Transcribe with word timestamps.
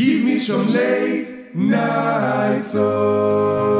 Give 0.00 0.24
me 0.24 0.36
some 0.38 0.72
late 0.72 1.54
night 1.54 2.62
thoughts. 2.72 3.74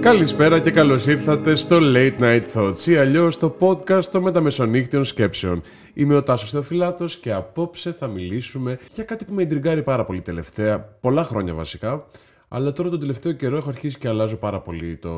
Καλησπέρα 0.00 0.58
και 0.58 0.70
καλώς 0.70 1.06
ήρθατε 1.06 1.54
στο 1.54 1.78
Late 1.80 2.18
Night 2.20 2.42
Thoughts 2.54 2.86
ή 2.86 2.96
αλλιώς 2.96 3.38
το 3.38 3.56
podcast 3.60 4.04
των 4.04 4.22
μεταμεσονύκτιων 4.22 5.04
σκέψεων. 5.04 5.62
Είμαι 5.94 6.14
ο 6.14 6.22
Τάσος 6.22 6.50
Θεοφυλάτος 6.50 7.16
και 7.16 7.32
απόψε 7.32 7.92
θα 7.92 8.06
μιλήσουμε 8.06 8.78
για 8.94 9.04
κάτι 9.04 9.24
που 9.24 9.34
με 9.34 9.42
εντριγκάρει 9.42 9.82
πάρα 9.82 10.04
πολύ 10.04 10.20
τελευταία, 10.20 10.78
πολλά 11.00 11.24
χρόνια 11.24 11.54
βασικά, 11.54 12.06
αλλά 12.54 12.72
τώρα 12.72 12.88
τον 12.88 13.00
τελευταίο 13.00 13.32
καιρό 13.32 13.56
έχω 13.56 13.68
αρχίσει 13.68 13.98
και 13.98 14.08
αλλάζω 14.08 14.36
πάρα 14.36 14.60
πολύ 14.60 14.96
το 14.96 15.10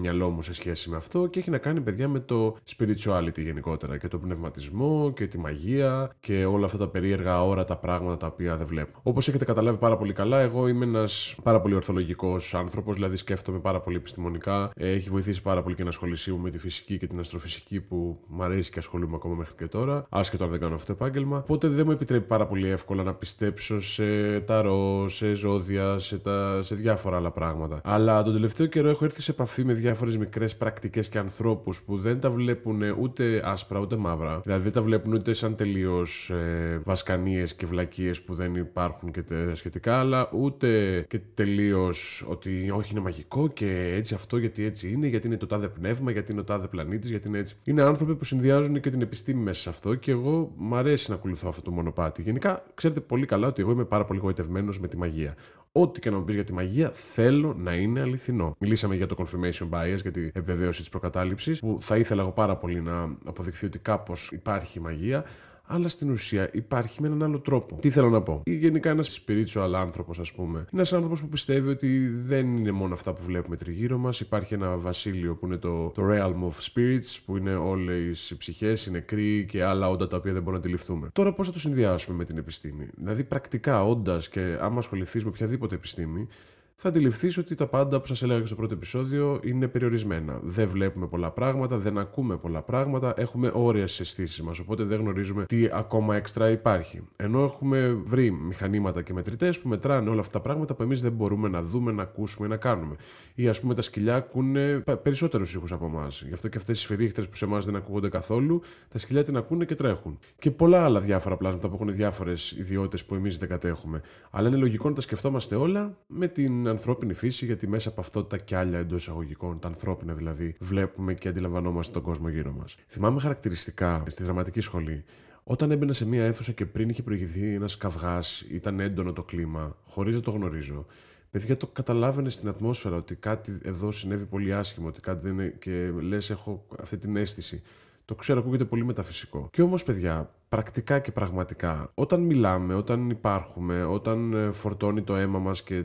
μυαλό 0.00 0.30
μου 0.30 0.42
σε 0.42 0.54
σχέση 0.54 0.90
με 0.90 0.96
αυτό 0.96 1.26
και 1.26 1.38
έχει 1.38 1.50
να 1.50 1.58
κάνει 1.58 1.80
παιδιά 1.80 2.08
με 2.08 2.20
το 2.20 2.56
spirituality 2.76 3.38
γενικότερα 3.38 3.98
και 3.98 4.08
το 4.08 4.18
πνευματισμό 4.18 5.12
και 5.16 5.26
τη 5.26 5.38
μαγεία 5.38 6.10
και 6.20 6.44
όλα 6.44 6.64
αυτά 6.64 6.78
τα 6.78 6.88
περίεργα 6.88 7.44
όρατα 7.44 7.76
πράγματα 7.76 8.16
τα 8.16 8.26
οποία 8.26 8.56
δεν 8.56 8.66
βλέπω. 8.66 9.00
Όπως 9.02 9.28
έχετε 9.28 9.44
καταλάβει 9.44 9.78
πάρα 9.78 9.96
πολύ 9.96 10.12
καλά, 10.12 10.40
εγώ 10.40 10.68
είμαι 10.68 10.84
ένας 10.84 11.36
πάρα 11.42 11.60
πολύ 11.60 11.74
ορθολογικός 11.74 12.54
άνθρωπος, 12.54 12.94
δηλαδή 12.94 13.16
σκέφτομαι 13.16 13.58
πάρα 13.58 13.80
πολύ 13.80 13.96
επιστημονικά. 13.96 14.70
Έχει 14.76 15.10
βοηθήσει 15.10 15.42
πάρα 15.42 15.62
πολύ 15.62 15.74
και 15.74 15.80
η 15.80 15.84
ενασχολησή 15.84 16.32
μου 16.32 16.38
με 16.38 16.50
τη 16.50 16.58
φυσική 16.58 16.96
και 16.98 17.06
την 17.06 17.18
αστροφυσική 17.18 17.80
που 17.80 18.18
μου 18.26 18.42
αρέσει 18.42 18.70
και 18.70 18.78
ασχολούμαι 18.78 19.14
ακόμα 19.14 19.34
μέχρι 19.34 19.54
και 19.54 19.66
τώρα, 19.66 20.06
άσχετο 20.08 20.44
αν 20.44 20.50
δεν 20.50 20.60
κάνω 20.60 20.74
αυτό 20.74 20.94
το 20.94 21.04
επάγγελμα. 21.04 21.36
Οπότε 21.36 21.68
δεν 21.68 21.86
μου 21.86 21.92
επιτρέπει 21.92 22.26
πάρα 22.26 22.46
πολύ 22.46 22.68
εύκολα 22.68 23.02
να 23.02 23.14
πιστέψω 23.14 23.80
σε 23.80 24.40
ταρό, 24.40 25.08
σε 25.08 25.32
ζώδια, 25.32 25.98
σε 25.98 26.18
τα 26.18 26.62
σε 26.64 26.74
διάφορα 26.74 27.16
άλλα 27.16 27.30
πράγματα. 27.30 27.80
Αλλά 27.84 28.22
τον 28.22 28.32
τελευταίο 28.32 28.66
καιρό 28.66 28.88
έχω 28.88 29.04
έρθει 29.04 29.22
σε 29.22 29.30
επαφή 29.30 29.64
με 29.64 29.72
διάφορες 29.72 30.16
μικρές 30.16 30.56
πρακτικές 30.56 31.08
και 31.08 31.18
ανθρώπους 31.18 31.82
που 31.82 31.98
δεν 31.98 32.20
τα 32.20 32.30
βλέπουν 32.30 32.82
ούτε 33.00 33.42
άσπρα 33.44 33.78
ούτε 33.78 33.96
μαύρα. 33.96 34.40
Δηλαδή 34.44 34.62
δεν 34.62 34.72
τα 34.72 34.82
βλέπουν 34.82 35.12
ούτε 35.12 35.32
σαν 35.32 35.56
τελείως 35.56 36.30
ε, 36.30 36.80
βασκανίες 36.84 37.54
και 37.54 37.66
βλακίες 37.66 38.22
που 38.22 38.34
δεν 38.34 38.54
υπάρχουν 38.54 39.10
και 39.10 39.22
τε, 39.22 39.54
σχετικά, 39.54 39.98
αλλά 39.98 40.28
ούτε 40.32 41.00
και 41.08 41.20
τελείως 41.34 42.24
ότι 42.28 42.70
όχι 42.70 42.90
είναι 42.92 43.00
μαγικό 43.00 43.48
και 43.48 43.92
έτσι 43.94 44.14
αυτό 44.14 44.36
γιατί 44.36 44.64
έτσι 44.64 44.90
είναι, 44.90 45.06
γιατί 45.06 45.26
είναι 45.26 45.36
το 45.36 45.46
τάδε 45.46 45.68
πνεύμα, 45.68 46.10
γιατί 46.10 46.32
είναι 46.32 46.40
ο 46.40 46.44
τάδε 46.44 46.66
πλανήτης, 46.66 47.10
γιατί 47.10 47.28
είναι 47.28 47.38
έτσι. 47.38 47.56
Είναι 47.64 47.82
άνθρωποι 47.82 48.14
που 48.14 48.24
συνδυάζουν 48.24 48.80
και 48.80 48.90
την 48.90 49.02
επιστήμη 49.02 49.42
μέσα 49.42 49.60
σε 49.60 49.68
αυτό 49.68 49.94
και 49.94 50.10
εγώ 50.10 50.52
μου 50.56 50.76
αρέσει 50.76 51.10
να 51.10 51.16
ακολουθώ 51.16 51.48
αυτό 51.48 51.62
το 51.62 51.70
μονοπάτι. 51.70 52.22
Γενικά, 52.22 52.64
ξέρετε 52.74 53.00
πολύ 53.00 53.26
καλά 53.26 53.48
ότι 53.48 53.62
εγώ 53.62 53.70
είμαι 53.70 53.84
πάρα 53.84 54.04
πολύ 54.04 54.18
γοητευμένος 54.18 54.80
με 54.80 54.88
τη 54.88 54.96
μαγεία. 54.96 55.34
Ό,τι 55.76 56.00
και 56.00 56.10
να 56.10 56.16
μου 56.16 56.24
πεις 56.24 56.34
για 56.34 56.44
τη 56.44 56.52
μαγεία, 56.52 56.90
θέλω 56.92 57.54
να 57.54 57.74
είναι 57.74 58.00
αληθινό. 58.00 58.56
Μιλήσαμε 58.58 58.94
για 58.94 59.06
το 59.06 59.16
confirmation 59.18 59.68
bias, 59.70 59.98
για 60.02 60.10
την 60.10 60.24
επιβεβαίωση 60.24 60.80
της 60.80 60.88
προκατάληψης, 60.88 61.60
που 61.60 61.76
θα 61.80 61.96
ήθελα 61.96 62.22
εγώ 62.22 62.30
πάρα 62.30 62.56
πολύ 62.56 62.80
να 62.80 63.16
αποδειχθεί 63.24 63.66
ότι 63.66 63.78
κάπως 63.78 64.32
υπάρχει 64.32 64.80
μαγεία, 64.80 65.24
αλλά 65.66 65.88
στην 65.88 66.10
ουσία 66.10 66.50
υπάρχει 66.52 67.00
με 67.00 67.06
έναν 67.06 67.22
άλλο 67.22 67.40
τρόπο. 67.40 67.76
Τι 67.80 67.90
θέλω 67.90 68.10
να 68.10 68.22
πω; 68.22 68.40
Ή 68.44 68.54
γενικά 68.54 68.90
ένας 68.90 69.20
spiritual 69.20 69.72
άνθρωπος, 69.76 70.18
ας 70.18 70.32
πούμε. 70.32 70.58
Είναι 70.58 70.68
ένας 70.72 70.92
άνθρωπος 70.92 71.20
που 71.20 71.28
πιστεύει 71.28 71.68
ότι 71.68 72.08
δεν 72.08 72.56
είναι 72.56 72.70
μόνο 72.70 72.94
αυτά 72.94 73.12
που 73.12 73.22
βλέπουμε 73.22 73.56
τριγύρω 73.56 73.98
μας. 73.98 74.20
Υπάρχει 74.20 74.54
ένα 74.54 74.76
βασίλειο 74.76 75.34
που 75.34 75.46
είναι 75.46 75.56
το, 75.56 75.88
το 75.88 76.02
realm 76.10 76.48
of 76.48 76.72
spirits, 76.72 77.18
που 77.24 77.36
είναι 77.36 77.54
όλες 77.54 78.30
οι 78.30 78.36
ψυχές, 78.36 78.86
οι 78.86 78.90
νεκροί 78.90 79.44
και 79.44 79.64
άλλα 79.64 79.88
όντα 79.88 80.06
τα 80.06 80.16
οποία 80.16 80.32
δεν 80.32 80.42
μπορούμε 80.42 80.62
να 80.62 80.64
αντιληφθούμε. 80.64 81.08
Τώρα 81.12 81.32
πώς 81.32 81.46
θα 81.46 81.52
το 81.52 81.58
συνδυάσουμε 81.58 82.16
με 82.16 82.24
την 82.24 82.38
επιστήμη; 82.38 82.88
Δηλαδή, 82.96 83.24
πρακτικά, 83.24 83.84
όντας 83.84 84.28
και 84.28 84.58
άμα 84.60 84.78
ασχοληθείς 84.78 85.24
με 85.24 85.30
οποιαδήποτε 85.30 85.74
επιστήμη, 85.74 86.28
θα 86.76 86.88
αντιληφθείς 86.88 87.38
ότι 87.38 87.54
τα 87.54 87.66
πάντα 87.66 88.00
που 88.00 88.06
σας 88.06 88.22
έλεγα 88.22 88.40
και 88.40 88.46
στο 88.46 88.54
πρώτο 88.54 88.74
επεισόδιο 88.74 89.40
είναι 89.42 89.68
περιορισμένα. 89.68 90.40
Δεν 90.42 90.68
βλέπουμε 90.68 91.06
πολλά 91.06 91.30
πράγματα, 91.30 91.76
δεν 91.76 91.98
ακούμε 91.98 92.36
πολλά 92.36 92.62
πράγματα, 92.62 93.14
έχουμε 93.16 93.50
όρια 93.54 93.86
στις 93.86 94.00
αισθήσεις 94.00 94.42
μας. 94.42 94.58
Οπότε 94.58 94.84
δεν 94.84 95.00
γνωρίζουμε 95.00 95.44
τι 95.44 95.68
ακόμα 95.72 96.16
έξτρα 96.16 96.50
υπάρχει. 96.50 97.00
Ενώ 97.16 97.42
έχουμε 97.42 98.02
βρει 98.04 98.30
μηχανήματα 98.30 99.02
και 99.02 99.12
μετρητές 99.12 99.60
που 99.60 99.68
μετράνε 99.68 100.10
όλα 100.10 100.20
αυτά 100.20 100.32
τα 100.32 100.40
πράγματα 100.40 100.74
που 100.74 100.82
εμείς 100.82 101.00
δεν 101.00 101.12
μπορούμε 101.12 101.48
να 101.48 101.62
δούμε, 101.62 101.92
να 101.92 102.02
ακούσουμε 102.02 102.46
ή 102.46 102.50
να 102.50 102.56
κάνουμε. 102.56 102.96
Ή 103.34 103.48
ας 103.48 103.60
πούμε 103.60 103.74
τα 103.74 103.82
σκυλιά 103.82 104.16
ακούνε 104.16 104.82
περισσότερους 105.02 105.54
ήχους 105.54 105.72
από 105.72 105.86
εμάς. 105.86 106.22
Γι' 106.26 106.34
αυτό 106.34 106.48
και 106.48 106.58
αυτές 106.58 106.78
οι 106.78 106.82
σφυρίχτε 106.82 107.22
που 107.22 107.36
σε 107.36 107.44
εμάς 107.44 107.64
δεν 107.64 107.76
ακούγονται 107.76 108.08
καθόλου, 108.08 108.60
τα 108.88 108.98
σκυλιά 108.98 109.24
την 109.24 109.36
ακούνε 109.36 109.64
και 109.64 109.74
τρέχουν. 109.74 110.18
Και 110.38 110.50
πολλά 110.50 110.84
άλλα 110.84 111.00
διάφορα 111.00 111.36
πλάσματα 111.36 111.68
που 111.68 111.74
έχουν 111.74 111.94
διάφορες 111.94 112.52
ιδιότητες 112.52 113.04
που 113.04 113.14
εμείς 113.14 113.36
δεν 113.36 113.48
κατέχουμε. 113.48 114.00
Αλλά 114.30 114.48
είναι 114.48 114.56
λογικό 114.56 114.88
να 114.88 114.94
τα 114.94 115.00
σκεφτόμαστε 115.00 115.54
όλα 115.54 115.96
με 116.06 116.28
την 116.28 116.63
ανθρώπινη 116.70 117.14
φύση, 117.14 117.44
γιατί 117.44 117.68
μέσα 117.68 117.88
από 117.88 118.00
αυτό 118.00 118.24
τα 118.24 118.36
κιάλια 118.36 118.78
εντός 118.78 119.02
εισαγωγικών, 119.02 119.58
τα 119.58 119.68
ανθρώπινα 119.68 120.14
δηλαδή, 120.14 120.54
βλέπουμε 120.58 121.14
και 121.14 121.28
αντιλαμβανόμαστε 121.28 121.92
τον 121.92 122.02
κόσμο 122.02 122.28
γύρω 122.28 122.52
μας. 122.52 122.76
Θυμάμαι 122.86 123.20
χαρακτηριστικά 123.20 124.04
στη 124.06 124.22
δραματική 124.22 124.60
σχολή 124.60 125.04
όταν 125.44 125.70
έμπαινα 125.70 125.92
σε 125.92 126.06
μία 126.06 126.24
αίθουσα 126.24 126.52
και 126.52 126.66
πριν 126.66 126.88
είχε 126.88 127.02
προηγηθεί 127.02 127.54
ένας 127.54 127.76
καυγάς, 127.76 128.44
ήταν 128.50 128.80
έντονο 128.80 129.12
το 129.12 129.22
κλίμα, 129.22 129.76
χωρίς 129.84 130.14
να 130.14 130.20
το 130.20 130.30
γνωρίζω. 130.30 130.86
Παιδιά, 131.30 131.56
το 131.56 131.66
καταλάβαινε 131.66 132.30
στην 132.30 132.48
ατμόσφαιρα 132.48 132.96
ότι 132.96 133.14
κάτι 133.14 133.58
εδώ 133.62 133.92
συνέβη 133.92 134.24
πολύ 134.24 134.54
άσχημο, 134.54 134.88
ότι 134.88 135.00
κάτι 135.00 135.28
δεν 135.28 135.32
είναι. 135.32 135.54
και 135.58 135.90
λες, 136.00 136.30
έχω 136.30 136.66
αυτή 136.80 136.98
την 136.98 137.16
αίσθηση. 137.16 137.62
Το 138.04 138.14
ξέρω, 138.14 138.40
ακούγεται 138.40 138.64
πολύ 138.64 138.84
μεταφυσικό. 138.84 139.48
Και 139.52 139.62
όμως, 139.62 139.82
παιδιά, 139.84 140.30
πρακτικά 140.48 140.98
και 140.98 141.12
πραγματικά, 141.12 141.90
όταν 141.94 142.20
μιλάμε, 142.20 142.74
όταν 142.74 143.10
υπάρχουμε, 143.10 143.84
όταν 143.84 144.32
ε, 144.32 144.50
φορτώνει 144.50 145.02
το 145.02 145.16
αίμα 145.16 145.38
μας 145.38 145.62
και 145.62 145.76
ε, 145.76 145.84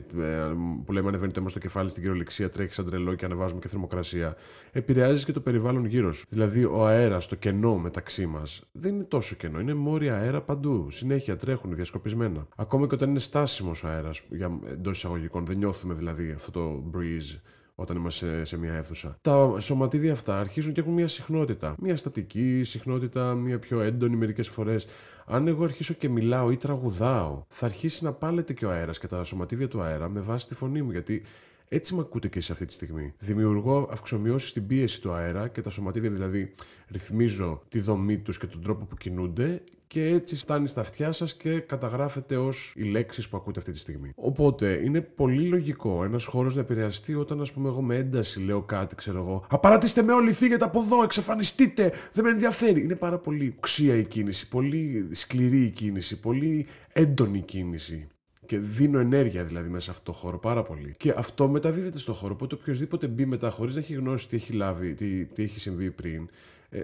που 0.84 0.92
λέμε 0.92 1.08
ανεβαίνει 1.08 1.32
το 1.32 1.40
αίμα 1.40 1.48
στο 1.48 1.58
κεφάλι 1.58 1.90
στην 1.90 2.02
κυριολεξία, 2.02 2.50
τρέχει 2.50 2.72
σαν 2.72 2.86
τρελό 2.86 3.14
και 3.14 3.24
ανεβάζουμε 3.24 3.60
και 3.60 3.68
θερμοκρασία, 3.68 4.36
επηρεάζει 4.72 5.24
και 5.24 5.32
το 5.32 5.40
περιβάλλον 5.40 5.84
γύρω 5.84 6.12
σου. 6.12 6.24
Δηλαδή, 6.28 6.64
ο 6.64 6.86
αέρας, 6.86 7.26
το 7.26 7.36
κενό 7.36 7.78
μεταξύ 7.78 8.26
μας, 8.26 8.62
δεν 8.72 8.94
είναι 8.94 9.04
τόσο 9.04 9.34
κενό. 9.34 9.60
Είναι 9.60 9.74
μόρια 9.74 10.16
αέρα 10.16 10.40
παντού. 10.42 10.90
Συνέχεια 10.90 11.36
τρέχουν 11.36 11.74
διασκοπισμένα. 11.74 12.46
Ακόμα 12.56 12.86
και 12.86 12.94
όταν 12.94 13.08
είναι 13.08 13.18
στάσιμος 13.18 13.84
ο 13.84 13.88
αέρας, 13.88 14.22
εντός 14.70 14.96
εισαγωγικών, 14.96 15.46
δεν 15.46 15.56
νιώθουμε 15.56 15.94
δηλαδή 15.94 16.32
αυτό 16.32 16.50
το 16.50 16.90
breeze 16.94 17.40
όταν 17.80 17.96
είμαστε 17.96 18.44
σε 18.44 18.56
μια 18.56 18.72
αίθουσα. 18.72 19.18
Τα 19.20 19.60
σωματίδια 19.60 20.12
αυτά 20.12 20.38
αρχίζουν 20.38 20.72
και 20.72 20.80
έχουν 20.80 20.92
μια 20.92 21.06
συχνότητα. 21.06 21.74
Μια 21.78 21.96
στατική 21.96 22.62
συχνότητα, 22.64 23.34
μια 23.34 23.58
πιο 23.58 23.80
έντονη 23.80 24.16
μερικές 24.16 24.48
φορές. 24.48 24.86
Αν 25.26 25.48
εγώ 25.48 25.64
αρχίσω 25.64 25.94
και 25.94 26.08
μιλάω 26.08 26.50
ή 26.50 26.56
τραγουδάω, 26.56 27.44
θα 27.48 27.66
αρχίσει 27.66 28.04
να 28.04 28.12
πάλεται 28.12 28.52
και 28.52 28.66
ο 28.66 28.70
αέρας 28.70 28.98
και 28.98 29.06
τα 29.06 29.24
σωματίδια 29.24 29.68
του 29.68 29.80
αέρα 29.80 30.08
με 30.08 30.20
βάση 30.20 30.46
τη 30.46 30.54
φωνή 30.54 30.82
μου. 30.82 30.90
Γιατί 30.90 31.22
έτσι 31.68 31.94
με 31.94 32.00
ακούτε 32.00 32.28
και 32.28 32.40
σε 32.40 32.52
αυτή 32.52 32.64
τη 32.64 32.72
στιγμή. 32.72 33.12
Δημιουργώ 33.18 33.88
αυξομοιώσεις 33.90 34.48
στην 34.50 34.66
πίεση 34.66 35.00
του 35.00 35.12
αέρα 35.12 35.48
και 35.48 35.60
τα 35.60 35.70
σωματίδια 35.70 36.10
δηλαδή 36.10 36.50
ρυθμίζω 36.88 37.62
τη 37.68 37.80
δομή 37.80 38.18
τους 38.18 38.38
και 38.38 38.46
τον 38.46 38.62
τρόπο 38.62 38.84
που 38.84 38.96
κινούνται 38.96 39.62
και 39.90 40.04
έτσι 40.04 40.36
φτάνει 40.36 40.68
στα 40.68 40.80
αυτιά 40.80 41.12
σας 41.12 41.34
και 41.34 41.58
καταγράφεται 41.58 42.36
ως 42.36 42.72
οι 42.76 42.82
λέξεις 42.82 43.28
που 43.28 43.36
ακούτε 43.36 43.58
αυτή 43.58 43.72
τη 43.72 43.78
στιγμή. 43.78 44.12
Οπότε 44.14 44.80
είναι 44.84 45.00
πολύ 45.00 45.48
λογικό 45.48 46.04
ένας 46.04 46.24
χώρος 46.24 46.54
να 46.54 46.60
επηρεαστεί 46.60 47.14
όταν, 47.14 47.40
ας 47.40 47.52
πούμε, 47.52 47.68
εγώ 47.68 47.82
με 47.82 47.96
ένταση 47.96 48.40
λέω 48.40 48.62
κάτι, 48.62 48.94
ξέρω 48.94 49.18
εγώ. 49.18 49.44
Απαρατήστε 49.48 50.02
με 50.02 50.12
όλοι, 50.12 50.32
φύγετε 50.32 50.64
από 50.64 50.80
εδώ, 50.80 51.02
εξαφανιστείτε, 51.02 51.92
δεν 52.12 52.24
με 52.24 52.30
ενδιαφέρει. 52.30 52.82
Είναι 52.82 52.94
πάρα 52.94 53.18
πολύ 53.18 53.54
οξία 53.56 53.94
η 53.96 54.04
κίνηση, 54.04 54.48
πολύ 54.48 55.08
σκληρή 55.10 55.62
η 55.64 55.70
κίνηση, 55.70 56.20
πολύ 56.20 56.66
έντονη 56.92 57.38
η 57.38 57.42
κίνηση. 57.42 58.08
Και 58.46 58.58
δίνω 58.58 58.98
ενέργεια 58.98 59.44
δηλαδή 59.44 59.68
μέσα 59.68 59.84
σε 59.84 59.90
αυτό 59.90 60.12
το 60.12 60.18
χώρο 60.18 60.38
πάρα 60.38 60.62
πολύ. 60.62 60.94
Και 60.96 61.14
αυτό 61.16 61.48
μεταδίδεται 61.48 61.98
στο 61.98 62.12
χώρο. 62.12 62.32
Οπότε 62.32 62.54
οποιοδήποτε 62.54 63.06
μπει 63.06 63.26
μετά 63.26 63.50
χωρίς 63.50 63.74
να 63.74 63.80
έχει 63.80 63.94
γνώση 63.94 64.28
τι 64.28 64.36
έχει 64.36 64.52
λάβει, 64.52 64.94
τι, 64.94 65.24
τι 65.24 65.42
έχει 65.42 65.60
συμβεί 65.60 65.90
πριν, 65.90 66.22
ε, 66.22 66.28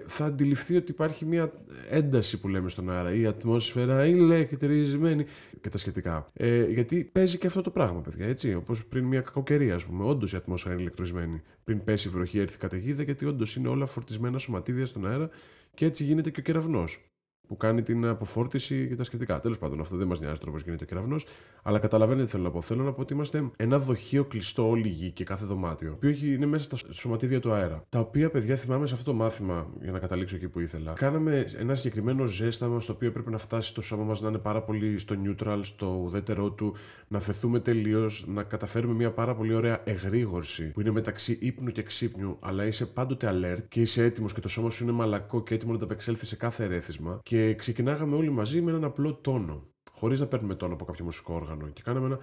θα 0.05 0.25
αντιληφθεί 0.25 0.75
ότι 0.75 0.91
υπάρχει 0.91 1.25
μια 1.25 1.51
ένταση 1.89 2.39
που 2.39 2.47
λέμε 2.47 2.69
στον 2.69 2.91
αέρα. 2.91 3.13
Η 3.13 3.25
ατμόσφαιρα 3.25 4.05
είναι 4.05 4.17
ηλεκτρισμένη 4.17 5.25
και 5.61 5.69
τα 5.69 5.77
σχετικά. 5.77 6.25
Ε, 6.33 6.65
γιατί 6.65 7.03
παίζει 7.03 7.37
και 7.37 7.47
αυτό 7.47 7.61
το 7.61 7.69
πράγμα, 7.71 8.01
παιδιά. 8.01 8.27
Έτσι. 8.27 8.53
Όπως 8.53 8.85
πριν 8.85 9.05
μια 9.05 9.21
κακοκαιρία, 9.21 9.75
ας 9.75 9.85
πούμε. 9.85 10.03
Όντως 10.03 10.33
η 10.33 10.35
ατμόσφαιρα 10.35 10.73
είναι 10.73 10.83
ηλεκτρισμένη. 10.83 11.41
Πριν 11.63 11.83
πέσει 11.83 12.07
η 12.07 12.11
βροχή, 12.11 12.39
έρθει 12.39 12.57
καταιγίδα, 12.57 13.03
γιατί 13.03 13.25
όντως 13.25 13.55
είναι 13.55 13.67
όλα 13.67 13.85
φορτισμένα 13.85 14.37
σωματίδια 14.37 14.85
στον 14.85 15.07
αέρα 15.07 15.29
και 15.73 15.85
έτσι 15.85 16.03
γίνεται 16.03 16.29
και 16.29 16.39
ο 16.39 16.43
κεραυνός 16.43 17.09
που 17.47 17.57
κάνει 17.57 17.81
την 17.81 18.05
αποφόρτιση 18.05 18.87
και 18.87 18.95
τα 18.95 19.03
σχετικά. 19.03 19.39
Τέλος 19.39 19.57
πάντων, 19.57 19.79
αυτό 19.79 19.95
δεν 19.97 20.07
μας 20.07 20.19
νοιάζει 20.19 20.39
τώρα 20.39 20.51
πώς 20.51 20.61
γίνεται 20.61 20.83
ο 20.83 20.87
κεραυνός, 20.87 21.25
αλλά 21.63 21.79
καταλαβαίνετε 21.79 22.25
τι 22.25 22.31
θέλω 22.31 22.43
να 22.43 22.51
πω. 22.51 22.61
Θέλω 22.61 22.83
να 22.83 22.91
πω 22.91 23.01
ότι 23.01 23.13
είμαστε 23.13 23.51
ένα 23.55 23.79
δοχείο 23.79 24.23
κλειστό 24.25 24.69
όλη 24.69 24.87
η 24.87 24.91
γη 24.91 25.11
και 25.11 25.23
κάθε 25.23 25.45
δωμάτιο, 25.45 25.89
το 25.89 25.95
οποίο 25.95 26.33
είναι 26.33 26.45
μέσα 26.45 26.63
στα 26.63 26.93
σωματίδια 26.93 27.39
του 27.39 27.51
αέρα. 27.51 27.83
Τα 27.89 27.99
οποία, 27.99 28.29
παιδιά, 28.29 28.55
θυμάμαι 28.55 28.87
σε 28.87 28.93
αυτό 28.93 29.11
το 29.11 29.17
μάθημα, 29.17 29.67
για 29.81 29.91
να 29.91 29.99
καταλήξω 29.99 30.35
εκεί 30.35 30.47
που 30.47 30.59
ήθελα. 30.59 30.93
Κάναμε 30.93 31.45
ένα 31.57 31.75
συγκεκριμένο 31.75 32.25
ζέσταμα 32.25 32.79
στο 32.79 32.93
οποίο 32.93 33.11
πρέπει 33.11 33.31
να 33.31 33.37
φτάσει 33.37 33.73
το 33.73 33.81
σώμα 33.81 34.03
μας 34.03 34.21
να 34.21 34.29
είναι 34.29 34.37
πάρα 34.37 34.61
πολύ 34.61 34.97
στο 34.97 35.15
neutral, 35.23 35.59
στο 35.61 36.01
ουδέτερό 36.03 36.51
του, 36.51 36.73
να 37.07 37.19
φεθούμε 37.19 37.59
τελείως, 37.59 38.25
να 38.27 38.43
καταφέρουμε 38.43 38.93
μια 38.93 39.11
πάρα 39.11 39.35
πολύ 39.35 39.53
ωραία 39.53 39.81
εγρήγορση 39.83 40.71
που 40.71 40.81
είναι 40.81 40.91
μεταξύ 40.91 41.37
ύπνου 41.41 41.71
και 41.71 41.83
ξύπνιου, 41.83 42.37
αλλά 42.39 42.65
είσαι 42.65 42.85
πάντοτε 42.85 43.33
alert 43.33 43.63
και 43.67 43.81
είσαι 43.81 44.03
έτοιμος 44.03 44.33
και 44.33 44.39
το 44.39 44.47
σώμα 44.47 44.69
σου 44.69 44.83
είναι 44.83 44.91
μαλακό 44.91 45.43
και 45.43 45.53
έτοιμο 45.53 45.71
να 45.71 45.77
ανταπεξέλθει 45.77 46.25
σε 46.25 46.35
κάθε 46.35 46.63
ερέθισμα. 46.63 47.19
Και 47.23 47.36
και 47.37 47.53
ξεκινάγαμε 47.53 48.15
όλοι 48.15 48.29
μαζί 48.29 48.61
με 48.61 48.71
έναν 48.71 48.83
απλό 48.83 49.13
τόνο. 49.13 49.63
Χωρίς 49.91 50.19
να 50.19 50.25
παίρνουμε 50.25 50.55
τόνο 50.55 50.73
από 50.73 50.85
κάποιο 50.85 51.05
μουσικό 51.05 51.33
όργανο. 51.33 51.67
Και 51.67 51.81
κάναμε 51.83 52.05
ένα. 52.05 52.19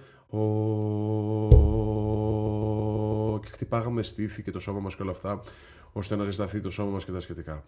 αυτό 3.33 3.39
και 3.41 3.49
χτυπάγαμε 3.51 4.01
στήθη 4.01 4.43
και 4.43 4.51
το 4.51 4.59
σώμα 4.59 4.79
μας 4.79 4.95
και 4.95 5.01
όλα 5.01 5.11
αυτά, 5.11 5.41
ώστε 5.91 6.15
να 6.15 6.23
ζεσταθεί 6.23 6.59
το 6.59 6.69
σώμα 6.69 6.91
μας 6.91 7.05
και 7.05 7.11
τα 7.11 7.19
σχετικά. 7.19 7.63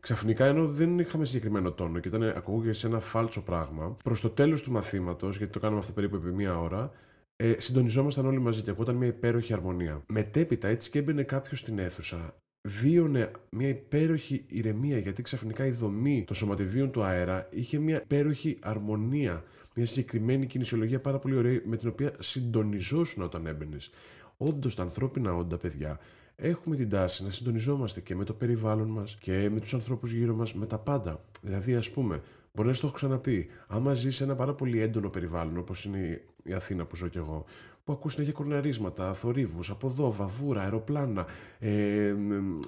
Ξαφνικά, 0.00 0.44
ενώ 0.44 0.66
δεν 0.66 0.98
είχαμε 0.98 1.24
συγκεκριμένο 1.24 1.72
τόνο 1.72 1.98
και 1.98 2.08
ήταν 2.08 2.22
ακούγε 2.22 2.70
ένα 2.86 3.00
φάλτσο 3.00 3.42
πράγμα, 3.42 3.96
προς 4.04 4.20
το 4.20 4.30
τέλος 4.30 4.62
του 4.62 4.72
μαθήματος, 4.72 5.36
γιατί 5.36 5.52
το 5.52 5.58
κάναμε 5.58 5.78
αυτό 5.78 5.92
περίπου 5.92 6.16
επί 6.16 6.32
μία 6.32 6.58
ώρα, 6.58 6.90
ε, 7.36 7.54
συντονιζόμασταν 7.58 8.26
όλοι 8.26 8.38
μαζί 8.38 8.62
και 8.62 8.70
ακούγονταν 8.70 8.96
μια 8.96 9.08
υπέροχη 9.08 9.52
αρμονία. 9.52 10.02
Μετέπειτα, 10.06 10.68
έτσι 10.68 10.90
και 10.90 10.98
έμπαινε 10.98 11.22
κάποιος 11.22 11.58
στην 11.58 11.78
αίθουσα, 11.78 12.34
βίωνε 12.68 13.30
μια 13.50 13.68
υπέροχη 13.68 14.44
ηρεμία 14.46 14.98
γιατί 14.98 15.22
ξαφνικά 15.22 15.66
η 15.66 15.70
δομή 15.70 16.24
των 16.26 16.36
σωματιδίων 16.36 16.90
του 16.90 17.02
αέρα 17.02 17.48
είχε 17.50 17.78
μια 17.78 18.02
υπέροχη 18.02 18.58
αρμονία, 18.60 19.44
μια 19.74 19.86
συγκεκριμένη 19.86 20.46
κινησιολογία 20.46 21.00
πάρα 21.00 21.18
πολύ 21.18 21.36
ωραία 21.36 21.60
με 21.64 21.76
την 21.76 21.88
οποία 21.88 22.12
συντονιζόσουν 22.18 23.22
όταν 23.22 23.46
έμπαινες. 23.46 23.90
Όντως 24.36 24.74
τα 24.74 24.82
ανθρώπινα 24.82 25.34
όντα, 25.34 25.56
παιδιά, 25.56 25.98
έχουμε 26.36 26.76
την 26.76 26.88
τάση 26.88 27.24
να 27.24 27.30
συντονιζόμαστε 27.30 28.00
και 28.00 28.14
με 28.14 28.24
το 28.24 28.32
περιβάλλον 28.32 28.88
μας 28.88 29.16
και 29.20 29.50
με 29.52 29.60
τους 29.60 29.74
ανθρώπους 29.74 30.12
γύρω 30.12 30.34
μας, 30.34 30.54
με 30.54 30.66
τα 30.66 30.78
πάντα. 30.78 31.24
Δηλαδή, 31.42 31.74
ας 31.74 31.90
πούμε, 31.90 32.22
μπορεί 32.54 32.68
να 32.68 32.74
το 32.74 32.80
έχω 32.82 32.94
ξαναπεί, 32.94 33.46
άμα 33.66 33.94
ζεις 33.94 34.16
σε 34.16 34.24
ένα 34.24 34.34
πάρα 34.34 34.54
πολύ 34.54 34.80
έντονο 34.80 35.08
περιβάλλον, 35.08 35.56
όπως 35.58 35.84
είναι 35.84 36.22
η 36.42 36.52
Αθήνα 36.52 36.84
που 36.84 36.96
ζω 36.96 37.08
κι 37.08 37.18
εγώ, 37.18 37.44
που 37.84 37.92
ακούς 37.92 38.12
συνέχεια 38.12 38.32
κορναρίσματα, 38.32 39.14
θορύβους, 39.14 39.70
από 39.70 39.86
εδώ, 39.86 40.12
βαβούρα, 40.12 40.60
αεροπλάνα, 40.60 41.26
ε, 41.58 42.14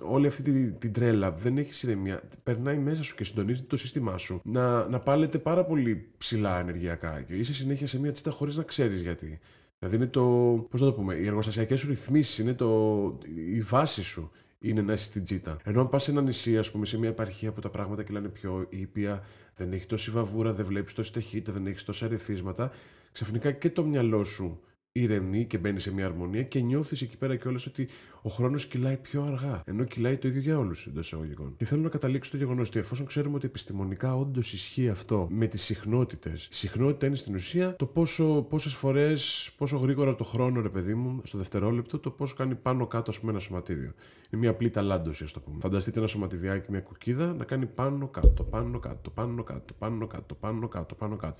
όλη 0.03 0.27
αυτή 0.27 0.43
την, 0.43 0.79
την 0.79 0.93
τρέλα, 0.93 1.33
δεν 1.33 1.59
έχει 1.59 1.87
ηρεμία, 1.87 2.23
περνάει 2.43 2.79
μέσα 2.79 3.03
σου 3.03 3.15
και 3.15 3.25
συντονίζει 3.25 3.63
το 3.63 3.77
σύστημά 3.77 4.19
σου. 4.19 4.41
Να, 4.45 4.89
να 4.89 5.01
πάλετε 5.01 5.39
πάρα 5.39 5.65
πολύ 5.65 6.09
ψηλά 6.19 6.59
ενεργειακά 6.59 7.23
και 7.23 7.35
είσαι 7.35 7.55
συνέχεια 7.55 7.87
σε 7.87 8.01
μια 8.01 8.13
τσίτα 8.13 8.31
χωρίς 8.31 8.57
να 8.57 8.63
ξέρεις 8.63 9.03
γιατί. 9.03 9.39
Δηλαδή 9.79 9.97
είναι 9.97 10.07
το, 10.07 10.23
πώς 10.71 10.81
το 10.81 10.93
πούμε, 10.93 11.15
οι 11.15 11.27
εργοστασιακές 11.27 11.81
σου 11.81 11.89
ρυθμίσεις, 11.89 12.39
είναι 12.39 12.55
το, 12.55 13.19
η 13.55 13.61
βάση 13.61 14.03
σου 14.03 14.31
είναι 14.69 14.83
να 14.83 14.93
είσαι 14.93 15.05
στην 15.05 15.23
τσίτα. 15.23 15.57
Ενώ 15.65 15.81
αν 15.81 15.89
πας 15.89 16.03
σε 16.03 16.11
ένα 16.11 16.21
νησί, 16.21 16.59
ας 16.59 16.71
πούμε, 16.71 16.87
σε 16.87 16.99
μια 16.99 17.09
επαρχία 17.09 17.53
που 17.53 17.61
τα 17.61 17.71
πράγματα 17.71 18.03
κυλάνε 18.03 18.29
πιο 18.29 18.67
ήπια, 18.69 19.23
δεν 19.57 19.73
έχει 19.73 19.87
τόση 19.87 20.11
βαβούρα, 20.11 20.53
δεν 20.53 20.65
βλέπεις 20.65 20.93
τόση 20.93 21.13
ταχύτητα, 21.13 21.53
δεν 21.53 21.67
έχεις 21.67 21.85
τόσα 21.85 22.09
ρεθίσματα, 22.09 22.71
ξαφνικά 23.13 23.51
και 23.53 23.71
το 23.71 23.85
μυαλό 23.85 24.25
σου 24.25 24.61
ηρεμεί 25.01 25.45
και 25.45 25.59
μπαίνει 25.59 25.81
σε 25.81 25.93
μια 25.93 26.07
αρμονία 26.07 26.43
και 26.43 26.61
νιώθεις 26.61 27.03
εκεί 27.03 27.17
πέρα 27.17 27.37
κιόλας 27.37 27.67
ότι 27.67 27.89
ο 28.23 28.29
χρόνος 28.29 28.67
κυλάει 28.67 28.97
πιο 28.97 29.23
αργά. 29.23 29.63
Ενώ 29.67 29.85
κυλάει 29.85 30.17
το 30.17 30.29
ίδιο 30.29 30.41
για 30.41 30.59
όλους 30.59 30.87
εντός 30.87 31.07
εισαγωγικών. 31.07 31.55
Και 31.57 31.65
θέλω 31.65 31.83
να 31.83 31.89
καταλήξω 31.89 32.31
το 32.31 32.37
γεγονός 32.37 32.69
ότι 32.69 32.79
εφόσον 32.79 33.07
ξέρουμε 33.07 33.37
ότι 33.37 33.47
επιστημονικά 33.47 34.17
όντως 34.17 34.53
ισχύει 34.53 34.89
αυτό 34.89 35.27
με 35.31 35.47
τις 35.47 35.63
συχνότητες, 35.63 36.47
η 36.47 36.55
συχνότητα 36.55 37.07
είναι 37.07 37.17
στην 37.17 37.35
ουσία 37.35 37.77
το 37.77 37.87
πόσο, 37.87 38.47
πόσες 38.49 38.75
φορές, 38.75 39.51
πόσο 39.57 39.77
γρήγορα 39.77 40.15
το 40.15 40.25
χρόνο, 40.25 40.61
ρε 40.61 40.69
παιδί 40.69 40.95
μου, 40.95 41.21
στο 41.25 41.39
δευτερόλεπτο, 41.39 41.99
το 41.99 42.11
πόσο 42.11 42.35
κάνει 42.35 42.55
πάνω 42.55 42.87
κάτω, 42.87 43.11
ας 43.11 43.21
πούμε, 43.21 43.31
ένα 43.31 43.41
σωματίδιο. 43.41 43.93
Είναι 44.31 44.41
μια 44.41 44.51
απλή 44.51 44.71
ταλάντωση, 44.71 45.25
ας 45.25 45.33
το 45.33 45.41
πούμε. 45.41 45.57
Φανταστείτε 45.61 45.99
ένα 45.99 46.09
σωματιδιάκι, 46.09 46.71
μια 46.71 46.81
κουκίδα 46.81 47.35
να 47.35 47.45
κάνει 47.45 47.67
πάνω 47.67 48.09
κάτω, 48.09 48.43
πάνω 48.43 48.79
κάτω, 48.79 49.11
πάνω 49.11 49.43
κάτω, 49.43 49.75
πάνω 49.79 50.07
κάτω, 50.07 50.35
πάνω 50.35 50.69
κάτω, 50.69 50.95
πάνω 50.95 51.17
κάτω. 51.17 51.37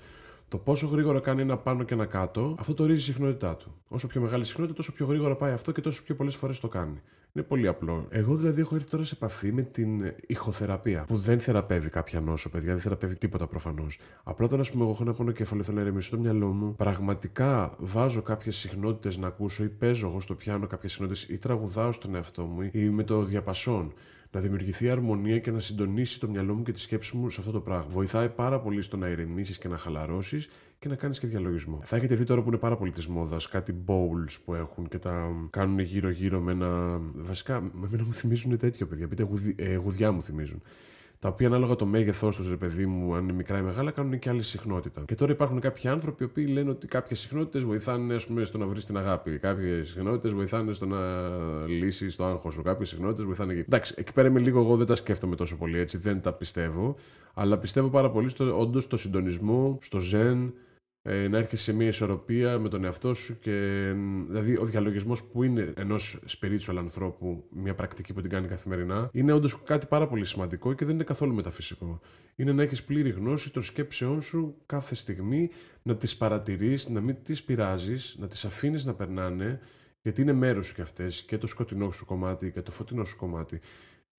Το 0.49 0.57
πόσο 0.57 0.87
γρήγορα 0.87 1.19
κάνει 1.19 1.41
ένα 1.41 1.57
πάνω 1.57 1.83
και 1.83 1.93
ένα 1.93 2.05
κάτω, 2.05 2.55
αυτό 2.59 2.73
το 2.73 2.83
ορίζει 2.83 2.99
η 2.99 3.03
συχνότητά 3.03 3.55
του. 3.55 3.75
Όσο 3.87 4.07
πιο 4.07 4.21
μεγάλη 4.21 4.45
συχνότητα, 4.45 4.75
τόσο 4.75 4.91
πιο 4.91 5.05
γρήγορα 5.05 5.35
πάει 5.35 5.51
αυτό 5.51 5.71
και 5.71 5.81
τόσο 5.81 6.03
πιο 6.03 6.15
πολλές 6.15 6.35
φορές 6.35 6.59
το 6.59 6.67
κάνει. 6.67 7.01
Είναι 7.33 7.45
πολύ 7.45 7.67
απλό. 7.67 8.05
Εγώ 8.09 8.35
δηλαδή 8.35 8.61
έχω 8.61 8.75
έρθει 8.75 8.89
τώρα 8.89 9.03
σε 9.03 9.15
επαφή 9.15 9.51
με 9.51 9.61
την 9.61 10.13
ηχοθεραπεία, 10.27 11.03
που 11.07 11.17
δεν 11.17 11.39
θεραπεύει 11.39 11.89
κάποια 11.89 12.19
νόσο, 12.21 12.49
παιδιά, 12.49 12.71
δεν 12.71 12.81
θεραπεύει 12.81 13.15
τίποτα 13.17 13.47
προφανώς. 13.47 13.99
Απλά 14.23 14.45
όταν, 14.45 14.59
ας 14.59 14.71
πούμε, 14.71 14.83
εγώ 14.83 14.91
έχω 14.91 15.03
ένα 15.03 15.13
πόνο 15.13 15.31
κέφαλο, 15.31 15.63
θέλω 15.63 15.75
να 15.75 15.81
ηρεμήσω 15.81 16.09
το 16.09 16.17
μυαλό 16.17 16.47
μου, 16.47 16.75
πραγματικά 16.75 17.75
βάζω 17.77 18.21
κάποιες 18.21 18.57
συχνότητες 18.57 19.17
να 19.17 19.27
ακούσω 19.27 19.63
ή 19.63 19.69
παίζω 19.69 20.07
εγώ 20.07 20.19
στο 20.19 20.35
πιάνο 20.35 20.67
κάποιες 20.67 20.91
συχνότητες 20.91 21.23
ή 21.23 21.37
τραγουδάω 21.37 21.91
στον 21.91 22.15
εαυτό 22.15 22.43
μου 22.43 22.69
ή 22.71 22.89
με 22.89 23.03
το 23.03 23.23
διαπασόν 23.23 23.93
να 24.31 24.39
δημιουργηθεί 24.39 24.89
αρμονία 24.89 25.39
και 25.39 25.51
να 25.51 25.59
συντονίσει 25.59 26.19
το 26.19 26.29
μυαλό 26.29 26.53
μου 26.53 26.63
και 26.63 26.71
τη 26.71 26.79
σκέψη 26.79 27.17
μου 27.17 27.29
σε 27.29 27.39
αυτό 27.39 27.51
το 27.51 27.59
πράγμα. 27.59 27.87
Βοηθάει 27.89 28.29
πάρα 28.29 28.59
πολύ 28.59 28.81
στο 28.81 28.97
να 28.97 29.07
ηρεμήσεις 29.07 29.57
και 29.57 29.67
να 29.67 29.77
χαλαρώσεις 29.77 30.49
και 30.79 30.87
να 30.87 30.95
κάνεις 30.95 31.19
και 31.19 31.27
διαλογισμό. 31.27 31.79
Θα 31.83 31.95
έχετε 31.95 32.15
δει 32.15 32.23
τώρα 32.23 32.41
που 32.41 32.47
είναι 32.47 32.57
πάρα 32.57 32.77
πολύ 32.77 32.91
της 32.91 33.07
μόδας 33.07 33.47
κάτι 33.47 33.83
bowls 33.87 34.35
που 34.45 34.53
έχουν 34.53 34.87
και 34.87 34.97
τα 34.97 35.29
κάνουν 35.49 35.79
γύρω-γύρω 35.79 36.39
με 36.39 36.51
ένα. 36.51 37.01
Βασικά, 37.15 37.61
με 37.61 37.87
μένα 37.91 38.03
μου 38.03 38.13
θυμίζουν 38.13 38.57
τέτοιο 38.57 38.87
παιδιά. 38.87 39.07
Πείτε, 39.07 39.27
ε, 39.55 39.75
γουδιά 39.75 40.11
μου 40.11 40.21
θυμίζουν 40.21 40.61
τα 41.19 41.27
οποία 41.29 41.47
ανάλογα 41.47 41.75
το 41.75 41.85
μέγεθός 41.85 42.35
τους, 42.35 42.49
ρε 42.49 42.55
παιδί 42.55 42.85
μου, 42.85 43.15
αν 43.15 43.23
είναι 43.23 43.33
μικρά 43.33 43.57
ή 43.57 43.61
μεγάλα, 43.61 43.91
κάνουν 43.91 44.19
και 44.19 44.29
άλλη 44.29 44.41
συχνότητα. 44.41 45.03
Και 45.07 45.15
τώρα 45.15 45.31
υπάρχουν 45.31 45.59
κάποιοι 45.59 45.89
άνθρωποι 45.89 46.23
οι 46.23 46.25
οποίοι 46.25 46.45
λένε 46.49 46.69
ότι 46.69 46.87
κάποιες 46.87 47.19
συχνότητες 47.19 47.63
βοηθάνε 47.63 48.15
ας 48.15 48.25
πούμε, 48.27 48.43
στο 48.43 48.57
να 48.57 48.67
βρεις 48.67 48.85
την 48.85 48.97
αγάπη. 48.97 49.37
Κάποιες 49.37 49.87
συχνότητες 49.87 50.33
βοηθάνε 50.33 50.73
στο 50.73 50.85
να 50.85 50.97
λύσεις 51.67 52.15
το 52.15 52.25
άγχος 52.25 52.53
σου. 52.53 52.61
Κάποιες 52.61 52.89
συχνότητες 52.89 53.25
βοηθάνε 53.25 53.51
εκεί. 53.51 53.61
Εντάξει, 53.61 53.93
εκεί 53.97 54.13
πέρα 54.13 54.27
είμαι 54.27 54.39
λίγο 54.39 54.59
εγώ, 54.59 54.75
δεν 54.75 54.85
τα 54.85 54.95
σκέφτομαι 54.95 55.35
τόσο 55.35 55.55
πολύ 55.55 55.79
έτσι, 55.79 55.97
δεν 55.97 56.21
τα 56.21 56.33
πιστεύω. 56.33 56.95
Αλλά 57.33 57.57
πιστεύω 57.57 57.89
πάρα 57.89 58.11
πολύ 58.11 58.29
στο 58.29 58.59
όντως 58.59 58.83
στο 58.83 58.97
συντονισμό, 58.97 59.77
στο 59.81 59.99
ζεν, 59.99 60.53
ε, 61.09 61.27
να 61.27 61.37
έρχεσαι 61.37 61.63
σε 61.63 61.73
μια 61.73 61.87
ισορροπία 61.87 62.59
με 62.59 62.69
τον 62.69 62.83
εαυτό 62.83 63.13
σου 63.13 63.39
και 63.39 63.51
δηλαδή 64.27 64.57
ο 64.57 64.65
διαλογισμός 64.65 65.23
που 65.23 65.43
είναι 65.43 65.73
ενός 65.75 66.19
spiritual 66.27 66.75
ανθρώπου, 66.77 67.43
μια 67.49 67.75
πρακτική 67.75 68.13
που 68.13 68.21
την 68.21 68.29
κάνει 68.29 68.47
καθημερινά, 68.47 69.09
είναι 69.13 69.31
όντως 69.31 69.63
κάτι 69.63 69.85
πάρα 69.85 70.07
πολύ 70.07 70.25
σημαντικό 70.25 70.73
και 70.73 70.85
δεν 70.85 70.93
είναι 70.93 71.03
καθόλου 71.03 71.33
μεταφυσικό. 71.33 71.99
Είναι 72.35 72.51
να 72.51 72.63
έχεις 72.63 72.83
πλήρη 72.83 73.09
γνώση 73.09 73.51
των 73.51 73.63
σκέψεών 73.63 74.21
σου 74.21 74.55
κάθε 74.65 74.95
στιγμή, 74.95 75.49
να 75.81 75.95
τις 75.95 76.17
παρατηρείς, 76.17 76.89
να 76.89 77.01
μην 77.01 77.15
τις 77.23 77.43
πειράζεις, 77.43 78.15
να 78.19 78.27
τις 78.27 78.45
αφήνεις 78.45 78.85
να 78.85 78.93
περνάνε, 78.93 79.59
γιατί 80.01 80.21
είναι 80.21 80.33
μέρος 80.33 80.65
σου 80.65 80.73
κι 80.73 80.81
αυτές 80.81 81.23
και 81.23 81.37
το 81.37 81.47
σκοτεινό 81.47 81.91
σου 81.91 82.05
κομμάτι 82.05 82.51
και 82.51 82.61
το 82.61 82.71
φωτεινό 82.71 83.03
σου 83.03 83.17
κομμάτι. 83.17 83.59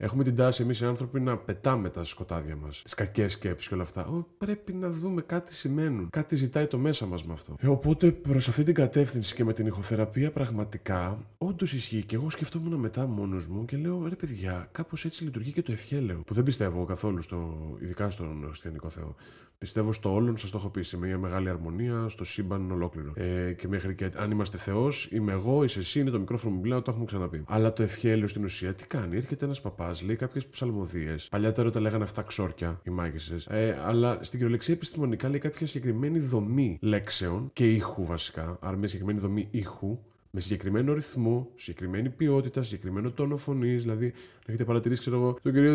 Έχουμε 0.01 0.23
την 0.23 0.35
τάση 0.35 0.61
εμείς 0.61 0.79
οι 0.79 0.85
άνθρωποι 0.85 1.19
να 1.19 1.37
πετάμε 1.37 1.89
τα 1.89 2.03
σκοτάδια 2.03 2.55
μας, 2.55 2.81
τις 2.81 2.93
κακές 2.93 3.31
σκέψεις 3.31 3.67
και 3.67 3.73
όλα 3.73 3.83
αυτά. 3.83 4.05
Ο, 4.05 4.25
πρέπει 4.37 4.73
να 4.73 4.89
δούμε 4.89 5.21
κάτι 5.21 5.53
σημαίνουν. 5.53 6.09
Κάτι 6.09 6.35
ζητάει 6.35 6.67
το 6.67 6.77
μέσα 6.77 7.05
μας 7.05 7.25
με 7.25 7.33
αυτό. 7.33 7.55
Ε, 7.59 7.67
οπότε 7.67 8.11
προς 8.11 8.47
αυτή 8.47 8.63
την 8.63 8.73
κατεύθυνση 8.73 9.35
και 9.35 9.43
με 9.43 9.53
την 9.53 9.65
ηχοθεραπεία 9.65 10.31
πραγματικά 10.31 11.25
όντως 11.37 11.73
ισχύει. 11.73 12.03
Και 12.03 12.15
εγώ 12.15 12.29
σκεφτόμουν 12.29 12.79
μετά 12.79 13.07
μόνος 13.07 13.47
μου 13.47 13.65
και 13.65 13.77
λέω 13.77 14.07
ρε 14.07 14.15
παιδιά, 14.15 14.69
κάπως 14.71 15.05
έτσι 15.05 15.23
λειτουργεί 15.23 15.51
και 15.51 15.61
το 15.61 15.71
ευχέλαιο. 15.71 16.21
Που 16.25 16.33
δεν 16.33 16.43
πιστεύω 16.43 16.85
καθόλου, 16.85 17.21
στο, 17.21 17.57
ειδικά 17.81 18.09
στον 18.09 18.43
χριστιανικό 18.45 18.89
Θεό. 18.89 19.15
Πιστεύω 19.59 19.93
στο 19.93 20.13
όλον, 20.13 20.37
σας 20.37 20.49
το 20.49 20.57
έχω 20.57 20.69
πει, 20.69 20.81
σε 20.81 20.97
μια 20.97 21.17
μεγάλη 21.17 21.49
αρμονία, 21.49 22.09
στο 22.09 22.23
σύμπαν 22.23 22.71
ολόκληρο. 22.71 23.13
Ε, 23.15 23.53
και 23.53 23.67
μέχρι 23.67 23.95
και 23.95 24.09
αν 24.15 24.31
είμαστε 24.31 24.57
Θεός, 24.57 25.09
είμαι 25.11 25.31
εγώ, 25.31 25.63
είσαι 25.63 25.79
εσύ, 25.79 25.99
είναι 25.99 26.09
το 26.09 26.19
μικρόφωνο 26.19 26.55
μου 26.55 26.61
μιλάω, 26.61 26.81
το 26.81 26.91
έχουμε 26.91 27.05
ξαναπεί. 27.05 27.43
Αλλά 27.47 27.73
το 27.73 27.83
ευχέλαιο 27.83 28.27
στην 28.27 28.43
ουσία 28.43 28.73
τι 28.73 28.87
κάνει, 28.87 29.17
έρχεται 29.17 29.45
ένας 29.45 29.61
παπάς, 29.61 29.88
λέει 30.03 30.15
κάποιες 30.15 30.45
ψαλμοδίες. 30.45 31.27
Παλιότερα 31.31 31.71
τα 31.71 31.79
λέγανε 31.79 32.03
αυτά 32.03 32.21
ξόρκια, 32.21 32.79
οι 32.83 32.89
μάγισσες. 32.89 33.45
Ε, 33.45 33.81
αλλά 33.85 34.13
στην 34.13 34.31
κυριολεξία 34.31 34.73
επιστημονικά 34.73 35.29
λέει 35.29 35.39
κάποια 35.39 35.67
συγκεκριμένη 35.67 36.19
δομή 36.19 36.77
λέξεων 36.81 37.49
και 37.53 37.73
ήχου 37.73 38.05
βασικά. 38.05 38.57
Άρα 38.61 38.77
μια 38.77 38.87
συγκεκριμένη 38.87 39.19
δομή 39.19 39.47
ήχου 39.51 39.99
με 40.31 40.39
συγκεκριμένο 40.39 40.93
ρυθμό, 40.93 41.49
συγκεκριμένη 41.55 42.09
ποιότητα, 42.09 42.63
συγκεκριμένο 42.63 43.11
τόνο 43.11 43.37
φωνής. 43.37 43.81
Δηλαδή, 43.81 44.05
να 44.05 44.45
έχετε 44.45 44.63
παρατηρήσει, 44.63 44.99
ξέρω 44.99 45.15
εγώ, 45.15 45.37
τον 45.41 45.53
κύριο 45.53 45.73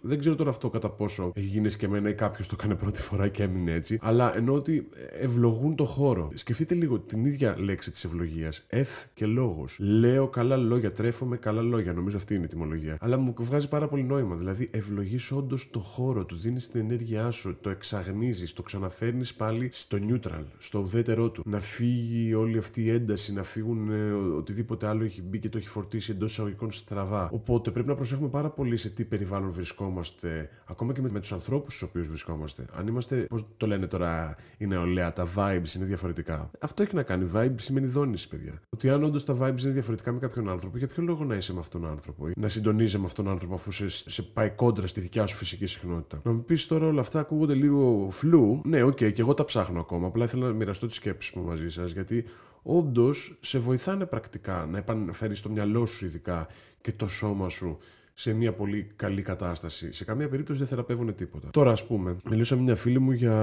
Δεν 0.00 0.18
ξέρω 0.18 0.34
τώρα 0.34 0.50
αυτό 0.50 0.70
κατά 0.70 0.90
πόσο 0.90 1.32
έχει 1.34 1.46
γίνει 1.46 1.72
και 1.72 1.86
εμένα 1.86 2.08
ή 2.08 2.14
κάποιος 2.14 2.46
το 2.46 2.56
έκανε 2.58 2.74
πρώτη 2.74 3.00
φορά 3.00 3.28
και 3.28 3.42
έμεινε 3.42 3.72
έτσι. 3.72 3.98
Αλλά 4.02 4.36
ενώ 4.36 4.52
ότι 4.52 4.88
ευλογούν 5.20 5.76
το 5.76 5.84
χώρο. 5.84 6.30
Σκεφτείτε 6.34 6.74
λίγο 6.74 6.98
την 6.98 7.24
ίδια 7.24 7.56
λέξη 7.58 7.90
της 7.90 8.04
ευλογίας. 8.04 8.64
Εφ 8.68 8.88
και 9.14 9.26
λόγος. 9.26 9.76
Λέω 9.78 10.28
καλά 10.28 10.56
λόγια, 10.56 10.92
τρέφω 10.92 11.36
καλά 11.40 11.62
λόγια. 11.62 11.92
Νομίζω 11.92 12.16
αυτή 12.16 12.34
είναι 12.34 12.44
η 12.44 12.48
τιμολογία. 12.48 12.96
Αλλά 13.00 13.18
μου 13.18 13.34
βγάζει 13.38 13.68
πάρα 13.68 13.88
πολύ 13.88 14.02
νόημα. 14.02 14.36
Δηλαδή, 14.36 14.68
ευλογείς 14.72 15.32
όντως 15.32 15.70
το 15.70 15.78
χώρο, 15.78 16.24
του 16.24 16.36
δίνεις 16.36 16.68
την 16.68 16.80
ενέργειά 16.80 17.30
σου, 17.30 17.56
το 17.60 17.70
εξαγνίζεις, 17.70 18.52
το 18.52 18.62
ξαναφέρνεις 18.62 19.34
πάλι 19.34 19.71
στο 19.74 19.98
neutral, 20.08 20.44
στο 20.58 20.78
ουδέτερό 20.78 21.30
του. 21.30 21.42
Να 21.46 21.60
φύγει 21.60 22.34
όλη 22.34 22.58
αυτή 22.58 22.82
η 22.82 22.90
ένταση, 22.90 23.32
να 23.32 23.42
φύγουν 23.42 23.90
ε, 23.90 24.12
οτιδήποτε 24.12 24.86
άλλο 24.86 25.04
έχει 25.04 25.22
μπει 25.22 25.38
και 25.38 25.48
το 25.48 25.58
έχει 25.58 25.68
φορτίσει 25.68 26.10
εντός 26.10 26.30
εισαγωγικών 26.30 26.72
στραβά. 26.72 27.28
Οπότε 27.32 27.70
πρέπει 27.70 27.88
να 27.88 27.94
προσέχουμε 27.94 28.28
πάρα 28.28 28.50
πολύ 28.50 28.76
σε 28.76 28.88
τι 28.88 29.04
περιβάλλον 29.04 29.50
βρισκόμαστε, 29.50 30.50
ακόμα 30.64 30.92
και 30.92 31.00
με, 31.00 31.08
με 31.12 31.20
τους 31.20 31.32
ανθρώπους 31.32 31.74
στους 31.74 31.88
οποίους 31.88 32.08
βρισκόμαστε. 32.08 32.66
Αν 32.72 32.86
είμαστε, 32.86 33.26
πώς 33.28 33.46
το 33.56 33.66
λένε 33.66 33.86
τώρα 33.86 34.36
η 34.58 34.66
νεολαία, 34.66 35.12
τα 35.12 35.26
vibes 35.36 35.74
είναι 35.76 35.84
διαφορετικά. 35.84 36.50
Αυτό 36.58 36.82
έχει 36.82 36.94
να 36.94 37.02
κάνει. 37.02 37.30
Vibe 37.34 37.54
σημαίνει 37.56 37.86
δόνηση, 37.86 38.28
παιδιά. 38.28 38.62
Ότι 38.70 38.90
αν 38.90 39.04
όντως 39.04 39.24
τα 39.24 39.34
vibes 39.34 39.62
είναι 39.62 39.72
διαφορετικά 39.72 40.12
με 40.12 40.18
κάποιον 40.18 40.48
άνθρωπο, 40.48 40.78
για 40.78 40.86
ποιο 40.86 41.02
λόγο 41.02 41.24
να 41.24 41.34
είσαι 41.34 41.52
με 41.52 41.58
αυτόν 41.58 41.80
τον 41.80 41.90
άνθρωπο 41.90 42.28
ή 42.28 42.32
να 42.36 42.48
συντονίζει 42.48 42.98
με 42.98 43.04
αυτόν 43.04 43.24
τον 43.24 43.32
άνθρωπο 43.32 43.54
αφού 43.54 43.70
σε, 43.70 43.88
σε 43.88 44.22
πάει 44.22 44.50
κόντρα 44.50 44.86
στη 44.86 45.00
δικιά 45.00 45.26
σου 45.26 45.36
φυσική 45.36 45.66
συχνότητα. 45.66 46.20
Να 46.24 46.32
μου 46.32 46.44
πεις 46.44 46.66
τώρα 46.66 46.86
όλα 46.86 47.00
αυτά 47.00 47.20
ακούγονται 47.20 47.54
λίγο 47.54 48.08
φλου. 48.10 48.60
Ναι, 48.64 48.82
OK, 48.82 48.92
okay, 48.92 49.12
και 49.12 49.20
εγώ 49.20 49.34
τα 49.34 49.44
ψάχνω 49.44 49.61
ψάχνω 49.62 49.80
ακόμα. 49.80 50.06
Απλά 50.06 50.24
ήθελα 50.24 50.46
να 50.46 50.52
μοιραστώ 50.52 50.86
τις 50.86 50.94
σκέψεις 50.94 51.38
μου 51.38 51.44
μαζί 51.44 51.70
σας, 51.70 51.92
γιατί 51.92 52.24
όντως 52.62 53.38
σε 53.40 53.58
βοηθάνε 53.58 54.06
πρακτικά 54.06 54.66
να 54.70 54.78
επαναφέρεις 54.78 55.38
το 55.38 55.50
μυαλό 55.50 55.86
σου 55.86 56.04
ειδικά 56.04 56.46
και 56.80 56.92
το 56.92 57.06
σώμα 57.06 57.48
σου 57.48 57.78
σε 58.22 58.32
μια 58.32 58.52
πολύ 58.52 58.86
καλή 58.96 59.22
κατάσταση. 59.22 59.92
Σε 59.92 60.04
καμία 60.04 60.28
περίπτωση 60.28 60.58
δεν 60.58 60.68
θεραπεύουν 60.68 61.14
τίποτα. 61.14 61.50
Τώρα, 61.50 61.70
ας 61.70 61.86
πούμε, 61.86 62.16
μιλούσα 62.30 62.56
με 62.56 62.62
μια 62.62 62.76
φίλη 62.76 62.98
μου 62.98 63.12
για 63.12 63.34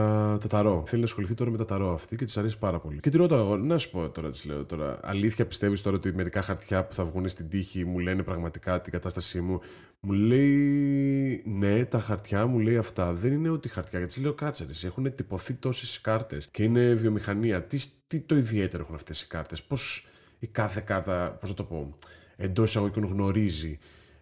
τα 0.41 0.47
ταρό. 0.47 0.83
Θέλει 0.85 1.01
να 1.01 1.07
ασχοληθεί 1.07 1.33
τώρα 1.33 1.51
με 1.51 1.57
τα 1.57 1.65
ταρό 1.65 1.93
αυτή 1.93 2.15
και 2.15 2.25
της 2.25 2.37
αρέσει 2.37 2.57
πάρα 2.57 2.79
πολύ. 2.79 2.99
Και 2.99 3.09
τη 3.09 3.17
ρωτάω 3.17 3.39
εγώ, 3.39 3.57
να 3.57 3.77
σου 3.77 3.89
πω 3.89 4.09
τώρα, 4.09 4.29
της 4.29 4.45
λέω 4.45 4.65
τώρα, 4.65 4.99
αλήθεια 5.03 5.45
πιστεύεις 5.45 5.81
τώρα 5.81 5.95
ότι 5.95 6.13
μερικά 6.13 6.41
χαρτιά 6.41 6.85
που 6.85 6.93
θα 6.93 7.05
βγουν 7.05 7.29
στην 7.29 7.49
τύχη 7.49 7.85
μου 7.85 7.99
λένε 7.99 8.23
πραγματικά 8.23 8.81
την 8.81 8.91
κατάστασή 8.91 9.41
μου; 9.41 9.59
Μου 9.99 10.11
λέει, 10.11 11.43
ναι, 11.45 11.85
τα 11.85 11.99
χαρτιά 11.99 12.45
μου 12.45 12.59
λέει 12.59 12.77
αυτά. 12.77 13.13
Δεν 13.13 13.33
είναι 13.33 13.49
ότι 13.49 13.69
χαρτιά, 13.69 13.99
γιατί 13.99 14.21
λέω 14.21 14.33
κάτσε, 14.33 14.65
έχουν 14.83 15.15
τυπωθεί 15.15 15.53
τόσες 15.53 16.01
κάρτες 16.01 16.47
και 16.47 16.63
είναι 16.63 16.93
βιομηχανία. 16.93 17.63
Τι, 17.63 17.83
τι 18.07 18.19
το 18.19 18.35
ιδιαίτερο 18.35 18.83
έχουν 18.83 18.95
αυτές 18.95 19.21
οι 19.21 19.27
κάρτες, 19.27 19.63
πώς 19.63 20.07
η 20.39 20.47
κάθε 20.47 20.81
κάρτα, 20.85 21.37
πώς 21.39 21.49
να 21.49 21.55
το 21.55 21.63
πω, 21.63 21.95
εντός 22.35 22.69
εισαγωγικών 22.69 23.05
γνωρίζει 23.05 23.79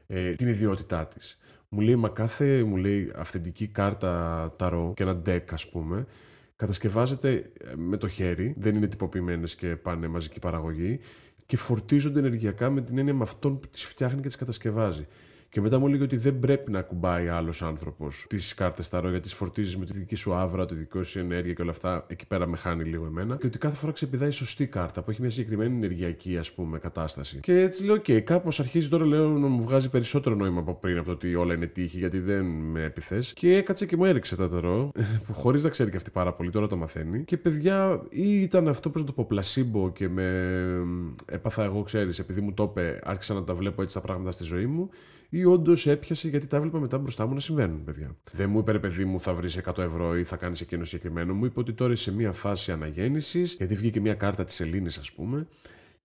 ε, 0.07 0.33
την 0.33 0.47
ιδιότητά 0.47 1.07
της. 1.07 1.37
Μου 1.69 1.79
λέει, 1.79 1.95
μα 1.95 2.09
κάθε 2.09 2.63
μου 2.63 2.77
λέει, 2.77 3.11
αυθεντική 3.15 3.67
κάρτα 3.67 4.53
ταρό 4.57 4.93
και 4.95 5.03
ένα 5.03 5.21
deck, 5.25 5.43
ας 5.51 5.69
πούμε, 5.69 6.05
κατασκευάζεται 6.55 7.51
ε, 7.59 7.75
με 7.75 7.97
το 7.97 8.07
χέρι, 8.07 8.53
δεν 8.57 8.75
είναι 8.75 8.87
τυποποιημένες 8.87 9.55
και 9.55 9.67
πάνε 9.75 10.07
μαζική 10.07 10.39
παραγωγή 10.39 10.99
και 11.45 11.57
φορτίζονται 11.57 12.19
ενεργειακά 12.19 12.69
με 12.69 12.81
την 12.81 12.97
έννοια 12.97 13.13
με 13.13 13.23
αυτόν 13.23 13.59
που 13.59 13.67
τις 13.67 13.85
φτιάχνει 13.85 14.21
και 14.21 14.27
τις 14.27 14.35
κατασκευάζει. 14.35 15.07
Και 15.49 15.61
μετά 15.61 15.79
μου 15.79 15.87
έλεγε 15.87 16.03
ότι 16.03 16.17
δεν 16.17 16.39
πρέπει 16.39 16.71
να 16.71 16.81
κουμπάει 16.81 17.27
άλλος 17.27 17.61
άνθρωπος 17.61 18.25
τις 18.29 18.53
κάρτες 18.53 18.89
ταρό 18.89 19.09
γιατί 19.09 19.23
τις 19.23 19.33
φορτίζεις 19.33 19.77
με 19.77 19.85
τη 19.85 19.97
δική 19.97 20.15
σου 20.15 20.33
άβρα, 20.33 20.65
τη 20.65 20.75
δική 20.75 21.01
σου 21.01 21.19
ενέργεια 21.19 21.53
και 21.53 21.61
όλα 21.61 21.71
αυτά. 21.71 22.05
Εκεί 22.07 22.27
πέρα 22.27 22.47
με 22.47 22.57
χάνει 22.57 22.83
λίγο 22.83 23.05
εμένα. 23.05 23.35
Και 23.35 23.47
ότι 23.47 23.57
κάθε 23.57 23.75
φορά 23.75 23.91
ξεπηδάει 23.91 24.31
σωστή 24.31 24.67
κάρτα 24.67 25.03
που 25.03 25.11
έχει 25.11 25.21
μια 25.21 25.29
συγκεκριμένη 25.29 25.75
ενεργειακή 25.75 26.37
ας 26.37 26.51
πούμε 26.51 26.79
κατάσταση. 26.79 27.39
Και 27.39 27.59
έτσι 27.59 27.85
λέω: 27.85 27.95
OK, 27.95 28.21
κάπως 28.21 28.59
αρχίζει 28.59 28.89
τώρα 28.89 29.05
λέω 29.05 29.29
να 29.29 29.47
μου 29.47 29.61
βγάζει 29.61 29.89
περισσότερο 29.89 30.35
νόημα 30.35 30.59
από 30.59 30.75
πριν 30.75 30.97
από 30.97 31.05
το 31.05 31.11
ότι 31.11 31.35
όλα 31.35 31.53
είναι 31.53 31.67
τύχη 31.67 31.97
γιατί 31.97 32.19
δεν 32.19 32.45
με 32.45 32.83
έπιθε. 32.83 33.23
Και 33.33 33.55
έκατσε 33.55 33.85
και 33.85 33.97
μου 33.97 34.05
έριξε 34.05 34.35
τα 34.35 34.49
ταρό, 34.49 34.91
που 35.27 35.33
χωρίς 35.33 35.63
να 35.63 35.69
ξέρει 35.69 35.89
και 35.89 35.97
αυτή 35.97 36.11
πάρα 36.11 36.33
πολύ, 36.33 36.49
τώρα 36.49 36.67
το 36.67 36.77
μαθαίνει. 36.77 37.23
Και 37.23 37.37
παιδιά, 37.37 38.01
ή 38.09 38.41
ήταν 38.41 38.67
αυτό 38.67 38.89
που 38.89 38.99
να 38.99 39.05
το 39.05 39.11
πω 39.11 39.25
πλασίμπο 39.25 39.91
και 39.91 40.09
με 40.09 40.27
έπαθα 41.25 41.63
εγώ, 41.63 41.83
ξέρεις, 41.83 42.19
επειδή 42.19 42.41
μου 42.41 42.53
το 42.53 42.63
είπε, 42.63 42.99
άρχισα 43.03 43.33
να 43.33 43.43
τα 43.43 43.53
βλέπω 43.53 43.81
έτσι 43.81 43.93
τα 43.93 44.01
πράγματα 44.01 44.31
στη 44.31 44.43
ζωή 44.43 44.65
μου 44.65 44.89
ή 45.29 45.45
όντως 45.45 45.87
έπιασε 45.87 46.29
γιατί 46.29 46.47
τα 46.47 46.57
έβλεπα 46.57 46.79
μετά 46.79 46.97
μπροστά 46.97 47.27
μου 47.27 47.33
να 47.33 47.39
συμβαίνουν, 47.39 47.83
παιδιά. 47.83 48.15
Δεν 48.31 48.49
μου 48.49 48.59
είπε, 48.59 48.71
ρε 48.71 48.79
παιδί 48.79 49.05
μου, 49.05 49.19
θα 49.19 49.33
βρεις 49.33 49.59
100 49.65 49.77
ευρώ 49.77 50.17
ή 50.17 50.23
θα 50.23 50.35
κάνεις 50.35 50.61
εκείνο 50.61 50.83
συγκεκριμένο. 50.83 51.33
Μου 51.33 51.45
είπε 51.45 51.59
ότι 51.59 51.73
τώρα 51.73 51.91
είσαι 51.91 52.03
σε 52.03 52.11
μια 52.11 52.31
φάση 52.31 52.71
αναγέννησης, 52.71 53.53
γιατί 53.53 53.75
βγήκε 53.75 53.99
μια 53.99 54.13
κάρτα 54.13 54.43
της 54.43 54.59
Ελλήνης, 54.59 54.97
ας 54.97 55.11
πούμε, 55.11 55.47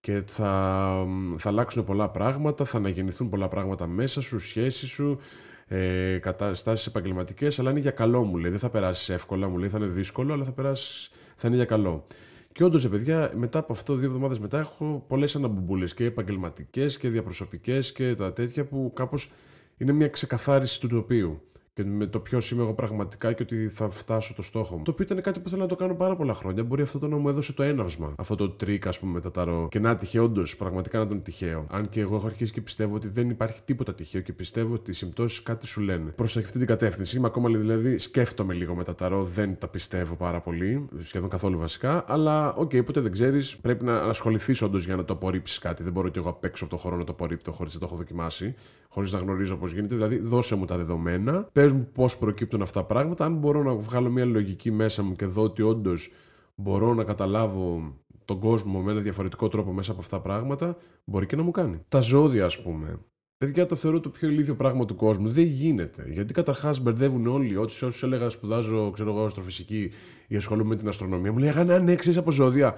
και 0.00 0.22
θα, 0.26 1.06
θα 1.36 1.48
αλλάξουν 1.48 1.84
πολλά 1.84 2.10
πράγματα, 2.10 2.64
θα 2.64 2.76
αναγεννηθούν 2.76 3.28
πολλά 3.28 3.48
πράγματα 3.48 3.86
μέσα 3.86 4.20
σου, 4.20 4.38
σχέσεις 4.38 4.88
σου, 4.88 5.18
ε, 5.66 6.18
καταστάσεις 6.18 6.86
επαγγελματικές, 6.86 7.58
αλλά 7.58 7.70
είναι 7.70 7.80
για 7.80 7.90
καλό 7.90 8.24
μου 8.24 8.36
λέει. 8.36 8.50
Δεν 8.50 8.60
θα 8.60 8.70
περάσεις 8.70 9.08
εύκολα, 9.08 9.48
μου 9.48 9.58
λέει, 9.58 9.68
θα 9.68 9.78
είναι 9.78 9.86
δύσκολο, 9.86 10.32
αλλά 10.32 10.44
θα, 10.44 10.52
περάσεις, 10.52 11.10
θα 11.36 11.48
είναι 11.48 11.56
για 11.56 11.64
καλό. 11.66 12.04
Και 12.52 12.64
όντως, 12.64 12.88
παιδιά, 12.88 13.32
μετά 13.34 13.58
από 13.58 13.72
αυτό, 13.72 13.94
δύο 13.94 14.06
εβδομάδες 14.06 14.38
μετά, 14.38 14.58
έχω 14.58 15.04
πολλές 15.08 15.36
αναμπουμπούλες 15.36 15.94
και 15.94 16.04
επαγγελματικές 16.04 16.98
και 16.98 17.08
διαπροσωπικές 17.08 17.92
και 17.92 18.14
τα 18.14 18.32
τέτοια 18.32 18.64
που 18.64 18.92
κάπως 18.94 19.32
είναι 19.76 19.92
μια 19.92 20.08
ξεκαθάριση 20.08 20.80
του 20.80 20.88
τοπίου 20.88 21.42
και 21.74 21.84
με 21.84 22.06
το 22.06 22.18
ποιος 22.18 22.50
είμαι 22.50 22.62
εγώ 22.62 22.74
πραγματικά 22.74 23.32
και 23.32 23.42
ότι 23.42 23.68
θα 23.68 23.90
φτάσω 23.90 24.34
το 24.34 24.42
στόχο 24.42 24.76
μου. 24.76 24.82
Το 24.82 24.90
οποίο 24.90 25.04
ήταν 25.04 25.22
κάτι 25.22 25.40
που 25.40 25.48
θέλω 25.48 25.62
να 25.62 25.68
το 25.68 25.76
κάνω 25.76 25.94
πάρα 25.94 26.16
πολλά 26.16 26.34
χρόνια. 26.34 26.64
Μπορεί 26.64 26.82
αυτό 26.82 26.98
το 26.98 27.08
να 27.08 27.16
μου 27.16 27.28
έδωσε 27.28 27.52
το 27.52 27.62
έναυσμα. 27.62 28.14
Αυτό 28.18 28.36
το 28.36 28.48
τρικ, 28.48 28.86
ας 28.86 28.98
πούμε, 28.98 29.12
με 29.12 29.20
τα 29.20 29.30
ταρό. 29.30 29.68
Και 29.70 29.78
να 29.78 29.94
τυχαίο, 29.94 30.24
όντως, 30.24 30.56
πραγματικά 30.56 30.98
να 30.98 31.04
ήταν 31.04 31.22
τυχαίο. 31.22 31.66
Αν 31.70 31.88
και 31.88 32.00
εγώ 32.00 32.16
έχω 32.16 32.26
αρχίσει 32.26 32.52
και 32.52 32.60
πιστεύω 32.60 32.94
ότι 32.94 33.08
δεν 33.08 33.30
υπάρχει 33.30 33.62
τίποτα 33.64 33.94
τυχαίο 33.94 34.20
και 34.20 34.32
πιστεύω 34.32 34.74
ότι 34.74 34.90
οι 34.90 34.94
συμπτώσεις 34.94 35.42
κάτι 35.42 35.66
σου 35.66 35.80
λένε. 35.80 36.10
Προς 36.10 36.24
αυτή 36.24 36.58
την 36.58 36.66
κατεύθυνση. 36.66 37.16
Είμαι 37.16 37.26
ακόμα 37.26 37.48
δηλαδή 37.48 37.98
σκέφτομαι 37.98 38.54
λίγο 38.54 38.74
με 38.74 38.84
τα 38.84 38.94
ταρό, 38.94 39.24
δεν 39.24 39.58
τα 39.58 39.68
πιστεύω 39.68 40.14
πάρα 40.14 40.40
πολύ, 40.40 40.88
σχεδόν 40.98 41.28
καθόλου 41.28 41.58
βασικά. 41.58 42.04
Αλλά, 42.08 42.54
OK, 42.54 42.70
okay, 42.70 42.84
ποτέ 42.84 43.00
δεν 43.00 43.12
ξέρεις, 43.12 43.56
πρέπει 43.56 43.84
να 43.84 43.96
ασχοληθείς 43.96 44.62
όντως 44.62 44.84
για 44.84 44.96
να 44.96 45.04
το 45.04 45.12
απορρίψεις 45.12 45.58
κάτι. 45.58 45.82
Δεν 45.82 45.92
μπορώ 45.92 46.08
και 46.08 46.18
εγώ 46.18 46.28
απ' 46.28 46.44
έξω 46.44 46.64
από 46.64 46.74
το 46.74 46.80
χώρο 46.80 46.96
να 46.96 47.04
το 47.04 47.12
απορρίπτω 47.12 47.52
χωρίς 47.52 47.74
να 47.74 47.80
το 47.80 47.86
έχω 47.86 47.96
δοκιμάσει, 47.96 48.54
χωρίς 48.88 49.12
να 49.12 49.18
γνωρίζω 49.18 49.56
πώς 49.56 49.72
γίνεται. 49.72 49.94
Δηλαδή, 49.94 50.18
δώσε 50.18 50.54
μου 50.54 50.64
τα 50.64 50.76
δεδομένα, 50.76 51.48
πες 51.62 51.72
μου 51.72 51.88
πώς 51.92 52.18
προκύπτουν 52.18 52.62
αυτά 52.62 52.80
τα 52.80 52.86
πράγματα. 52.86 53.24
Αν 53.24 53.36
μπορώ 53.36 53.62
να 53.62 53.74
βγάλω 53.74 54.10
μια 54.10 54.24
λογική 54.24 54.70
μέσα 54.70 55.02
μου 55.02 55.16
και 55.16 55.26
δω 55.26 55.42
ότι 55.42 55.62
όντως 55.62 56.10
μπορώ 56.54 56.94
να 56.94 57.04
καταλάβω 57.04 57.96
τον 58.24 58.38
κόσμο 58.38 58.80
με 58.80 58.90
ένα 58.90 59.00
διαφορετικό 59.00 59.48
τρόπο 59.48 59.72
μέσα 59.72 59.90
από 59.92 60.00
αυτά 60.00 60.16
τα 60.16 60.22
πράγματα, 60.22 60.76
μπορεί 61.04 61.26
και 61.26 61.36
να 61.36 61.42
μου 61.42 61.50
κάνει. 61.50 61.80
Τα 61.88 62.00
ζώδια, 62.00 62.44
ας 62.44 62.62
πούμε. 62.62 62.98
Παιδιά, 63.38 63.66
το 63.66 63.74
θεωρώ 63.74 64.00
το 64.00 64.08
πιο 64.08 64.28
ηλίθιο 64.28 64.54
πράγμα 64.54 64.84
του 64.84 64.94
κόσμου. 64.94 65.30
Δεν 65.30 65.44
γίνεται. 65.44 66.06
Γιατί 66.10 66.32
καταρχά 66.32 66.74
μπερδεύουν 66.82 67.26
όλοι. 67.26 67.56
Ό,τι 67.56 67.72
σε 67.72 67.84
όσους 67.84 68.02
έλεγα 68.02 68.28
σπουδάζω, 68.28 68.90
ξέρω 68.90 69.10
εγώ, 69.10 69.24
αστροφυσική 69.24 69.90
ή 70.28 70.36
ασχολούμαι 70.36 70.68
με 70.68 70.76
την 70.76 70.88
αστρονομία, 70.88 71.32
μου 71.32 71.38
λέγανε 71.38 71.78
ναι, 71.78 71.94
ξέρεις 71.94 72.18
από 72.18 72.30
ζώδια. 72.30 72.76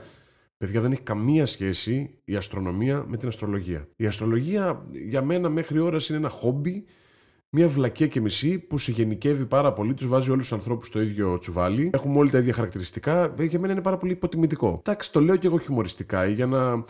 Παιδιά, 0.57 0.81
δεν 0.81 0.93
έχει 0.93 1.03
καμία 1.03 1.47
σχέση 1.47 2.19
η 2.25 2.35
αστρονομία 2.35 3.05
με 3.09 3.17
την 3.17 3.29
αστρολογία. 3.29 3.89
Η 3.97 4.07
αστρολογία 4.07 4.87
για 5.09 5.23
μένα 5.23 5.49
μέχρι 5.49 5.79
ώρας 5.79 6.09
είναι 6.09 6.19
ένα 6.19 6.29
χόμπι 6.29 6.85
μια 7.57 7.69
βλακία 7.69 8.07
και 8.07 8.21
μισή 8.21 8.59
που 8.59 8.79
σε 8.79 8.93
γενικεύει 8.93 9.45
πάρα 9.45 9.73
πολύ, 9.73 9.95
τους 9.95 10.07
βάζει 10.07 10.31
όλους 10.31 10.49
τους 10.49 10.53
ανθρώπους 10.53 10.87
στο 10.87 11.01
ίδιο 11.01 11.39
τσουβάλι. 11.39 11.91
Έχουμε 11.93 12.19
όλοι 12.19 12.31
τα 12.31 12.39
ίδια 12.39 12.53
χαρακτηριστικά. 12.53 13.35
Για 13.39 13.59
μένα 13.59 13.73
είναι 13.73 13.83
πάρα 13.83 13.97
πολύ 13.97 14.13
υποτιμητικό. 14.13 14.79
Εντάξει, 14.79 15.13
το 15.13 15.21
λέω 15.21 15.37
και 15.37 15.47
εγώ 15.47 15.59
χιουμοριστικά 15.59 16.27
για 16.27 16.47
να 16.47 16.85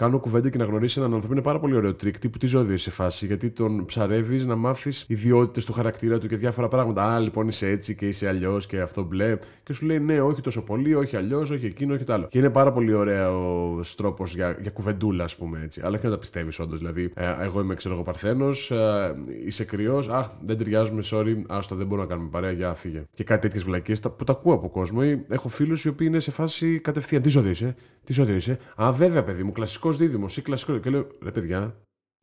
κάνω 0.00 0.18
κουβέντα 0.18 0.48
και 0.50 0.58
να 0.58 0.64
γνωρίσεις 0.64 0.98
έναν 0.98 1.12
άνθρωπο 1.12 1.34
είναι 1.34 1.42
πάρα 1.42 1.58
πολύ 1.58 1.74
ωραίο 1.74 1.94
τρικ. 1.94 2.18
Τύπου 2.18 2.38
τι 2.38 2.46
ζώδιο 2.46 2.76
σε 2.76 2.90
φάση. 2.90 3.26
Γιατί 3.26 3.50
τον 3.50 3.84
ψαρεύεις 3.84 4.46
να 4.46 4.56
μάθεις 4.56 5.04
ιδιότητες 5.08 5.64
του 5.64 5.72
χαρακτήρα 5.72 6.18
του 6.18 6.28
και 6.28 6.36
διάφορα 6.36 6.68
πράγματα. 6.68 7.14
Α, 7.14 7.18
λοιπόν 7.18 7.48
είσαι 7.48 7.68
έτσι 7.68 7.94
και 7.94 8.08
είσαι 8.08 8.28
αλλιώς 8.28 8.66
και 8.66 8.80
αυτό 8.80 9.02
μπλε. 9.02 9.38
Και 9.62 9.72
σου 9.72 9.86
λέει 9.86 9.98
ναι, 9.98 10.20
όχι 10.20 10.40
τόσο 10.40 10.62
πολύ, 10.62 10.94
όχι 10.94 11.16
αλλιώς, 11.16 11.50
όχι 11.50 11.66
εκείνο, 11.66 11.94
όχι 11.94 12.04
το 12.04 12.12
άλλο. 12.12 12.26
Και 12.26 12.38
είναι 12.38 12.50
πάρα 12.50 12.72
πολύ 12.72 12.94
ωραίος 12.94 13.94
τρόπος 13.94 14.34
για, 14.34 14.56
για 14.60 14.70
κουβεντούλα, 14.70 15.24
ας 15.24 15.36
πούμε 15.36 15.60
έτσι. 15.64 15.80
Αλλά 15.84 15.98
και 15.98 16.06
να 16.06 16.12
τα 16.12 16.18
πιστεύεις 16.18 16.58
όντως. 16.58 16.78
Δηλαδή, 16.78 17.10
ε, 17.14 17.34
εγώ 17.40 17.60
είμαι 17.60 17.74
ξέρω 17.74 17.94
εγώ 17.94 18.02
παρθένος, 18.02 18.70
ε, 18.70 19.14
είσαι 19.46 19.64
κρυός. 19.64 20.08
Αχ, 20.08 20.28
δεν 20.44 20.56
ταιριάζουμε, 20.56 21.02
sorry, 21.10 21.42
άστο, 21.48 21.74
δεν 21.74 21.86
μπορούμε 21.86 22.06
να 22.06 22.12
κάνουμε 22.12 22.30
παρέα, 22.30 22.50
για 22.50 22.74
φύγε. 22.74 23.02
Και 23.14 23.24
κάτι 23.24 23.40
τέτοιες 23.40 23.62
βλακίες 23.62 24.00
που 24.00 24.24
τα 24.24 24.32
ακούω 24.32 24.54
από 24.54 24.68
κόσμο. 24.68 25.00
Έχω 25.28 25.48
φίλους 25.48 25.84
οι 25.84 25.88
οποίοι 25.88 26.06
είναι 26.10 26.20
σε 26.20 26.30
φάση 26.30 26.78
κατευθείαν. 26.78 27.22
Τι 27.22 27.28
ζώδιο 27.28 27.50
είσαι, 27.50 27.74
τι 28.04 28.12
ζώδιο 28.12 28.34
είσαι. 28.34 28.58
Α, 28.82 28.92
βέβαια, 28.92 29.22
παιδί 29.22 29.42
μου, 29.42 29.52
κλασικό 29.52 29.89
δίδυμος 29.96 30.36
ή 30.36 30.42
κλασικό. 30.42 30.78
Και 30.78 30.90
λέω, 30.90 31.06
ρε 31.22 31.30
παιδιά, 31.30 31.76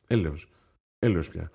έλεος. 0.06 0.48
Έλεος 0.98 1.28
πια. 1.28 1.50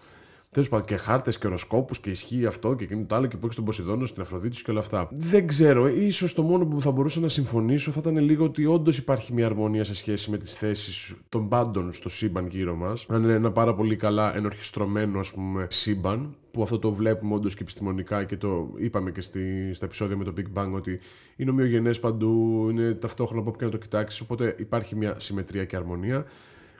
Τέλος 0.53 0.69
πάντων, 0.69 0.86
και 0.86 0.95
χάρτες 0.98 1.38
και 1.38 1.48
οροσκόπους 1.48 2.00
και 2.00 2.10
ισχύει 2.10 2.45
αυτό 2.45 2.75
και 2.75 2.83
εκείνο 2.83 3.05
το 3.07 3.15
άλλο 3.15 3.27
και 3.27 3.38
που 3.38 3.45
έχεις 3.45 3.55
τον 3.55 3.65
Ποσειδόνο 3.65 4.05
στην 4.05 4.22
Αφροδίτης 4.22 4.62
και 4.62 4.72
όλα 4.72 4.79
αυτά. 4.79 5.07
Δεν 5.12 5.48
ξέρω, 5.48 5.88
ίσως 5.88 6.33
το 6.33 6.41
μόνο 6.41 6.65
που 6.65 6.81
θα 6.81 6.91
μπορούσα 6.91 7.19
να 7.19 7.27
συμφωνήσω 7.27 7.91
θα 7.91 8.00
ήταν 8.00 8.17
λίγο 8.17 8.45
ότι 8.45 8.65
όντως 8.65 8.98
υπάρχει 8.98 9.33
μια 9.33 9.45
αρμονία 9.45 9.83
σε 9.83 9.95
σχέση 9.95 10.31
με 10.31 10.38
τις 10.38 10.53
θέσεις 10.53 11.13
των 11.29 11.50
πάντων 11.50 11.91
στο 11.91 12.10
σύμπαν 12.10 12.48
γύρω 12.48 12.75
μας. 12.75 13.05
Αν 13.10 13.24
είναι 13.24 13.33
ένα 13.33 13.51
πάρα 13.51 13.74
πολύ 13.74 13.95
καλά 13.95 14.36
ενορχιστρωμένο, 14.36 15.19
ας 15.19 15.33
πούμε, 15.33 15.67
σύμπαν, 15.69 16.36
που 16.51 16.62
αυτό 16.62 16.79
το 16.79 16.91
βλέπουμε 16.91 17.33
όντως 17.33 17.55
και 17.55 17.63
επιστημονικά 17.63 18.24
και 18.24 18.38
το 18.38 18.69
είπαμε 18.77 19.12
και 19.12 19.22
στη, 19.22 19.74
στα 19.74 19.86
επεισόδια 19.86 20.17
με 20.17 20.24
το 20.24 20.33
Big 20.38 20.60
Bang 20.60 20.72
ότι 20.74 21.00
είναι 21.36 21.50
ομοιογενές 21.50 22.00
παντού, 22.00 22.67
είναι 22.69 22.93
ταυτόχρονα 22.93 23.41
από 23.41 23.50
όπου 23.50 23.60
και 23.60 23.65
να 23.65 23.72
το 23.72 23.77
κοιτάξεις. 23.77 24.22
Οπότε 24.22 24.55
υπάρχει 24.60 24.95
μια 24.95 25.15
συμμετρία 25.19 25.65
και 25.65 25.75
αρμονία. 25.75 26.25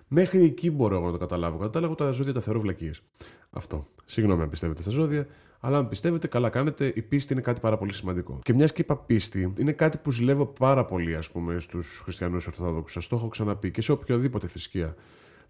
Μέχρι 0.08 0.44
εκεί 0.44 0.72
μπορώ 0.72 1.00
να 1.00 1.12
το 1.12 1.18
καταλάβω. 1.18 1.58
Κατάλαβα 1.58 1.96
τα 1.96 2.12
ζώδια 2.12 2.34
τα 2.34 2.42
θεωρώ 2.42 2.60
βλακίες. 2.60 3.02
Αυτό. 3.54 3.86
Συγγνώμη 4.06 4.42
αν 4.42 4.50
πιστεύετε 4.50 4.82
στα 4.82 4.92
ζώδια, 4.92 5.28
αλλά 5.60 5.78
αν 5.78 5.88
πιστεύετε, 5.88 6.28
καλά 6.28 6.50
κάνετε. 6.50 6.94
Η 6.96 7.02
πίστη 7.02 7.34
είναι 7.34 7.42
κάτι 7.42 7.60
πάρα 7.60 7.78
πολύ 7.78 7.94
σημαντικό. 7.94 8.40
Και 8.44 8.54
μιας 8.54 8.74
και 8.74 8.82
είπα 8.82 8.98
πίστη, 8.98 9.54
είναι 9.60 9.72
κάτι 9.72 9.98
που 9.98 10.12
ζηλεύω 10.12 10.46
πάρα 10.46 10.86
πολύ, 10.86 11.16
ας 11.16 11.32
πούμε, 11.32 11.60
στους 11.60 12.02
χριστιανούς 12.04 12.48
Ορθόδοξους. 12.48 12.94
Σας 12.94 13.08
το 13.08 13.16
έχω 13.16 13.28
ξαναπεί 13.28 13.72
και 13.72 13.82
σε 13.82 13.92
οποιαδήποτε 13.92 14.48
θρησκεία. 14.48 14.96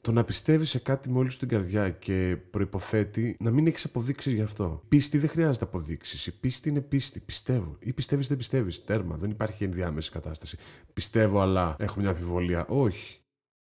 Το 0.02 0.12
να 0.12 0.24
πιστεύεις 0.24 0.70
σε 0.70 0.80
κάτι 0.80 1.10
με 1.10 1.18
όλη 1.18 1.30
την 1.30 1.48
καρδιά 1.48 1.90
και 1.90 2.38
προποθέτει 2.50 3.38
να 3.40 3.52
μην 3.52 3.68
έχεις 3.68 3.86
αποδείξεις 3.86 4.34
γι' 4.34 4.42
αυτό. 4.42 4.82
Πίστη 4.88 5.18
δεν 5.18 5.30
χρειάζεται 5.30 5.66
αποδείξεις. 5.66 6.28
Η 6.28 6.40
πίστη 6.40 6.70
είναι 6.70 6.82
πίστη. 6.82 7.20
Πιστεύω. 7.20 7.76
Ή 7.80 7.94
πιστεύεις 7.94 8.28
δεν 8.28 8.38
πιστεύεις. 8.38 8.84
Τέρμα. 8.84 9.16
Δεν 9.16 9.30
υπάρχει 9.30 9.64
ενδιάμεση 9.64 10.12
κατάσταση. 10.12 10.58
Πιστεύω, 10.94 11.42
αλλά 11.42 11.76
έχω 11.80 12.00
μια 12.00 12.10
αμφιβολία. 12.10 12.66
Όχι. 12.68 13.20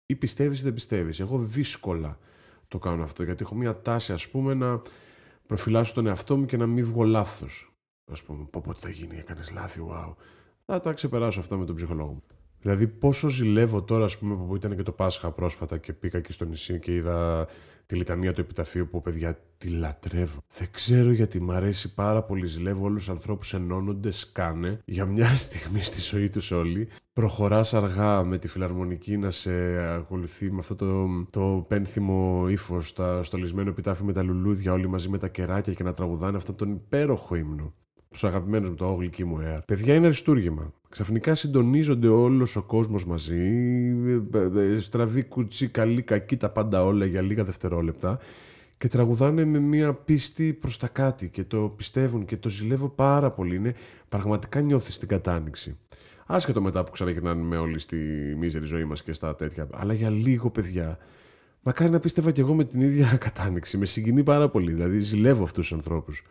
Ή 0.06 0.16
πιστεύεις 0.16 0.60
ή 0.60 0.64
δεν 0.64 0.74
πιστεύεις. 0.74 1.20
Εγώ 1.20 1.38
δύσκολα 1.38 2.18
το 2.68 2.80
κάνω 2.80 3.04
αυτό 3.04 3.24
γιατί 3.24 3.44
έχω 3.44 3.56
μια 3.56 3.82
τάση, 3.82 4.14
ας 4.14 4.30
πούμε, 4.30 4.54
να 4.54 4.82
προφυλάσσω 5.48 5.94
τον 5.94 6.08
εαυτό 6.08 6.38
μου 6.38 6.46
και 6.46 6.58
να 6.58 6.68
μην 6.68 6.86
βγω 6.86 7.04
λάθος. 7.04 7.72
Α 8.06 8.26
πούμε, 8.26 8.46
πω 8.52 8.62
πότε 8.62 8.80
θα 8.80 8.90
γίνει, 8.90 9.18
έκανες 9.18 9.52
λάθη, 9.52 9.82
wow. 9.90 10.16
Θα 10.66 10.80
τα 10.80 10.94
ξεπεράσω 10.94 11.40
αυτά 11.40 11.58
με 11.58 11.66
τον 11.66 11.76
ψυχολόγο 11.76 12.12
μου. 12.12 12.24
Δηλαδή, 12.60 12.88
πόσο 12.88 13.30
ζηλεύω 13.30 13.84
τώρα, 13.84 14.04
ας 14.04 14.18
πούμε, 14.18 14.36
που 14.36 14.56
ήταν 14.56 14.76
και 14.76 14.84
το 14.84 14.92
Πάσχα 14.92 15.32
πρόσφατα 15.32 15.78
και 15.78 15.94
πήγα 15.94 16.20
και 16.20 16.32
στο 16.32 16.46
νησί 16.46 16.80
και 16.80 16.94
είδα 16.94 17.48
τη 17.88 17.96
λιτανία 17.96 18.34
του 18.34 18.42
επιταφείου 18.42 18.88
που 18.88 19.02
παιδιά 19.02 19.40
τη 19.58 19.70
λατρεύω. 19.70 20.40
Δεν 20.58 20.68
ξέρω 20.72 21.12
γιατί 21.12 21.42
μ' 21.42 21.52
αρέσει 21.52 21.94
πάρα 21.94 22.24
πολύ. 22.24 22.46
Ζηλεύω 22.46 22.86
όλους 22.86 22.98
τους 22.98 23.10
ανθρώπους 23.10 23.54
ενώνονται, 23.54 24.12
σκάνε 24.12 24.80
για 24.86 25.06
μια 25.06 25.28
στιγμή 25.46 25.82
στη 25.82 26.02
ζωή 26.02 26.30
τους 26.30 26.52
όλοι. 26.52 26.88
Προχωράς 27.14 27.74
αργά 27.74 28.24
με 28.24 28.38
τη 28.38 28.48
φιλαρμονική 28.48 29.18
να 29.18 29.32
σε 29.32 29.52
ακολουθεί 29.78 30.52
με 30.52 30.60
αυτό 30.60 30.76
το, 30.76 31.08
το 31.30 31.66
πένθυμο 31.68 32.50
ύφος, 32.50 32.94
τα 32.94 33.24
στολισμένο 33.24 33.70
επιτάφιο 33.70 34.06
με 34.06 34.14
τα 34.14 34.24
λουλούδια, 34.24 34.74
όλοι 34.74 34.88
μαζί 34.88 35.10
με 35.10 35.18
τα 35.18 35.28
κεράκια 35.28 35.74
και 35.74 35.84
να 35.84 35.94
τραγουδάνε 35.94 36.38
αυτόν 36.38 36.56
τον 36.56 36.72
υπέροχο 36.72 37.36
ύμνο 37.36 37.74
τους 38.10 38.24
αγαπημένους 38.24 38.70
με 38.70 38.76
το 38.76 38.86
όγλυκή 38.86 39.24
μου 39.24 39.40
air. 39.44 39.60
Παιδιά 39.66 39.96
είναι 39.96 40.06
αριστούργημα. 40.06 40.74
Ξαφνικά 40.90 41.36
συντονίζονται 41.36 42.08
όλος 42.08 42.56
ο 42.56 42.64
κόσμος 42.64 43.06
μαζί. 43.06 43.42
Ε, 44.32 44.38
ε, 44.38 44.74
ε, 44.76 44.80
στραβή 44.80 45.24
κουτσί, 45.24 45.68
καλή, 45.68 46.02
κακή, 46.02 46.38
τα 46.38 46.50
πάντα 46.50 46.84
όλα 46.84 47.06
για 47.06 47.22
λίγα 47.22 47.44
δευτερόλεπτα. 47.44 48.20
Και 48.78 48.88
τραγουδάνε 48.88 49.46
με 49.46 49.60
μια 49.60 49.94
πίστη 49.94 50.54
προς 50.54 50.78
τα 50.78 50.88
κάτι 50.88 51.30
και 51.30 51.44
το 51.44 51.74
πιστεύουν 51.76 52.26
και 52.26 52.38
το 52.38 52.50
ζηλεύω 52.50 52.90
πάρα 52.90 53.32
πολύ. 53.32 53.56
Είναι 53.56 53.74
πραγματικά 54.10 54.62
νιώθεις 54.62 54.98
την 54.98 55.08
κατάνοιξη. 55.08 55.78
Άσχετο 56.26 56.62
μετά 56.62 56.84
που 56.84 56.92
ξαναγυρνάνε 56.92 57.42
με 57.42 57.58
όλη 57.58 57.80
στη 57.80 57.98
μίζερη 58.38 58.66
ζωή 58.66 58.84
μας 58.84 59.04
και 59.04 59.14
στα 59.14 59.36
τέτοια. 59.36 59.68
Αλλά 59.74 59.94
για 59.94 60.10
λίγο, 60.10 60.50
παιδιά, 60.50 60.98
μακάρι 61.62 61.92
να 61.92 62.00
πίστευα 62.00 62.32
κι 62.32 62.40
εγώ 62.40 62.54
με 62.54 62.64
την 62.64 62.82
ίδια 62.82 63.18
κατάνοιξη. 63.26 63.78
Με 63.78 63.86
συγκινεί 63.86 64.24
πάρα 64.24 64.50
πολύ. 64.50 64.74
Δηλαδή, 64.74 65.00
ζηλεύω 65.00 65.44
αυτούς 65.44 65.68
τους 65.68 65.78
ανθρώπους. 65.78 66.24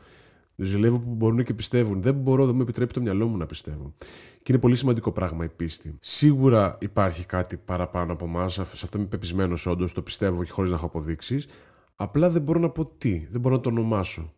Ζηλεύω 0.56 0.98
που 0.98 1.14
μπορούν 1.14 1.44
και 1.44 1.54
πιστεύουν. 1.54 2.02
Δεν 2.02 2.14
μπορώ, 2.14 2.46
δεν 2.46 2.54
μου 2.54 2.62
επιτρέπει 2.62 2.92
το 2.92 3.00
μυαλό 3.00 3.26
μου 3.26 3.36
να 3.36 3.46
πιστεύω. 3.46 3.94
Και 4.42 4.52
είναι 4.52 4.60
πολύ 4.60 4.76
σημαντικό 4.76 5.12
πράγμα 5.12 5.44
η 5.44 5.48
πίστη. 5.48 5.96
Σίγουρα 6.00 6.78
υπάρχει 6.80 7.26
κάτι 7.26 7.56
παραπάνω 7.56 8.12
από 8.12 8.24
εμάς. 8.24 8.52
Σε 8.52 8.60
αυτό 8.62 8.98
είμαι 8.98 9.06
πεπισμένος 9.06 9.66
όντως, 9.66 9.92
το 9.92 10.02
πιστεύω 10.02 10.44
και 10.44 10.50
χωρίς 10.50 10.70
να 10.70 10.76
έχω 10.76 10.86
αποδείξεις. 10.86 11.48
Απλά 11.96 12.30
δεν 12.30 12.42
μπορώ 12.42 12.58
να 12.58 12.70
πω 12.70 12.86
τι, 12.98 13.28
δεν 13.30 13.40
μπορώ 13.40 13.54
να 13.54 13.60
το 13.60 13.68
ονομάσω. 13.68 14.32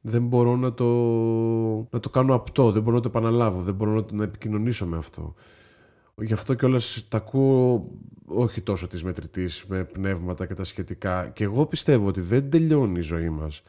Δεν 0.00 0.26
μπορώ 0.26 0.56
να 0.56 0.74
το, 0.74 0.84
να 1.90 2.00
το 2.00 2.10
κάνω 2.10 2.34
απτό, 2.34 2.72
δεν 2.72 2.82
μπορώ 2.82 2.96
να 2.96 3.02
το 3.02 3.08
επαναλάβω, 3.08 3.60
δεν 3.60 3.74
μπορώ 3.74 3.92
να, 3.92 4.04
να 4.10 4.24
επικοινωνήσω 4.24 4.86
με 4.86 4.96
αυτό. 4.96 5.34
Γι' 6.16 6.32
αυτό 6.32 6.54
κιόλας 6.54 7.06
τα 7.08 7.16
ακούω 7.16 7.90
όχι 8.24 8.60
τόσο 8.60 8.86
τη 8.86 9.04
μετρητής 9.04 9.64
με 9.68 9.84
πνεύματα 9.84 10.46
και 10.46 10.54
τα 10.54 10.64
σχετικά. 10.64 11.28
Και 11.28 11.44
εγώ 11.44 11.66
πιστεύω 11.66 12.06
ότι 12.06 12.20
δεν 12.20 12.50
τελειώνει 12.50 12.98
η 12.98 13.02
ζωή 13.02 13.30
μας 13.30 13.62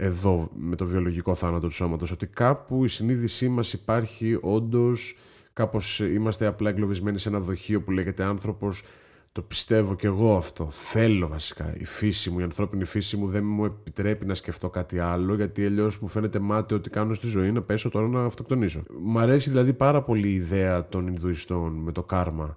εδώ 0.00 0.50
με 0.56 0.76
το 0.76 0.86
βιολογικό 0.86 1.34
θάνατο 1.34 1.66
του 1.66 1.74
σώματος, 1.74 2.10
ότι 2.10 2.26
κάπου 2.26 2.84
η 2.84 2.88
συνείδησή 2.88 3.48
μας 3.48 3.72
υπάρχει 3.72 4.38
όντως, 4.40 5.16
κάπως 5.52 6.00
είμαστε 6.00 6.46
απλά 6.46 6.70
εγκλωβισμένοι 6.70 7.18
σε 7.18 7.28
ένα 7.28 7.40
δοχείο 7.40 7.82
που 7.82 7.90
λέγεται 7.90 8.24
άνθρωπος, 8.24 8.84
το 9.32 9.42
πιστεύω 9.42 9.94
κι 9.94 10.06
εγώ 10.06 10.36
αυτό, 10.36 10.68
θέλω 10.70 11.28
βασικά, 11.28 11.74
η 11.78 11.84
φύση 11.84 12.30
μου, 12.30 12.38
η 12.38 12.42
ανθρώπινη 12.42 12.84
φύση 12.84 13.16
μου 13.16 13.26
δεν 13.26 13.44
μου 13.44 13.64
επιτρέπει 13.64 14.26
να 14.26 14.34
σκεφτώ 14.34 14.70
κάτι 14.70 14.98
άλλο, 14.98 15.34
γιατί 15.34 15.64
αλλιώς 15.64 15.98
μου 15.98 16.08
φαίνεται 16.08 16.38
μάτι 16.38 16.74
ότι 16.74 16.90
κάνω 16.90 17.14
στη 17.14 17.26
ζωή 17.26 17.52
να 17.52 17.62
πέσω 17.62 17.88
τώρα 17.88 18.08
να 18.08 18.24
αυτοκτονήσω. 18.24 18.82
Μ' 19.02 19.18
αρέσει 19.18 19.50
δηλαδή 19.50 19.72
πάρα 19.72 20.02
πολύ 20.02 20.28
η 20.28 20.34
ιδέα 20.34 20.88
των 20.88 21.06
Ινδουιστών 21.06 21.72
με 21.72 21.92
το 21.92 22.02
κάρμα, 22.02 22.56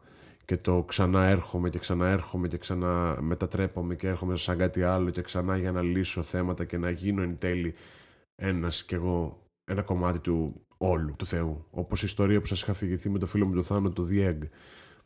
και 0.51 0.57
το 0.57 0.83
ξανά 0.83 1.23
έρχομαι 1.23 1.69
και 1.69 1.79
ξανά 1.79 2.07
έρχομαι 2.07 2.47
και 2.47 2.57
ξανά 2.57 3.17
μετατρέπομαι 3.21 3.95
και 3.95 4.07
έρχομαι 4.07 4.35
σαν 4.35 4.57
κάτι 4.57 4.83
άλλο 4.83 5.09
και 5.09 5.21
ξανά 5.21 5.57
για 5.57 5.71
να 5.71 5.81
λύσω 5.81 6.23
θέματα 6.23 6.65
και 6.65 6.77
να 6.77 6.89
γίνω 6.89 7.21
εν 7.21 7.37
τέλει 7.37 7.73
ένας 8.35 8.83
κι 8.83 8.95
εγώ 8.95 9.47
ένα 9.63 9.81
κομμάτι 9.81 10.19
του 10.19 10.65
όλου 10.77 11.15
του 11.15 11.25
Θεού. 11.25 11.65
Όπως 11.69 12.01
η 12.01 12.05
ιστορία 12.05 12.39
που 12.39 12.45
σας 12.45 12.61
είχα 12.61 12.73
φυγηθεί 12.73 13.09
με 13.09 13.19
το 13.19 13.25
φίλο 13.25 13.45
μου 13.45 13.53
του 13.53 13.63
Θάνο, 13.63 13.91
το 13.91 14.07
The 14.11 14.29
Egg. 14.29 14.37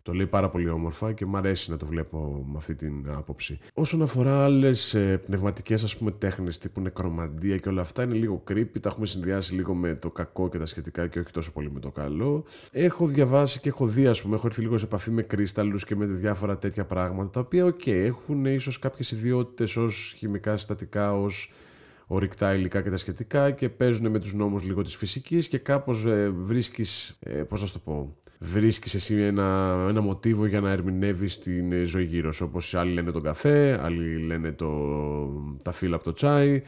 Το 0.06 0.14
λέει 0.14 0.26
πάρα 0.28 0.50
πολύ 0.50 0.70
όμορφα 0.70 1.14
και 1.14 1.26
μου 1.26 1.38
αρέσει 1.38 1.72
να 1.72 1.78
το 1.78 1.86
βλέπω 1.86 2.46
με 2.52 2.58
αυτή 2.58 2.76
την 2.76 3.06
άποψη. 3.10 3.60
Όσον 3.74 4.02
αφορά 4.02 4.44
άλλες 4.44 4.98
πνευματικές 5.26 5.84
ας 5.84 5.98
πούμε 5.98 6.12
τέχνες 6.12 6.58
τύπου 6.58 6.82
νεκρομαντία 6.82 7.58
και 7.58 7.70
όλα 7.70 7.82
αυτά, 7.82 8.04
είναι 8.04 8.14
λίγο 8.14 8.44
creepy. 8.50 8.80
Τα 8.82 8.90
έχουμε 8.90 9.06
συνδυάσει 9.06 9.54
λίγο 9.54 9.74
με 9.74 9.96
το 9.96 10.12
κακό 10.12 10.50
και 10.50 10.58
τα 10.58 10.66
σχετικά 10.66 11.08
και 11.08 11.20
όχι 11.20 11.32
τόσο 11.32 11.52
πολύ 11.52 11.72
με 11.72 11.80
το 11.80 11.92
καλό. 11.92 12.46
Έχω 12.72 13.08
διαβάσει 13.08 13.60
και 13.60 13.70
έχω 13.70 13.86
δει, 13.86 14.08
ας 14.08 14.22
πούμε, 14.22 14.36
έχω 14.36 14.48
έρθει 14.48 14.62
λίγο 14.62 14.78
σε 14.78 14.86
επαφή 14.86 15.12
με 15.12 15.22
κρυστάλλους 15.22 15.78
και 15.78 15.96
με 15.96 16.06
διάφορα 16.06 16.58
τέτοια 16.58 16.86
πράγματα, 16.86 17.30
τα 17.30 17.40
οποία, 17.40 17.66
OK, 17.66 17.82
okay, 17.86 17.90
έχουν 17.90 18.46
ίσως 18.46 18.80
κάποιες 18.80 19.12
ιδιότητες 19.12 19.78
ως 19.78 20.14
χημικά 20.18 20.58
συστατικά, 20.58 21.20
ως 21.20 21.52
ορυκτά 22.08 22.56
υλικά 22.56 22.82
και 22.82 22.90
τα 22.90 22.98
σχετικά 22.98 23.52
και 23.52 23.70
παίζουν 23.70 24.10
με 24.12 24.20
τους 24.20 24.34
νόμους 24.34 24.64
λίγο 24.64 24.82
της 24.82 24.96
φυσικής 24.96 25.48
και 25.48 25.58
κάπως 25.58 26.06
ε, 26.06 26.30
βρίσκεις, 26.30 27.18
ε, 27.20 27.44
πώς 27.44 27.62
να 27.62 27.68
το 27.68 27.80
πω, 27.80 28.16
βρίσκεις 28.40 28.94
εσύ 28.94 29.16
ένα, 29.16 29.76
ένα 29.90 30.02
μοτίβο 30.02 30.46
για 30.46 30.62
να 30.62 30.72
ερμηνεύεις 30.72 31.40
την 31.40 31.86
ζωή 31.86 32.04
γύρω 32.04 32.32
σου. 32.32 32.46
Όπως 32.50 32.74
άλλοι 32.74 32.94
λένε 32.94 33.12
τον 33.12 33.24
καφέ, 33.24 33.80
άλλοι 33.84 34.18
λένε 34.26 34.52
το, 34.52 34.70
τα 35.64 35.72
φύλλα 35.72 35.96
από 35.96 36.04
το 36.04 36.14
τσάι, 36.14 36.62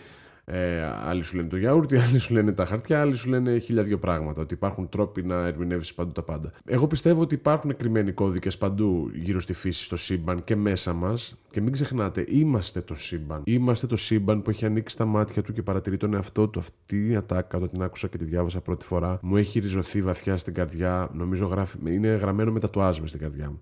ε, 0.51 0.83
άλλοι 0.83 1.23
σου 1.23 1.35
λένε 1.35 1.47
το 1.47 1.57
γιαούρτι, 1.57 1.97
άλλοι 2.07 2.19
σου 2.19 2.33
λένε 2.33 2.51
τα 2.51 2.65
χαρτιά, 2.65 3.01
άλλοι 3.01 3.15
σου 3.15 3.29
λένε 3.29 3.57
χίλια 3.57 3.83
δύο 3.83 3.97
πράγματα. 3.97 4.41
Ότι 4.41 4.53
υπάρχουν 4.53 4.89
τρόποι 4.89 5.23
να 5.23 5.45
ερμηνεύσεις 5.45 5.93
παντού 5.93 6.11
τα 6.11 6.23
πάντα. 6.23 6.51
Εγώ 6.65 6.87
πιστεύω 6.87 7.21
ότι 7.21 7.35
υπάρχουν 7.35 7.75
κρυμμένοι 7.75 8.11
κώδικες 8.11 8.57
παντού 8.57 9.11
γύρω 9.13 9.39
στη 9.39 9.53
φύση, 9.53 9.83
στο 9.83 9.95
σύμπαν 9.95 10.43
και 10.43 10.55
μέσα 10.55 10.93
μας. 10.93 11.37
Και 11.51 11.61
μην 11.61 11.71
ξεχνάτε, 11.71 12.25
είμαστε 12.27 12.81
το 12.81 12.95
σύμπαν. 12.95 13.41
Είμαστε 13.45 13.87
το 13.87 13.95
σύμπαν 13.95 14.41
που 14.41 14.49
έχει 14.49 14.65
ανοίξει 14.65 14.97
τα 14.97 15.05
μάτια 15.05 15.41
του 15.41 15.53
και 15.53 15.63
παρατηρεί 15.63 15.97
τον 15.97 16.13
εαυτό 16.13 16.47
του. 16.47 16.59
Αυτή 16.59 17.09
η 17.09 17.15
ατάκα, 17.15 17.57
όταν 17.57 17.69
την 17.69 17.81
άκουσα 17.81 18.07
και 18.07 18.17
τη 18.17 18.25
διάβασα 18.25 18.61
πρώτη 18.61 18.85
φορά, 18.85 19.19
μου 19.21 19.37
έχει 19.37 19.59
ριζωθεί 19.59 20.01
βαθιά 20.01 20.37
στην 20.37 20.53
καρδιά. 20.53 21.09
Νομίζω 21.13 21.45
γράφει, 21.45 21.77
είναι 21.85 22.07
γραμμένο 22.07 22.51
με 22.51 22.59
τα 22.59 22.69
τουάζ 22.69 22.99
στην 23.03 23.19
καρδιά 23.19 23.49
μου. 23.49 23.59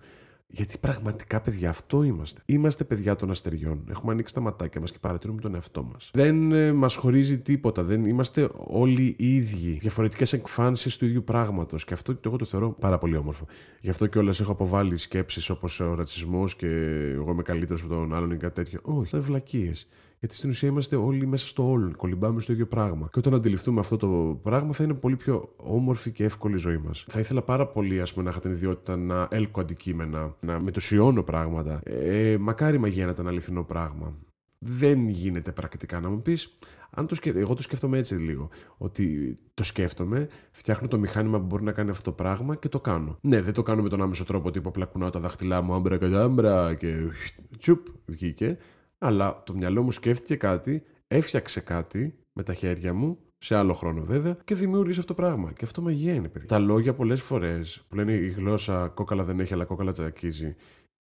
Γιατί 0.48 0.78
πραγματικά, 0.78 1.42
παιδιά, 1.42 1.70
αυτό 1.70 2.04
είμαστε. 2.04 2.42
Είμαστε 2.46 2.84
παιδιά 2.84 3.16
των 3.16 3.30
αστεριών. 3.30 3.84
Έχουμε 3.90 4.12
ανοίξει 4.12 4.34
τα 4.34 4.40
ματάκια 4.42 4.82
μας 4.82 4.92
και 4.92 4.98
παρατηρούμε 5.02 5.42
τον 5.42 5.56
εαυτό 5.56 5.84
μας. 5.84 6.10
Δεν 6.14 6.52
ε, 6.52 6.74
μας 6.74 6.96
χωρίζει 6.96 7.40
τίποτα. 7.40 7.84
Δεν 7.84 8.06
είμαστε 8.06 8.50
όλοι 8.56 9.16
οι 9.18 9.36
ίδιοι. 9.36 9.72
Διαφορετικές 9.72 10.34
εκφάνσεις 10.34 10.98
του 10.98 11.06
ίδιου 11.06 11.24
πράγματος. 11.24 11.86
Και 11.86 11.94
αυτό 11.94 12.20
εγώ 12.26 12.36
το 12.36 12.46
θεωρώ 12.46 12.72
πάρα 12.72 12.98
πολύ 12.98 13.16
όμορφο. 13.16 13.46
Γι' 13.82 13.90
αυτό 13.90 14.08
κιόλας 14.08 14.40
έχω 14.40 14.52
αποβάλει 14.52 14.98
σκέψεις 14.98 15.50
όπως 15.50 15.80
ο 15.80 15.94
ρατσισμός 15.94 16.56
και 16.56 16.68
εγώ 17.14 17.32
είμαι 17.32 17.44
καλύτερος 17.44 17.82
από 17.82 17.94
τον 17.94 18.14
άλλον 18.14 18.32
ή 18.32 18.38
κάτι 18.38 18.54
τέτοιο. 18.54 18.80
Όχι, 18.84 19.10
δεν 19.12 19.22
βλακίες. 19.22 19.88
Γιατί 20.26 20.40
στην 20.40 20.50
ουσία 20.50 20.70
είμαστε 20.70 20.96
όλοι 20.96 21.28
μέσα 21.28 21.48
στο 21.48 21.70
όλο, 21.70 21.92
κολυμπάμε 21.98 22.42
στο 22.42 22.52
ίδιο 22.52 22.68
πράγμα. 22.68 23.10
Και 23.12 23.20
όταν 23.20 23.34
αντιληφθούμε 23.34 23.80
αυτό 23.80 23.98
το 23.98 24.40
πράγμα, 24.44 24.74
θα 24.74 24.84
είναι 24.84 24.94
πολύ 24.94 25.16
πιο 25.16 25.54
όμορφη 25.56 26.12
και 26.12 26.24
εύκολη 26.24 26.56
η 26.56 26.58
ζωή 26.58 26.78
μας. 26.78 27.06
Θα 27.08 27.20
ήθελα 27.20 27.42
πάρα 27.42 27.68
πολύ, 27.68 28.02
ας 28.02 28.14
πούμε, 28.14 28.26
να 28.26 28.30
είχα 28.32 28.40
την 28.40 28.52
ιδιότητα 28.52 28.96
να 28.96 29.28
έλκω 29.32 29.62
αντικείμενα, 29.62 30.36
να 30.40 30.60
μετουσιώνω 30.60 31.24
πράγματα. 31.24 31.82
Ε, 31.84 32.38
μακάρι 32.40 32.78
μαγεία 32.78 33.06
να 33.06 33.12
ήταν 33.12 33.28
αληθινό 33.28 33.64
πράγμα. 33.64 34.14
Δεν 34.60 35.08
γίνεται 35.08 35.52
πρακτικά 35.52 36.00
να 36.00 36.10
μου 36.10 36.22
πεις. 36.22 36.58
Αν 36.90 37.08
το 37.08 37.16
σκέφτομαι, 37.16 37.46
εγώ 37.46 37.54
το 37.54 37.62
σκέφτομαι 37.62 37.98
έτσι 37.98 38.16
λίγο. 38.16 38.50
Ότι 38.78 39.38
το 39.54 39.64
σκέφτομαι, 39.64 40.28
φτιάχνω 40.52 40.88
το 40.88 40.98
μηχάνημα 40.98 41.40
που 41.40 41.46
μπορεί 41.46 41.64
να 41.64 41.72
κάνει 41.72 41.90
αυτό 41.90 42.04
το 42.04 42.12
πράγμα 42.12 42.56
και 42.56 42.70
το 42.70 42.80
κάνω. 42.80 43.18
Ναι, 43.22 43.42
δεν 43.42 43.54
το 43.54 43.64
κάνω 43.64 43.82
με 43.82 43.90
τον 43.90 44.02
άμεσο 44.02 44.26
τρόπο 44.26 44.52
τύπου 44.52 44.70
απλά 44.70 44.86
κουνάω 44.86 45.10
τα 45.10 45.20
δάχτυλά 45.20 45.62
μου, 45.62 45.74
άμπρα 45.74 45.98
και 45.98 46.88
και 46.88 47.10
τσουπ, 47.58 47.88
βγήκε. 48.06 48.58
Αλλά 49.06 49.44
το 49.46 49.54
μυαλό 49.54 49.84
μου 49.84 49.92
σκέφτηκε 49.92 50.36
κάτι, 50.36 50.84
έφτιαξε 51.08 51.60
κάτι 51.60 52.20
με 52.34 52.44
τα 52.44 52.54
χέρια 52.54 52.94
μου, 52.94 53.18
σε 53.38 53.56
άλλο 53.56 53.74
χρόνο 53.74 54.04
βέβαια, 54.04 54.38
και 54.44 54.56
δημιούργησε 54.56 55.00
αυτό 55.00 55.14
το 55.14 55.22
πράγμα. 55.22 55.52
Και 55.52 55.66
αυτό 55.66 55.82
μαγεία 55.82 56.14
είναι, 56.14 56.28
παιδιά. 56.28 56.48
Τα 56.48 56.60
λόγια 56.60 56.94
πολλές 56.94 57.22
φορές 57.22 57.86
που 57.88 57.96
λένε 57.96 58.14
η 58.14 58.30
γλώσσα 58.30 58.88
κόκαλα 58.88 59.24
δεν 59.24 59.40
έχει, 59.40 59.54
αλλά 59.54 59.66
κόκαλα 59.66 59.92
τσακίζει, 59.92 60.56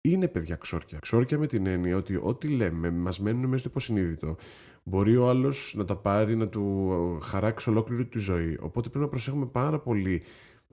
είναι 0.01 0.27
παιδιά 0.27 0.55
ξόρκια. 0.55 0.99
Ξόρκια 1.01 1.37
με 1.37 1.47
την 1.47 1.65
έννοια 1.65 1.95
ότι 1.95 2.19
ό,τι 2.21 2.47
λέμε 2.47 2.91
μας 2.91 3.19
μένουν 3.19 3.45
μέσα 3.45 3.57
στο 3.57 3.69
υποσυνείδητο. 3.69 4.35
Μπορεί 4.83 5.17
ο 5.17 5.29
άλλος 5.29 5.73
να 5.77 5.85
τα 5.85 5.95
πάρει, 5.95 6.35
να 6.35 6.47
του 6.47 7.19
χαράξει 7.21 7.69
ολόκληρη 7.69 8.05
τη 8.05 8.19
ζωή. 8.19 8.57
Οπότε 8.61 8.89
πρέπει 8.89 9.03
να 9.03 9.09
προσέχουμε 9.09 9.45
πάρα 9.45 9.79
πολύ 9.79 10.23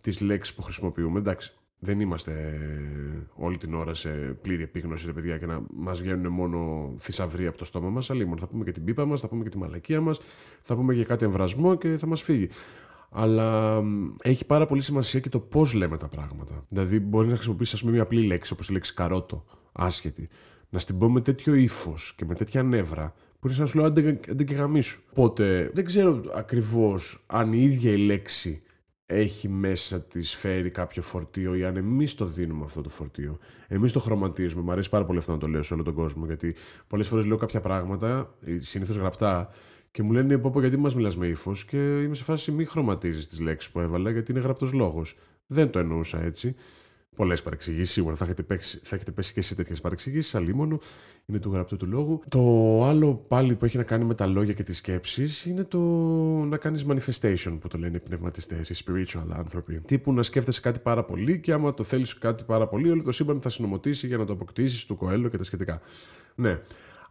τις 0.00 0.20
λέξεις 0.20 0.54
που 0.54 0.62
χρησιμοποιούμε. 0.62 1.18
Εντάξει, 1.18 1.57
δεν 1.78 2.00
είμαστε 2.00 2.58
όλη 3.34 3.56
την 3.56 3.74
ώρα 3.74 3.94
σε 3.94 4.08
πλήρη 4.42 4.62
επίγνωση, 4.62 5.06
ρε 5.06 5.12
παιδιά, 5.12 5.38
και 5.38 5.46
να 5.46 5.60
μας 5.74 6.00
βγαίνουν 6.00 6.32
μόνο 6.32 6.92
θησαυροί 6.98 7.46
από 7.46 7.58
το 7.58 7.64
στόμα 7.64 7.88
μας. 7.88 8.10
Αλλά 8.10 8.34
θα 8.38 8.46
πούμε 8.46 8.64
και 8.64 8.72
την 8.72 8.84
πίπα 8.84 9.04
μας, 9.04 9.20
θα 9.20 9.28
πούμε 9.28 9.42
και 9.42 9.48
τη 9.48 9.58
μαλακία 9.58 10.00
μας, 10.00 10.20
θα 10.62 10.76
πούμε 10.76 10.94
και 10.94 11.04
κάτι 11.04 11.24
εμβρασμό 11.24 11.74
και 11.74 11.96
θα 11.96 12.06
μας 12.06 12.22
φύγει. 12.22 12.48
Αλλά 13.10 13.80
έχει 14.22 14.46
πάρα 14.46 14.66
πολύ 14.66 14.82
σημασία 14.82 15.20
και 15.20 15.28
το 15.28 15.40
πώς 15.40 15.74
λέμε 15.74 15.96
τα 15.96 16.08
πράγματα. 16.08 16.64
Δηλαδή, 16.68 17.00
μπορείς 17.00 17.28
να 17.28 17.34
χρησιμοποιήσεις, 17.34 17.74
ας 17.74 17.80
πούμε, 17.80 17.92
μια 17.92 18.02
απλή 18.02 18.22
λέξη, 18.22 18.52
όπως 18.52 18.68
η 18.68 18.72
λέξη 18.72 18.94
καρότο, 18.94 19.44
άσχετη, 19.72 20.28
να 20.70 20.78
στην 20.78 20.98
πω 20.98 21.10
με 21.10 21.20
τέτοιο 21.20 21.54
ύφος 21.54 22.14
και 22.16 22.24
με 22.24 22.34
τέτοια 22.34 22.62
νεύρα, 22.62 23.14
που 23.40 23.46
είναι 23.46 23.54
σαν 23.54 23.64
να 23.64 23.70
σου 23.70 23.78
λέω 23.78 23.86
αντί 24.30 24.44
και 24.44 24.54
γαμίσου. 24.54 25.00
Οπότε, 25.10 25.70
δεν 25.74 25.84
ξέρω 25.84 26.22
ακριβώς 26.34 27.24
αν 27.26 27.52
η 27.52 27.62
ίδια 27.62 27.92
η 27.92 27.96
λέξη 27.96 28.62
έχει 29.10 29.48
μέσα 29.48 30.00
της 30.00 30.34
φέρει 30.34 30.70
κάποιο 30.70 31.02
φορτίο 31.02 31.54
ή 31.54 31.64
αν 31.64 31.76
εμείς 31.76 32.14
το 32.14 32.24
δίνουμε 32.24 32.64
αυτό 32.64 32.80
το 32.80 32.88
φορτίο. 32.88 33.38
Εμείς 33.68 33.92
το 33.92 34.00
χρωματίζουμε. 34.00 34.62
Μου 34.62 34.72
αρέσει 34.72 34.88
πάρα 34.88 35.04
πολύ 35.04 35.18
αυτό 35.18 35.32
να 35.32 35.38
το 35.38 35.46
λέω 35.48 35.62
σε 35.62 35.74
όλο 35.74 35.82
τον 35.82 35.94
κόσμο. 35.94 36.26
Γιατί 36.26 36.54
πολλές 36.86 37.08
φορές 37.08 37.24
λέω 37.24 37.36
κάποια 37.36 37.60
πράγματα, 37.60 38.34
συνήθως 38.56 38.96
γραπτά, 38.96 39.50
και 39.90 40.02
μου 40.02 40.12
λένε 40.12 40.38
πω, 40.38 40.60
γιατί 40.60 40.76
μας 40.76 40.94
μιλάς 40.94 41.16
με 41.16 41.26
ύφος; 41.26 41.64
Και 41.64 41.76
είμαι 41.76 42.14
σε 42.14 42.24
φάση 42.24 42.50
μη 42.52 42.64
χρωματίζεις 42.64 43.26
τις 43.26 43.40
λέξεις 43.40 43.70
που 43.72 43.80
έβαλα, 43.80 44.10
γιατί 44.10 44.30
είναι 44.32 44.40
γραπτός 44.40 44.72
λόγος. 44.72 45.16
Δεν 45.46 45.70
το 45.70 45.78
εννοούσα 45.78 46.22
έτσι. 46.22 46.54
Πολλές 47.16 47.42
παρεξηγήσεις. 47.42 47.92
Σίγουρα 47.92 48.14
θα 48.14 48.24
έχετε, 48.24 48.42
πέσει, 48.42 48.80
θα 48.82 48.94
έχετε 48.94 49.12
πέσει 49.12 49.32
και 49.32 49.40
σε 49.40 49.54
τέτοιες 49.54 49.80
παρεξηγήσεις. 49.80 50.34
Αλλήμον 50.34 50.78
είναι 51.26 51.38
του 51.38 51.52
γραπτού 51.52 51.76
του 51.76 51.86
λόγου. 51.86 52.20
Το 52.28 52.40
άλλο 52.84 53.24
πάλι 53.28 53.54
που 53.54 53.64
έχει 53.64 53.76
να 53.76 53.82
κάνει 53.82 54.04
με 54.04 54.14
τα 54.14 54.26
λόγια 54.26 54.52
και 54.52 54.62
τις 54.62 54.76
σκέψεις 54.76 55.44
είναι 55.44 55.64
το 55.64 55.78
να 56.44 56.56
κάνεις 56.56 56.86
manifestation 56.88 57.58
που 57.60 57.68
το 57.68 57.78
λένε 57.78 57.96
οι 57.96 58.00
πνευματιστές, 58.00 58.70
οι 58.70 58.84
spiritual 58.86 59.26
άνθρωποι. 59.30 59.80
Τύπου 59.86 60.12
να 60.12 60.22
σκέφτεσαι 60.22 60.60
κάτι 60.60 60.78
πάρα 60.78 61.04
πολύ 61.04 61.40
και 61.40 61.52
άμα 61.52 61.74
το 61.74 61.82
θέλεις 61.82 62.18
κάτι 62.18 62.44
πάρα 62.44 62.68
πολύ, 62.68 62.90
όλο 62.90 63.02
το 63.02 63.12
σύμπαν 63.12 63.40
θα 63.40 63.48
συνομωτήσει 63.48 64.06
για 64.06 64.16
να 64.16 64.24
το 64.24 64.32
αποκτήσεις 64.32 64.84
του 64.84 64.96
κοέλο 64.96 65.28
και 65.28 65.36
τα 65.36 65.44
σχετικά. 65.44 65.80
Ναι. 66.34 66.60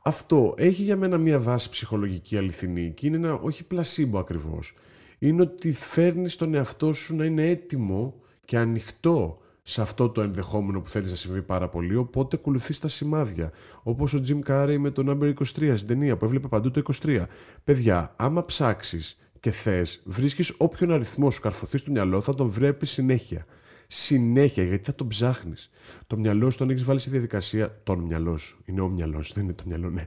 Αυτό 0.01 0.53
έχει 0.57 0.83
για 0.83 0.95
μένα 0.95 1.17
μια 1.17 1.39
βάση 1.39 1.69
ψυχολογική 1.69 2.38
αληθινή 2.38 2.91
και 2.95 3.07
είναι 3.07 3.15
ένα 3.15 3.33
όχι 3.33 3.63
πλασίμπο 3.63 4.19
ακριβώς. 4.19 4.75
Είναι 5.19 5.41
ότι 5.41 5.71
φέρνεις 5.71 6.36
τον 6.36 6.53
εαυτό 6.53 6.93
σου 6.93 7.15
να 7.15 7.25
είναι 7.25 7.49
έτοιμο 7.49 8.15
και 8.45 8.57
ανοιχτό 8.57 9.41
σε 9.69 9.82
αυτό 9.82 10.10
το 10.10 10.21
ενδεχόμενο 10.21 10.82
που 10.82 10.89
θέλεις 10.89 11.10
να 11.10 11.15
συμβεί 11.15 11.41
πάρα 11.41 11.69
πολύ, 11.69 11.95
οπότε 11.95 12.36
ακολουθείς 12.36 12.80
τα 12.80 12.88
σημάδια. 12.88 13.51
Όπως 13.84 14.13
ο 14.13 14.21
Jim 14.27 14.39
Carrey 14.51 14.75
με 14.80 14.89
το 14.89 15.03
Number 15.08 15.34
23 15.34 15.73
στην 15.75 15.88
ταινία 15.88 16.17
που 16.17 16.25
έβλεπε 16.25 16.47
παντού 16.47 16.71
το 16.71 16.82
23. 17.03 17.23
Παιδιά, 17.63 18.13
άμα 18.15 18.45
ψάξεις 18.45 19.17
και 19.39 19.51
θες, 19.51 20.01
βρίσκεις 20.06 20.53
όποιον 20.58 20.91
αριθμό 20.91 21.32
σου 21.32 21.41
καρφωθεί 21.41 21.77
στο 21.77 21.91
μυαλό, 21.91 22.21
θα 22.21 22.34
τον 22.34 22.47
βρέπεις 22.47 22.91
συνέχεια. 22.91 23.45
Συνέχεια, 23.88 24.63
γιατί 24.63 24.84
θα 24.84 24.95
τον 24.95 25.08
ψάχνεις. 25.08 25.69
Το 26.08 26.17
μυαλό 26.17 26.49
σου 26.49 26.58
τον 26.58 26.69
έχεις 26.69 26.84
βάλει 26.84 26.99
σε 26.99 27.10
διαδικασία. 27.10 27.80
Τον 27.84 27.99
μυαλό 27.99 28.38
σου. 28.38 28.62
Είναι 28.65 28.82
ο 28.82 28.88
μυαλός, 28.88 29.32
δεν 29.34 29.43
είναι 29.43 29.53
το 29.53 29.63
μυαλό, 29.67 29.89
ναι 29.89 30.03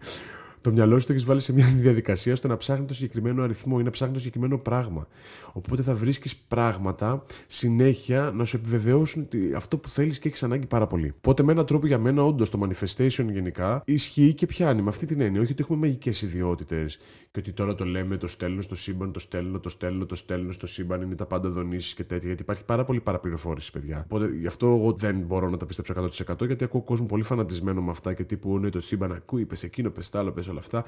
το 0.61 0.73
μυαλό 0.73 0.99
σου 0.99 1.07
το 1.07 1.13
έχεις 1.13 1.25
βάλει 1.25 1.41
σε 1.41 1.53
μια 1.53 1.67
διαδικασία 1.87 2.33
ώστε 2.33 2.49
να 2.49 2.57
ψάχνει 2.57 2.87
το 2.87 2.95
συγκεκριμένο 2.95 3.43
αριθμό 3.43 3.77
ή 3.81 3.83
να 3.83 3.91
ψάχνει 3.91 4.13
το 4.15 4.19
συγκεκριμένο 4.19 4.59
πράγμα. 4.59 5.09
Οπότε 5.53 5.83
θα 5.83 5.95
βρίσκεις 5.95 6.37
πράγματα 6.37 7.23
συνέχεια 7.47 8.33
να 8.35 8.45
σου 8.45 8.57
επιβεβαιώσουν 8.57 9.29
αυτό 9.57 9.79
που 9.79 9.89
θέλεις 9.89 10.19
και 10.19 10.29
έχεις 10.29 10.43
ανάγκη 10.43 10.67
πάρα 10.67 10.87
πολύ. 10.87 11.15
Οπότε 11.17 11.43
με 11.43 11.53
έναν 11.53 11.67
τρόπο 11.67 11.87
για 11.87 11.99
μένα, 11.99 12.25
όντως 12.25 12.51
το 12.51 12.61
manifestation 12.63 13.27
γενικά 13.33 13.83
ισχύει 13.85 14.35
και 14.35 14.47
πιάνει 14.47 14.83
με 14.83 14.89
αυτή 14.89 15.07
την 15.07 15.21
έννοια. 15.21 15.41
Όχι 15.41 15.53
ότι 15.53 15.63
έχουμε 15.63 15.79
μαγικές 15.79 16.23
ιδιότητες 16.23 16.99
και 17.31 17.39
ότι 17.39 17.53
τώρα 17.53 17.75
το 17.75 17.85
λέμε, 17.85 18.17
το 18.17 18.27
στέλνω 18.27 18.61
στο 18.61 18.75
σύμπαν, 18.75 19.13
το 19.13 19.19
στέλνω, 19.19 19.59
το 19.61 19.69
στέλνω, 19.69 20.07
το 20.07 20.15
στέλνω 20.15 20.53
στο 20.53 20.67
σύμπαν, 20.67 21.03
είναι 21.03 21.15
τα 21.15 21.27
πάντα 21.27 21.49
δονήσεις 21.49 21.95
και 21.95 22.05
τέτοια. 22.05 22.27
Γιατί 22.27 22.43
υπάρχει 22.43 22.65
πάρα 22.65 22.85
πολύ 22.85 23.01
παραπληροφόρηση, 23.01 23.71
παιδιά. 23.71 24.03
Οπότε 24.05 24.35
γι' 24.37 24.47
αυτό 24.47 24.67
εγώ 24.67 24.93
δεν 24.93 25.19
μπορώ 25.19 25.49
να 25.49 25.57
τα 25.57 25.67
πιστέψω 25.67 25.95
100% 26.41 26.47
γιατί 26.47 26.65
ακούω 26.65 26.83
κόσμο 26.83 27.07
πολύ 27.07 27.23
φανατισμένο 27.23 27.83
με 27.83 27.91
αυτά 27.91 28.15
και 28.15 28.25
τύπου 28.25 28.57
είναι 28.57 28.69
το 28.69 28.81
σύμπαν 28.81 29.13
ακούει, 29.13 29.45
πες 29.47 29.63
εκείνο, 29.63 29.91
πες 29.91 30.15
άλλο, 30.15 30.33
πες 30.33 30.49
όλα 30.51 30.61
αυτά. 30.61 30.85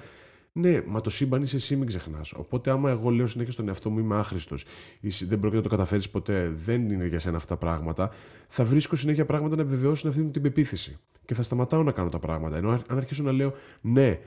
Ναι, 0.52 0.82
μα 0.86 1.00
το 1.00 1.10
σύμπαν 1.10 1.42
είσαι 1.42 1.56
εσύ, 1.56 1.76
μην 1.76 1.86
ξεχνάς. 1.86 2.32
Οπότε, 2.32 2.70
άμα 2.70 2.90
εγώ 2.90 3.10
λέω 3.10 3.26
συνέχεια 3.26 3.52
στον 3.52 3.68
εαυτό 3.68 3.90
μου 3.90 3.98
είμαι 3.98 4.16
άχρηστος, 4.16 4.64
δεν 5.00 5.38
πρόκειται 5.40 5.56
να 5.56 5.62
το 5.62 5.68
καταφέρεις 5.68 6.10
ποτέ, 6.10 6.52
δεν 6.64 6.90
είναι 6.90 7.06
για 7.06 7.18
σένα 7.18 7.36
αυτά 7.36 7.48
τα 7.54 7.60
πράγματα, 7.66 8.10
θα 8.48 8.64
βρίσκω 8.64 8.96
συνέχεια 8.96 9.24
πράγματα 9.24 9.56
να 9.56 9.62
επιβεβαιώσουν 9.62 10.08
αυτή 10.10 10.22
μου 10.22 10.30
την 10.30 10.42
πεποίθηση. 10.42 10.98
Και 11.24 11.34
θα 11.34 11.42
σταματάω 11.42 11.82
να 11.82 11.92
κάνω 11.92 12.08
τα 12.08 12.18
πράγματα. 12.18 12.56
Ενώ 12.56 12.70
αν 12.70 12.96
αρχίσω 12.96 13.22
να 13.22 13.32
λέω, 13.32 13.52
ναι, 13.80 14.18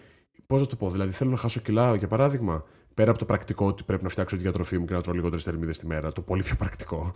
πώς 0.48 0.62
να 0.62 0.68
το 0.68 0.76
πω, 0.76 0.90
δηλαδή 0.90 1.12
θέλω 1.12 1.30
να 1.30 1.38
χάσω 1.38 1.60
κιλά, 1.60 1.96
για 1.96 2.08
παράδειγμα, 2.08 2.64
πέρα 2.96 3.10
από 3.10 3.20
το 3.20 3.26
πρακτικό 3.26 3.66
ότι 3.68 3.84
πρέπει 3.84 4.04
να 4.04 4.10
φτιάξω 4.10 4.36
τη 4.36 4.42
διατροφή 4.42 4.78
μου 4.78 4.86
και 4.86 4.94
να 4.94 5.02
τρώω 5.02 5.16
λιγότερες 5.16 5.44
θερμίδες 5.44 5.78
τη 5.78 5.88
μέρα, 5.88 6.12
το 6.12 6.22
πολύ 6.22 6.44
πιο 6.44 6.56
πρακτικό, 6.56 7.12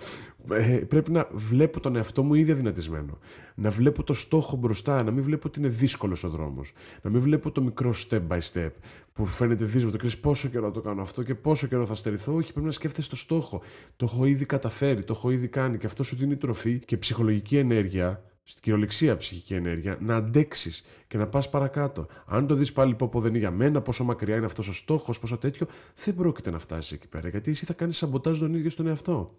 ε, 0.51 0.61
πρέπει 0.87 1.11
να 1.11 1.27
βλέπω 1.31 1.79
τον 1.79 1.95
εαυτό 1.95 2.23
μου 2.23 2.33
ήδη 2.33 2.51
αδυνατισμένο. 2.51 3.17
Να 3.55 3.69
βλέπω 3.69 4.03
το 4.03 4.13
στόχο 4.13 4.55
μπροστά, 4.55 5.03
να 5.03 5.11
μην 5.11 5.23
βλέπω 5.23 5.47
ότι 5.47 5.59
είναι 5.59 5.67
δύσκολος 5.67 6.23
ο 6.23 6.29
δρόμος. 6.29 6.73
Να 7.01 7.09
μην 7.09 7.21
βλέπω 7.21 7.51
το 7.51 7.61
μικρό 7.61 7.93
step 8.09 8.21
by 8.27 8.39
step 8.53 8.71
που 9.13 9.25
φαίνεται 9.25 9.65
δύσκολο. 9.65 9.97
Και 9.97 10.17
πόσο 10.21 10.47
καιρό 10.47 10.71
το 10.71 10.81
κάνω 10.81 11.01
αυτό 11.01 11.23
και 11.23 11.35
πόσο 11.35 11.67
καιρό 11.67 11.85
θα 11.85 11.95
στερηθώ. 11.95 12.35
Όχι, 12.35 12.51
πρέπει 12.51 12.65
να 12.65 12.71
σκέφτεσαι 12.71 13.09
το 13.09 13.15
στόχο. 13.15 13.61
Το 13.95 14.05
έχω 14.05 14.25
ήδη 14.25 14.45
καταφέρει, 14.45 15.03
το 15.03 15.13
έχω 15.17 15.31
ήδη 15.31 15.47
κάνει 15.47 15.77
και 15.77 15.85
αυτό 15.85 16.03
σου 16.03 16.15
δίνει 16.15 16.35
τροφή 16.35 16.79
και 16.79 16.97
ψυχολογική 16.97 17.57
ενέργεια 17.57 18.23
στην 18.49 18.61
κυριολεξία 18.61 19.17
ψυχική 19.17 19.53
ενέργεια, 19.53 19.97
να 20.01 20.15
αντέξεις 20.15 20.83
και 21.07 21.17
να 21.17 21.27
πας 21.27 21.49
παρακάτω. 21.49 22.07
Αν 22.25 22.47
το 22.47 22.55
δεις 22.55 22.73
πάλι 22.73 22.95
πω 22.95 23.09
δεν 23.13 23.29
είναι 23.29 23.37
για 23.37 23.51
μένα, 23.51 23.81
πόσο 23.81 24.03
μακριά 24.03 24.35
είναι 24.35 24.45
αυτός 24.45 24.67
ο 24.67 24.73
στόχος, 24.73 25.19
πόσο 25.19 25.37
τέτοιο, 25.37 25.67
δεν 26.03 26.15
πρόκειται 26.15 26.51
να 26.51 26.59
φτάσεις 26.59 26.91
εκεί 26.91 27.07
πέρα, 27.07 27.29
γιατί 27.29 27.51
εσύ 27.51 27.65
θα 27.65 27.73
κάνεις 27.73 27.97
σαμποτάζ 27.97 28.39
τον 28.39 28.53
ίδιο 28.53 28.69
στον 28.69 28.87
εαυτό. 28.87 29.37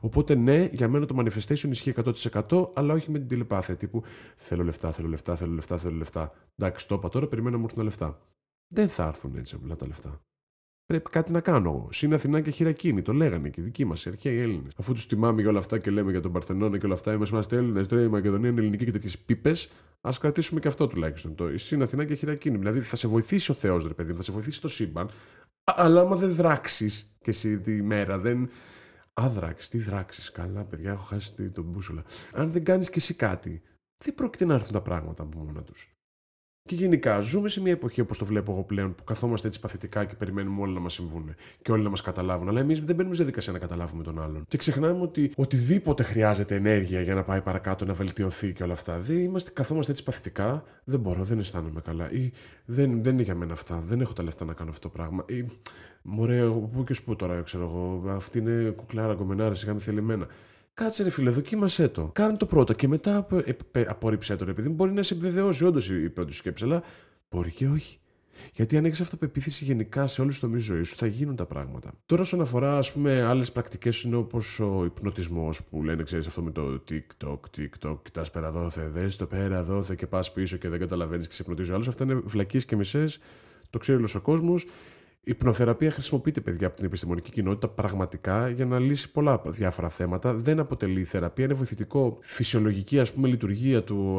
Οπότε, 0.00 0.34
ναι, 0.34 0.68
για 0.72 0.88
μένα 0.88 1.06
το 1.06 1.16
manifestation 1.18 1.68
ισχύει 1.68 1.94
100%, 2.48 2.70
αλλά 2.74 2.94
όχι 2.94 3.10
με 3.10 3.18
την 3.18 3.28
τηλεπάθεια 3.28 3.76
τύπου 3.76 4.02
θέλω 4.36 4.64
λεφτά, 4.64 4.92
θέλω 4.92 5.08
λεφτά, 5.08 5.36
θέλω 5.36 5.52
λεφτά, 5.52 5.78
θέλω 5.78 5.96
λεφτά. 5.96 6.32
Εντάξει, 6.56 6.88
το 6.88 6.94
είπα 6.94 7.08
τώρα, 7.08 7.26
περιμένω 7.26 7.54
να 7.54 7.60
μου 7.60 7.66
έρθουν 7.68 7.84
λεφτά. 7.84 8.20
Δεν 8.68 8.88
θα 8.88 9.06
έρθουν 9.06 9.36
έτσι 9.36 9.54
απλά 9.54 9.76
τα 9.76 9.86
λεφτά. 9.86 10.20
Πρέπει 10.86 11.10
κάτι 11.10 11.32
να 11.32 11.40
κάνω 11.40 11.70
εγώ. 11.70 11.88
Συν 11.92 12.14
Αθηνά 12.14 12.40
και 12.40 12.50
χειρακίνη. 12.50 13.02
Το 13.02 13.12
λέγανε 13.12 13.48
και 13.48 13.60
οι 13.60 13.64
δικοί 13.64 13.84
μας, 13.84 14.04
οι 14.04 14.08
αρχαίοι 14.08 14.38
Έλληνες. 14.38 14.72
Αφού 14.76 14.92
τους 14.92 15.06
τιμάμε 15.06 15.40
για 15.40 15.50
όλα 15.50 15.58
αυτά 15.58 15.78
και 15.78 15.90
λέμε 15.90 16.10
για 16.10 16.20
τον 16.20 16.32
Παρθενώνα 16.32 16.78
και 16.78 16.84
όλα 16.84 16.94
αυτά, 16.94 17.12
είμαστε 17.12 17.56
Έλληνες, 17.56 17.88
τώρα 17.88 18.02
η 18.02 18.08
Μακεδονία 18.08 18.48
είναι 18.48 18.60
ελληνική 18.60 18.84
και 18.84 18.90
τέτοιες 18.90 19.18
πίπες, 19.18 19.70
ας 20.00 20.18
κρατήσουμε 20.18 20.60
και 20.60 20.68
αυτό 20.68 20.86
τουλάχιστον. 20.86 21.34
Το 21.34 21.58
συν 21.58 21.82
Αθηνά 21.82 22.04
και 22.04 22.14
χειρακίνη. 22.14 22.56
Δηλαδή 22.56 22.80
θα 22.80 22.96
σε 22.96 23.08
βοηθήσει 23.08 23.50
ο 23.50 23.54
Θεός, 23.54 23.86
ρε 23.86 23.94
παιδί, 23.94 24.14
θα 24.14 24.22
σε 24.22 24.32
βοηθήσει 24.32 24.60
το 24.60 24.68
σύμπαν. 24.68 25.10
Αλλά 25.64 26.00
άμα 26.00 26.16
δεν 26.16 26.34
δράξεις 26.34 27.16
και 27.20 27.30
εσύ 27.30 27.58
τη 27.58 27.82
μέρα, 27.82 28.18
δεν. 28.18 28.48
Άδραξ, 29.12 29.68
τι 29.68 29.78
δράξεις. 29.78 30.30
Καλά, 30.30 30.64
παιδιά, 30.64 30.90
έχω 30.90 31.02
χάσει 31.02 31.50
τον 31.50 31.64
μπούσουλα. 31.64 32.04
Αν 32.32 32.50
δεν 32.50 32.64
κάνεις 32.64 32.90
και 32.90 32.98
εσύ 32.98 33.14
κάτι, 33.14 33.62
δεν 34.04 34.14
πρόκειται 34.14 34.44
να 34.44 34.54
έρθουν 34.54 34.72
τα 34.72 34.82
πράγματα 34.82 35.22
από 35.22 35.38
μόνα 35.38 35.62
τους. 35.62 35.95
Και 36.66 36.74
γενικά 36.74 37.20
ζούμε 37.20 37.48
σε 37.48 37.60
μια 37.60 37.72
εποχή 37.72 38.00
όπως 38.00 38.18
το 38.18 38.24
βλέπω 38.24 38.52
εγώ 38.52 38.62
πλέον 38.62 38.94
που 38.94 39.04
καθόμαστε 39.04 39.46
έτσι 39.46 39.60
παθητικά 39.60 40.04
και 40.04 40.14
περιμένουμε 40.14 40.60
όλοι 40.60 40.74
να 40.74 40.80
μας 40.80 40.92
συμβούν 40.92 41.34
και 41.62 41.72
όλοι 41.72 41.82
να 41.82 41.90
μας 41.90 42.02
καταλάβουν. 42.02 42.48
Αλλά 42.48 42.60
εμείς 42.60 42.80
δεν 42.80 42.94
μπαίνουμε 42.94 43.14
σε 43.14 43.22
διαδικασία 43.22 43.52
να 43.52 43.58
καταλάβουμε 43.58 44.02
τον 44.02 44.22
άλλον. 44.22 44.44
Και 44.48 44.56
ξεχνάμε 44.56 45.02
ότι 45.02 45.32
οτιδήποτε 45.36 46.02
χρειάζεται 46.02 46.54
ενέργεια 46.54 47.00
για 47.00 47.14
να 47.14 47.22
πάει 47.22 47.40
παρακάτω, 47.40 47.84
να 47.84 47.92
βελτιωθεί 47.92 48.52
και 48.52 48.62
όλα 48.62 48.72
αυτά. 48.72 48.98
Δεν 48.98 49.18
είμαστε, 49.18 49.50
καθόμαστε 49.50 49.92
έτσι 49.92 50.04
παθητικά. 50.04 50.64
Δεν 50.84 51.00
μπορώ, 51.00 51.22
δεν 51.22 51.38
αισθάνομαι 51.38 51.80
καλά. 51.80 52.10
Ή 52.10 52.32
δεν, 52.64 53.02
δεν 53.02 53.12
είναι 53.12 53.22
για 53.22 53.34
μένα 53.34 53.52
αυτά. 53.52 53.82
Δεν 53.86 54.00
έχω 54.00 54.12
τα 54.12 54.22
λεφτά 54.22 54.44
να 54.44 54.52
κάνω 54.52 54.70
αυτό 54.70 54.88
το 54.88 54.94
πράγμα. 54.94 55.24
Ή 55.28 55.44
μωρέ, 56.02 56.48
πού 56.72 56.84
και 56.84 56.94
σπού 56.94 57.16
τώρα, 57.16 57.42
ξέρω 57.42 57.64
εγώ. 57.64 58.10
Αυτή 58.14 58.38
είναι 58.38 58.70
κουκλάρα, 58.76 59.14
γκομενάρα, 59.14 59.54
σιγά 59.54 59.78
θέλει 59.78 59.98
εμένα. 59.98 60.26
Κάτσε 60.76 61.02
ρε 61.02 61.10
φίλε, 61.10 61.30
δοκίμασέ 61.30 61.88
το. 61.88 62.10
Κάνε 62.14 62.36
το 62.36 62.46
πρώτο 62.46 62.72
και 62.72 62.88
μετά 62.88 63.26
απορρίψέ 63.86 64.36
το 64.36 64.44
ρε 64.44 64.52
παιδί. 64.52 64.68
Μπορεί 64.68 64.92
να 64.92 65.02
σε 65.02 65.14
επιβεβαιώσει 65.14 65.64
όντως 65.64 65.90
η 65.90 66.10
πρώτη 66.10 66.32
σκέψη, 66.32 66.64
αλλά 66.64 66.82
μπορεί 67.30 67.50
και 67.50 67.68
όχι. 67.68 67.98
Γιατί 68.52 68.76
αν 68.76 68.84
έχεις 68.84 69.00
αυτοπεποίθηση 69.00 69.64
γενικά 69.64 70.06
σε 70.06 70.20
όλους 70.20 70.32
τους 70.32 70.42
τομείς 70.42 70.62
ζωής 70.62 70.88
σου, 70.88 70.96
θα 70.96 71.06
γίνουν 71.06 71.36
τα 71.36 71.46
πράγματα. 71.46 71.92
Τώρα, 72.06 72.22
όσον 72.22 72.40
αφορά 72.40 72.78
ας 72.78 72.92
πούμε, 72.92 73.22
άλλες 73.22 73.52
πρακτικές, 73.52 74.02
είναι 74.02 74.16
όπως 74.16 74.60
ο 74.60 74.84
υπνοτισμός 74.84 75.64
που 75.64 75.82
λένε, 75.82 76.02
ξέρεις 76.02 76.26
αυτό 76.26 76.42
με 76.42 76.50
το 76.50 76.82
TikTok, 76.90 77.38
TikTok, 77.56 77.98
κοιτάς 78.02 78.30
πέρα 78.30 78.50
δόθε, 78.50 78.88
δες 78.88 79.16
το 79.16 79.26
πέρα 79.26 79.62
δόθε 79.62 79.94
και 79.94 80.06
πας 80.06 80.32
πίσω 80.32 80.56
και 80.56 80.68
δεν 80.68 80.78
καταλαβαίνεις 80.78 81.26
και 81.26 81.34
σε 81.34 81.42
υπνοτίζει 81.42 81.70
ο 81.70 81.74
άλλος. 81.74 81.88
Αυτά 81.88 82.04
είναι 82.04 82.14
βλακίες 82.14 82.64
και 82.64 82.76
μισές. 82.76 83.18
Το 83.70 83.78
ξέρει 83.78 83.98
όλος 83.98 84.14
ο 84.14 84.20
κόσμος. 84.20 84.66
Η 85.28 85.30
υπνοθεραπεία 85.30 85.90
χρησιμοποιείται, 85.90 86.40
παιδιά, 86.40 86.66
από 86.66 86.76
την 86.76 86.84
επιστημονική 86.84 87.30
κοινότητα 87.30 87.68
πραγματικά 87.68 88.48
για 88.48 88.64
να 88.64 88.78
λύσει 88.78 89.10
πολλά 89.10 89.42
διάφορα 89.46 89.88
θέματα. 89.88 90.34
Δεν 90.34 90.58
αποτελεί 90.58 91.04
θεραπεία, 91.04 91.44
είναι 91.44 91.54
βοηθητικό. 91.54 92.18
Φυσιολογική, 92.20 92.98
ας 92.98 93.12
πούμε, 93.12 93.28
λειτουργία 93.28 93.82
του, 93.82 94.18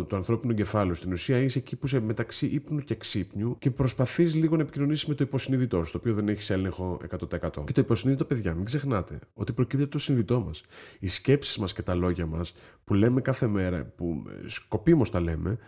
ε, 0.00 0.04
του 0.04 0.16
ανθρώπινου 0.16 0.52
εγκεφάλου. 0.52 0.94
Στην 0.94 1.12
ουσία 1.12 1.38
είσαι 1.38 1.58
εκεί 1.58 1.76
που 1.76 1.86
είσαι 1.86 2.00
μεταξύ 2.00 2.46
ύπνου 2.46 2.80
και 2.80 2.94
ξύπνιου 2.94 3.56
και 3.58 3.70
προσπαθείς 3.70 4.34
λίγο 4.34 4.56
να 4.56 4.62
επικοινωνήσεις 4.62 5.06
με 5.06 5.14
το 5.14 5.24
υποσυνείδητό 5.24 5.84
σου, 5.84 5.92
το 5.92 5.98
οποίο 5.98 6.14
δεν 6.14 6.28
έχεις 6.28 6.50
έλεγχο 6.50 7.00
100%. 7.10 7.64
Και 7.64 7.72
το 7.72 7.80
υποσυνείδητο, 7.80 8.24
παιδιά, 8.24 8.54
μην 8.54 8.64
ξεχνάτε 8.64 9.18
ότι 9.34 9.52
προκύπτει 9.52 9.82
από 9.82 9.92
το 9.92 9.98
συνειδητό 9.98 10.40
μας. 10.40 10.62
Οι 10.98 11.08
σκέψεις 11.08 11.58
μας 11.58 11.72
και 11.72 11.82
τα 11.82 11.94
λόγια 11.94 12.26
μας 12.26 12.54
που 12.84 12.94
λέμε 12.94 13.20
κάθε 13.20 13.46
μέρα, 13.46 13.92
που 13.96 14.22
ε, 14.44 14.48
σκοπίμως 14.48 15.10
τα 15.10 15.20
λέμε, 15.20 15.58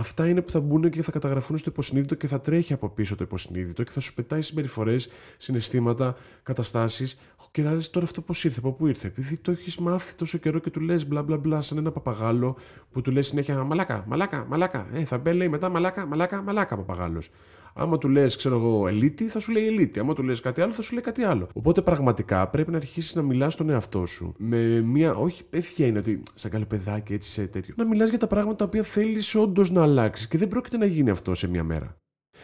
Αυτά 0.00 0.28
είναι 0.28 0.42
που 0.42 0.50
θα 0.50 0.60
μπουν 0.60 0.90
και 0.90 1.02
θα 1.02 1.10
καταγραφούν 1.10 1.58
στο 1.58 1.70
υποσυνείδητο 1.70 2.14
και 2.14 2.26
θα 2.26 2.40
τρέχει 2.40 2.72
από 2.72 2.88
πίσω 2.88 3.16
το 3.16 3.24
υποσυνείδητο 3.24 3.82
και 3.82 3.90
θα 3.90 4.00
σου 4.00 4.14
πετάει 4.14 4.42
συμπεριφορές, 4.42 5.08
συναισθήματα, 5.36 6.16
καταστάσεις. 6.42 7.18
Και 7.50 7.62
να 7.62 7.80
τώρα 7.90 8.06
αυτό 8.06 8.20
πώς 8.20 8.44
ήρθε, 8.44 8.58
από 8.58 8.72
πού 8.72 8.86
ήρθε; 8.86 9.06
Επειδή 9.06 9.38
το 9.38 9.50
έχεις 9.50 9.78
μάθει 9.78 10.14
τόσο 10.14 10.38
καιρό 10.38 10.58
και 10.58 10.70
του 10.70 10.80
λες 10.80 11.06
μπλα 11.06 11.22
μπλα 11.22 11.36
μπλα, 11.36 11.62
σαν 11.62 11.78
ένα 11.78 11.90
παπαγάλο 11.90 12.56
που 12.92 13.00
του 13.00 13.10
λες 13.10 13.26
συνέχεια 13.26 13.64
Μαλάκα, 13.64 14.04
μαλάκα, 14.06 14.44
μαλάκα. 14.48 14.86
Ε, 14.92 15.04
θα 15.04 15.18
μπει 15.18 15.32
λέει 15.32 15.48
μετά 15.48 15.68
μαλάκα, 15.68 16.06
μαλάκα, 16.06 16.42
μαλάκα 16.42 16.76
παπαγάλος. 16.76 17.30
Άμα 17.74 17.98
του 17.98 18.08
λες, 18.08 18.36
ξέρω 18.36 18.56
εγώ, 18.56 18.88
ελίτη, 18.88 19.28
θα 19.28 19.40
σου 19.40 19.52
λέει 19.52 19.66
ελίτη. 19.66 20.00
Άμα 20.00 20.14
του 20.14 20.22
λες 20.22 20.40
κάτι 20.40 20.60
άλλο, 20.60 20.72
θα 20.72 20.82
σου 20.82 20.92
λέει 20.92 21.02
κάτι 21.02 21.22
άλλο. 21.22 21.48
Οπότε 21.52 21.82
πραγματικά 21.82 22.48
πρέπει 22.48 22.70
να 22.70 22.76
αρχίσεις 22.76 23.14
να 23.14 23.22
μιλάς 23.22 23.52
στον 23.52 23.70
εαυτό 23.70 24.06
σου 24.06 24.34
με 24.38 24.80
μια. 24.80 25.14
Όχι 25.14 25.42
ευχαίρεια 25.50 25.98
ότι 25.98 26.22
σαν 26.34 26.50
καλό 26.50 26.64
παιδάκι 26.64 27.12
έτσι 27.12 27.30
σε 27.30 27.46
τέτοιο. 27.46 27.74
Να 27.76 27.84
μιλάς 27.84 28.08
για 28.08 28.18
τα 28.18 28.26
πράγματα 28.26 28.56
τα 28.56 28.64
οποία 28.64 28.82
θέλεις 28.82 29.34
όντως 29.34 29.70
να 29.70 29.82
αλλάξεις. 29.82 30.28
Και 30.28 30.38
δεν 30.38 30.48
πρόκειται 30.48 30.76
να 30.76 30.86
γίνει 30.86 31.10
αυτό 31.10 31.34
σε 31.34 31.48
μια 31.48 31.64
μέρα. 31.64 31.96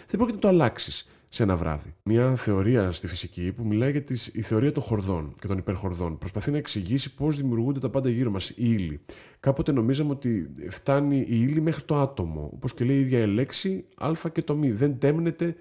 Δεν 0.07 0.17
πρόκειται 0.17 0.35
να 0.35 0.41
το 0.41 0.49
αλλάξεις 0.49 1.09
σε 1.29 1.43
ένα 1.43 1.57
βράδυ. 1.57 1.95
Μια 2.03 2.37
θεωρία 2.37 2.91
στη 2.91 3.07
φυσική 3.07 3.53
που 3.53 3.65
μιλάει 3.67 3.91
για 3.91 4.03
τις, 4.03 4.31
η 4.33 4.43
θεωρία 4.43 4.73
των 4.73 4.83
χορδών 4.83 5.35
και 5.41 5.47
των 5.47 5.59
υπερχορδών. 5.59 6.19
Προσπαθεί 6.19 6.51
να 6.51 6.57
εξηγήσει 6.57 7.15
πώς 7.15 7.37
δημιουργούνται 7.37 7.81
τα 7.81 7.91
πάντα 7.91 8.09
γύρω 8.09 8.31
μας, 8.31 8.51
η 8.51 8.55
ύλη. 8.57 9.01
Κάποτε 9.41 9.73
νομίζαμε 9.73 10.11
ότι 10.11 10.51
φτάνει 10.69 11.17
η 11.17 11.27
ύλη 11.29 11.61
μέχρι 11.61 11.83
το 11.83 11.97
άτομο. 11.97 12.51
Όπως 12.55 12.75
και 12.75 12.85
λέει 12.85 12.97
η 12.97 13.01
ίδια 13.01 13.19
η 13.19 13.27
λέξη, 13.27 13.85
α 13.97 14.13
και 14.33 14.43
το 14.43 14.55
μη. 14.55 14.71
Δεν 14.71 14.99
τέμνεται 14.99 15.57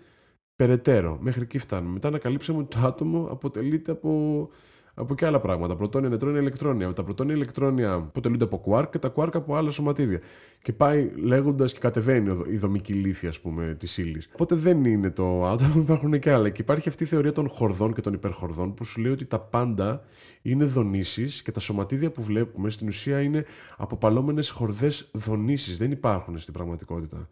περαιτέρω. 0.56 1.18
Μέχρι 1.22 1.42
εκεί 1.42 1.58
φτάνουμε. 1.58 1.94
Μετά 1.94 2.08
ανακαλύψαμε 2.08 2.60
ότι 2.60 2.78
το 2.80 2.86
άτομο 2.86 3.28
αποτελείται 3.32 3.92
από 3.92 4.50
από 4.96 5.16
και 5.16 5.26
άλλα 5.26 5.40
πράγματα. 5.40 5.76
Πρωτόνια, 5.76 6.10
νετρόνια, 6.10 6.40
ηλεκτρόνια. 6.40 6.94
Τα 6.94 7.04
πρωτόνια 7.04 7.36
ηλεκτρόνια 7.36 7.94
αποτελούνται 7.94 8.44
από 8.44 8.58
κουάρκ 8.58 8.92
και 8.92 9.00
τα 9.00 9.10
κουάρκ 9.10 9.36
από 9.36 9.56
άλλα 9.56 9.70
σωματίδια. 9.70 10.22
Και 10.62 10.74
πάει 10.74 11.12
λέγοντας 11.16 11.74
και 11.74 11.80
κατεβαίνει 11.80 12.38
η 12.52 12.58
δομική 12.58 12.94
λύθη, 12.94 13.28
ας 13.28 13.40
πούμε, 13.40 13.76
της 13.80 13.98
ύλη. 13.98 14.22
Οπότε 14.34 14.56
δεν 14.56 14.86
είναι 14.86 15.10
το 15.10 15.46
άτομο, 15.46 15.82
υπάρχουν 15.82 16.20
και 16.20 16.32
άλλα. 16.32 16.50
Και 16.50 16.62
υπάρχει 16.62 16.90
αυτή 16.90 17.04
η 17.04 17.08
θεωρία 17.08 17.32
των 17.32 17.50
χορδών 17.50 17.94
και 17.94 18.02
των 18.02 18.14
υπερχορδών 18.14 18.74
που 18.74 18.84
σου 18.84 19.02
λέει 19.02 19.12
ότι 19.12 19.26
τα 19.26 19.40
πάντα 19.40 20.04
είναι 20.42 20.66
δονήσεις 20.66 21.42
και 21.42 21.52
τα 21.52 21.60
σωματίδια 21.60 22.12
που 22.12 22.22
βλέπουμε 22.22 22.70
στην 22.70 22.88
ουσία 22.88 23.22
είναι 23.22 23.46
αποπαλώμενες 23.78 24.50
χορδές 24.50 25.10
δονήσεις. 25.12 25.78
Δεν 25.78 25.92
υπάρχουν 25.92 26.38
στην 26.38 26.54
πραγματικότητα. 26.54 27.30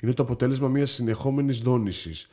Είναι 0.00 0.12
το 0.12 0.22
αποτέλεσμα 0.22 0.68
μιας 0.68 0.90
συνεχόμενης 0.90 1.58
δόνησης 1.58 2.28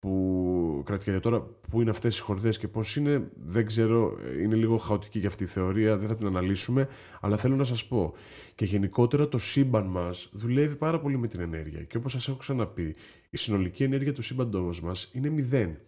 που 0.00 0.82
κρατιέται 0.86 1.20
τώρα, 1.20 1.40
πού 1.40 1.80
είναι 1.80 1.90
αυτές 1.90 2.18
οι 2.18 2.20
χορδές 2.20 2.58
και 2.58 2.68
πώς 2.68 2.96
είναι, 2.96 3.30
δεν 3.34 3.66
ξέρω, 3.66 4.18
είναι 4.42 4.54
λίγο 4.54 4.76
χαοτική 4.76 5.18
για 5.18 5.28
αυτή 5.28 5.44
η 5.44 5.46
θεωρία, 5.46 5.96
δεν 5.96 6.08
θα 6.08 6.16
την 6.16 6.26
αναλύσουμε, 6.26 6.88
αλλά 7.20 7.36
θέλω 7.36 7.56
να 7.56 7.64
σας 7.64 7.86
πω. 7.86 8.14
Και 8.54 8.64
γενικότερα 8.64 9.28
το 9.28 9.38
σύμπαν 9.38 9.86
μας 9.86 10.28
δουλεύει 10.32 10.76
πάρα 10.76 11.00
πολύ 11.00 11.18
με 11.18 11.26
την 11.26 11.40
ενέργεια 11.40 11.82
και 11.82 11.96
όπως 11.96 12.12
σας 12.12 12.28
έχω 12.28 12.36
ξαναπεί, 12.36 12.94
η 13.30 13.36
συνολική 13.36 13.82
ενέργεια 13.82 14.12
του 14.12 14.22
σύμπαντός 14.22 14.80
μας 14.82 15.10
είναι 15.12 15.28
μηδέν. 15.28 15.78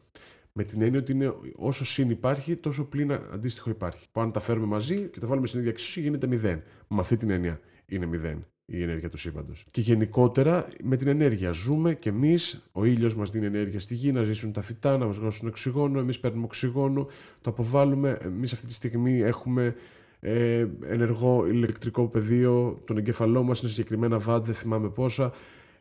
Με 0.52 0.64
την 0.64 0.82
έννοια 0.82 1.00
ότι 1.00 1.12
είναι 1.12 1.34
όσο 1.56 1.84
συν 1.84 2.10
υπάρχει, 2.10 2.56
τόσο 2.56 2.84
πλήν 2.84 3.12
αντίστοιχο 3.12 3.70
υπάρχει. 3.70 4.06
Που 4.12 4.20
αν 4.20 4.32
τα 4.32 4.40
φέρουμε 4.40 4.66
μαζί 4.66 5.08
και 5.08 5.20
τα 5.20 5.26
βάλουμε 5.26 5.46
στην 5.46 5.58
ίδια 5.58 5.70
εξίσου 5.70 6.00
γίνεται 6.00 6.26
μηδέν. 6.26 6.62
Με 6.88 7.00
αυτή 7.00 7.16
την 7.16 7.30
έννοια 7.30 7.60
είναι 7.86 8.06
μηδέν 8.06 8.46
η 8.64 8.82
ενέργεια 8.82 9.08
του 9.08 9.16
σύμπαντος. 9.16 9.64
Και 9.70 9.80
γενικότερα 9.80 10.68
με 10.82 10.96
την 10.96 11.08
ενέργεια 11.08 11.50
ζούμε 11.50 11.94
και 11.94 12.08
εμείς. 12.08 12.62
Ο 12.72 12.84
ήλιος 12.84 13.16
μας 13.16 13.30
δίνει 13.30 13.46
ενέργεια 13.46 13.80
στη 13.80 13.94
γη, 13.94 14.12
να 14.12 14.22
ζήσουν 14.22 14.52
τα 14.52 14.62
φυτά, 14.62 14.98
να 14.98 15.06
μας 15.06 15.18
δώσουν 15.18 15.48
οξυγόνο. 15.48 15.98
Εμείς 15.98 16.20
παίρνουμε 16.20 16.44
οξυγόνο, 16.44 17.06
το 17.40 17.50
αποβάλλουμε. 17.50 18.18
Εμείς 18.22 18.52
αυτή 18.52 18.66
τη 18.66 18.72
στιγμή 18.72 19.20
έχουμε 19.20 19.74
ε, 20.20 20.66
ενεργό 20.86 21.46
ηλεκτρικό 21.46 22.08
πεδίο. 22.08 22.82
Τον 22.84 22.98
εγκεφαλό 22.98 23.42
μας 23.42 23.60
είναι 23.60 23.70
συγκεκριμένα 23.70 24.18
βάτ, 24.18 24.44
δεν 24.44 24.54
θυμάμαι 24.54 24.88
πόσα. 24.88 25.32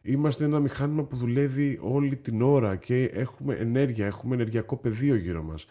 Είμαστε 0.01 0.45
ένα 0.45 0.59
μηχάνημα 0.59 1.03
που 1.03 1.15
δουλεύει 1.15 1.79
όλη 1.81 2.15
την 2.15 2.41
ώρα 2.41 2.75
και 2.75 3.03
έχουμε 3.03 3.53
ενέργεια, 3.55 4.05
έχουμε 4.05 4.35
ενεργειακό 4.35 4.77
πεδίο 4.77 5.15
γύρω 5.15 5.43
μας. 5.43 5.65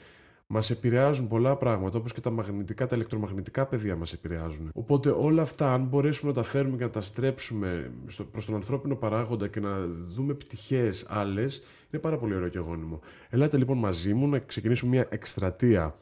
Μας 0.52 0.70
επηρεάζουν 0.70 1.28
πολλά 1.28 1.56
πράγματα, 1.56 1.98
όπως 1.98 2.12
και 2.12 2.20
τα 2.20 2.30
μαγνητικά, 2.30 2.86
τα 2.86 2.94
ηλεκτρομαγνητικά 2.96 3.66
πεδία 3.66 3.96
μας 3.96 4.12
επηρεάζουν. 4.12 4.70
Οπότε 4.74 5.10
όλα 5.10 5.42
αυτά, 5.42 5.72
αν 5.72 5.84
μπορέσουμε 5.84 6.30
να 6.30 6.36
τα 6.36 6.42
φέρουμε 6.42 6.76
και 6.76 6.84
να 6.84 6.90
τα 6.90 7.00
στρέψουμε 7.00 7.90
προς 8.30 8.46
τον 8.46 8.54
ανθρώπινο 8.54 8.94
παράγοντα 8.94 9.48
και 9.48 9.60
να 9.60 9.86
δούμε 9.86 10.34
πτυχές 10.34 11.06
άλλες, 11.08 11.62
είναι 11.90 12.02
πάρα 12.02 12.18
πολύ 12.18 12.34
ωραίο 12.34 12.48
και 12.48 12.58
γόνιμο. 12.58 13.00
Ελάτε 13.28 13.56
λοιπόν 13.56 13.78
μαζί 13.78 14.14
μου 14.14 14.28
να 14.28 14.38
ξεκινήσουμε 14.38 14.90
μια 14.90 15.06
εκστρατεία 15.10 15.94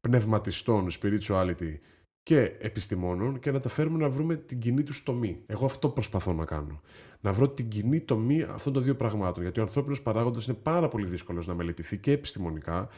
πνευματιστών, 0.00 0.86
spirituality 1.00 1.74
και 2.22 2.40
επιστημόνων 2.58 3.38
και 3.38 3.50
να 3.50 3.60
τα 3.60 3.68
φέρουμε 3.68 3.98
να 3.98 4.08
βρούμε 4.08 4.36
την 4.36 4.58
κοινή 4.58 4.82
τους 4.82 5.02
τομή. 5.02 5.42
Εγώ 5.46 5.64
αυτό 5.64 5.88
προσπαθώ 5.88 6.32
να 6.32 6.44
κάνω. 6.44 6.80
Να 7.20 7.32
βρω 7.32 7.48
την 7.48 7.68
κοινή 7.68 8.00
τομή 8.00 8.42
αυτών 8.42 8.72
των 8.72 8.82
δύο 8.82 8.94
πραγμάτων. 8.96 9.42
Γιατί 9.42 9.60
ο 9.60 9.62
ανθρώπινος 9.62 10.02
παράγοντας 10.02 10.46
είναι 10.46 10.56
πάρα 10.62 10.88
πολύ 10.88 11.06
δύσκολος 11.06 11.46
να 11.46 11.54
μελετηθεί 11.54 11.98
και 11.98 12.12
επιστημονικά 12.12 12.88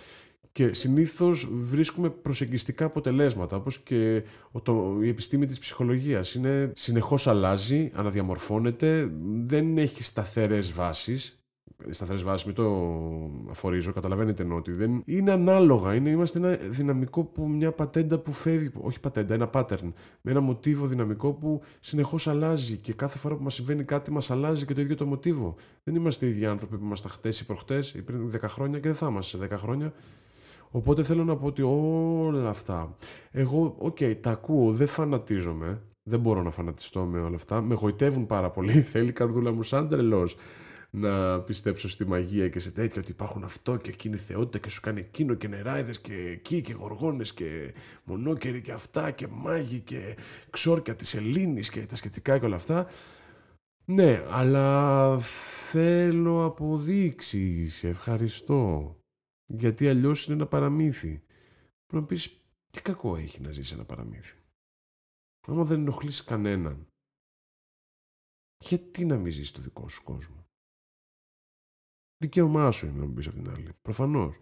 και 0.52 0.74
συνήθως 0.74 1.48
βρίσκουμε 1.50 2.10
προσεγγιστικά 2.10 2.84
αποτελέσματα, 2.84 3.56
όπως 3.56 3.78
και 3.78 4.22
το, 4.62 4.98
η 5.02 5.08
επιστήμη 5.08 5.46
της 5.46 5.58
ψυχολογίας. 5.58 6.34
Είναι, 6.34 6.72
συνεχώς 6.74 7.26
αλλάζει, 7.26 7.90
αναδιαμορφώνεται, 7.94 9.10
δεν 9.46 9.78
έχει 9.78 10.02
σταθερές 10.02 10.72
βάσεις, 10.72 11.40
σταθερές 11.90 12.22
βάσεις, 12.22 12.46
μην 12.46 12.54
το 12.54 12.90
αφορίζω, 13.50 13.92
καταλαβαίνετε 13.92 14.46
ότι 14.52 14.72
δεν 14.72 15.02
είναι 15.04 15.30
ανάλογα. 15.30 15.94
Είναι, 15.94 16.10
είμαστε 16.10 16.38
ένα 16.38 16.56
δυναμικό 16.56 17.24
που 17.24 17.48
μια 17.48 17.72
πατέντα 17.72 18.18
που 18.18 18.32
φεύγει, 18.32 18.70
όχι 18.80 19.00
πατέντα, 19.00 19.34
ένα 19.34 19.50
pattern, 19.52 19.92
με 20.20 20.30
ένα 20.30 20.40
μοτίβο 20.40 20.86
δυναμικό 20.86 21.32
που 21.32 21.62
συνεχώς 21.80 22.26
αλλάζει 22.26 22.76
και 22.76 22.92
κάθε 22.92 23.18
φορά 23.18 23.36
που 23.36 23.42
μας 23.42 23.54
συμβαίνει 23.54 23.84
κάτι 23.84 24.12
μας 24.12 24.30
αλλάζει 24.30 24.64
και 24.64 24.74
το 24.74 24.80
ίδιο 24.80 24.96
το 24.96 25.06
μοτίβο. 25.06 25.54
Δεν 25.84 25.94
είμαστε 25.94 26.26
οι 26.26 26.28
ίδιοι 26.28 26.46
άνθρωποι 26.46 26.76
που 26.76 26.84
ήμασταν 26.84 27.10
χτες 27.10 27.40
ή 27.40 27.46
προχτές 27.46 27.94
ή 27.94 28.02
πριν 28.02 28.30
10 28.34 28.38
χρόνια 28.42 28.78
και 28.78 28.88
δεν 28.88 28.96
θα 28.96 29.06
είμαστε 29.06 29.38
σε 29.38 29.48
10 29.52 29.56
χρόνια. 29.58 29.92
Οπότε 30.70 31.02
θέλω 31.02 31.24
να 31.24 31.36
πω 31.36 31.46
ότι 31.46 31.62
όλα 31.62 32.48
αυτά, 32.48 32.94
εγώ, 33.30 33.74
OK, 33.78 33.96
okay, 34.00 34.16
τα 34.20 34.30
ακούω, 34.30 34.72
δεν 34.72 34.86
φανατίζομαι, 34.86 35.82
δεν 36.02 36.20
μπορώ 36.20 36.42
να 36.42 36.50
φανατιστώ 36.50 37.04
με 37.04 37.20
όλα 37.20 37.36
αυτά, 37.36 37.60
με 37.60 37.74
γοητεύουν 37.74 38.26
πάρα 38.26 38.50
πολύ, 38.50 38.72
θέλει 38.92 39.08
η 39.08 39.12
καρδούλα 39.12 39.52
μου 39.52 39.62
σαν 39.62 39.88
τρελός 39.88 40.36
να 40.90 41.40
πιστέψω 41.40 41.88
στη 41.88 42.06
μαγεία 42.06 42.48
και 42.48 42.60
σε 42.60 42.70
τέτοια 42.70 43.00
ότι 43.02 43.10
υπάρχουν 43.10 43.44
αυτό 43.44 43.76
και 43.76 43.90
εκείνη 43.90 44.14
η 44.14 44.18
θεότητα 44.18 44.58
και 44.58 44.70
σου 44.70 44.80
κάνει 44.80 45.00
εκείνο 45.00 45.34
και 45.34 45.48
νεράιδες 45.48 46.00
και 46.00 46.14
εκεί 46.14 46.60
και 46.60 46.72
γοργόνες 46.72 47.34
και 47.34 47.74
μονόκεροι 48.04 48.60
και 48.60 48.72
αυτά 48.72 49.10
και 49.10 49.26
μάγοι 49.30 49.80
και 49.80 50.16
ξόρκια 50.50 50.94
της 50.94 51.14
Ελλήνης 51.14 51.70
και 51.70 51.80
τα 51.80 51.96
σχετικά 51.96 52.38
και 52.38 52.46
όλα 52.46 52.56
αυτά. 52.56 52.86
Ναι, 53.84 54.22
αλλά 54.30 55.18
θέλω 55.18 56.44
αποδείξεις, 56.44 57.84
ευχαριστώ. 57.84 58.94
Γιατί 59.52 59.88
αλλιώς 59.88 60.26
είναι 60.26 60.34
ένα 60.34 60.46
παραμύθι. 60.46 61.22
Πρέπει 61.86 62.02
να 62.02 62.04
πεις 62.04 62.40
τι 62.70 62.82
κακό 62.82 63.16
έχει 63.16 63.40
να 63.40 63.50
ζήσει 63.50 63.74
ένα 63.74 63.84
παραμύθι. 63.84 64.38
Άμα 65.46 65.64
δεν 65.64 65.80
ενοχλήσει 65.80 66.24
κανέναν, 66.24 66.86
γιατί 68.58 69.04
να 69.04 69.16
μην 69.16 69.32
ζήσει 69.32 69.54
το 69.54 69.60
δικό 69.60 69.88
σου 69.88 70.02
κόσμο; 70.04 70.44
Δικαίωμά 72.16 72.70
σου 72.70 72.86
είναι 72.86 72.98
να 72.98 73.06
μπει 73.06 73.26
από 73.26 73.42
την 73.42 73.50
άλλη. 73.50 73.72
Προφανώς. 73.82 74.36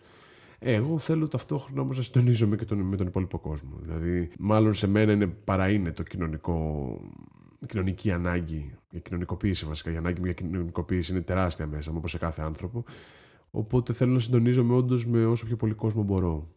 Εγώ 0.59 0.99
θέλω 0.99 1.29
ταυτόχρονα 1.29 1.81
όμως 1.81 1.97
να 1.97 2.03
συντονίζομαι 2.03 2.57
και 2.57 2.65
τον, 2.65 2.79
με 2.79 2.97
τον 2.97 3.07
υπόλοιπο 3.07 3.39
κόσμο. 3.39 3.79
Δηλαδή, 3.79 4.31
μάλλον 4.39 4.75
σε 4.75 4.87
μένα 4.87 5.13
είναι 5.13 5.27
παρά 5.27 5.71
είναι 5.71 5.93
το 5.93 6.03
κοινωνικό, 6.03 7.01
η 7.59 7.67
κοινωνική 7.67 8.13
ανάγκη, 8.13 8.77
η 8.91 9.01
κοινωνικοποίηση 9.01 9.67
βασικά. 9.67 9.91
Η 9.91 9.97
ανάγκη 9.97 10.21
για 10.23 10.33
κοινωνικοποίηση 10.33 11.13
είναι 11.13 11.21
τεράστια 11.21 11.67
μέσα 11.67 11.91
μου, 11.91 11.97
όπως 11.99 12.11
σε 12.11 12.19
κάθε 12.19 12.43
άνθρωπο. 12.43 12.85
Οπότε 13.51 13.93
θέλω 13.93 14.13
να 14.13 14.19
συντονίζομαι 14.19 14.75
όντως 14.75 15.07
με 15.07 15.27
όσο 15.27 15.47
πιο 15.47 15.57
πολύ 15.57 15.75
κόσμο 15.75 16.03
μπορώ. 16.03 16.49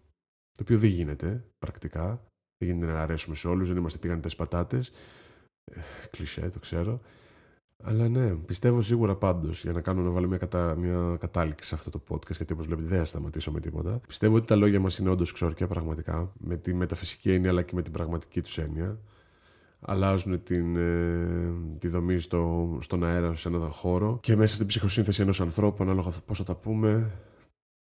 Το 0.52 0.62
οποίο 0.62 0.78
δεν 0.78 0.90
γίνεται 0.90 1.46
πρακτικά. 1.60 2.26
Δεν 2.58 2.70
γίνεται 2.70 2.92
να 2.92 3.02
αρέσουμε 3.02 3.36
σε 3.36 3.48
όλους, 3.48 3.68
δεν 3.68 3.78
είμαστε 3.78 4.00
τηγανιτές 4.00 4.36
πατάτες. 4.36 4.92
Ε, 5.64 5.80
κλεισέ, 6.12 6.50
το 6.50 6.60
ξέρω. 6.60 7.02
Αλλά 7.84 8.10
ναι, 8.10 8.36
πιστεύω 8.36 8.82
σίγουρα 8.82 9.16
πάντως 9.16 9.64
για 9.64 9.72
να 9.72 9.82
κάνω 9.82 10.02
να 10.02 10.10
βάλω 10.10 10.28
μια, 10.28 10.38
κατα... 10.38 10.76
μια 10.76 11.18
κατάληξη 11.20 11.68
σε 11.68 11.76
αυτό 11.76 11.90
το 11.90 12.02
podcast, 12.10 12.36
γιατί 12.36 12.54
όπως 12.54 12.66
βλέπετε 12.66 12.88
δεν 12.88 12.98
θα 12.98 13.06
σταματήσω 13.06 13.52
με 13.52 13.60
τίποτα. 13.60 14.00
Πιστεύω 14.08 14.36
ότι 14.36 14.48
τα 14.48 14.56
λόγια 14.56 14.80
μας 14.80 14.98
είναι 14.98 15.10
όντως 15.10 15.32
ξόρκια 15.32 15.68
πραγματικά, 15.68 16.34
με 16.40 16.58
τη 16.58 16.74
μεταφυσική 16.74 17.32
έννοια 17.32 17.50
αλλά 17.50 17.62
και 17.62 17.76
με 17.76 17.82
την 17.82 17.92
πραγματική 17.92 18.42
τους 18.42 18.58
έννοια 18.58 19.00
αλλάζουν 19.82 20.44
την, 20.44 20.76
ε, 20.76 21.54
τη 21.78 21.88
δομή 21.88 22.20
στο, 22.20 22.78
στον 22.82 23.04
αέρα 23.04 23.34
σε 23.34 23.48
έναν 23.48 23.72
χώρο 23.72 24.20
και 24.22 24.36
μέσα 24.36 24.56
στην 24.56 24.68
ψυχοσύνθεση 24.68 25.22
ενός 25.22 25.42
ανθρώπου, 25.42 25.84
ανάλογα 25.84 26.12
πώς 26.26 26.38
θα 26.38 26.44
τα 26.44 26.56
πούμε, 26.56 27.12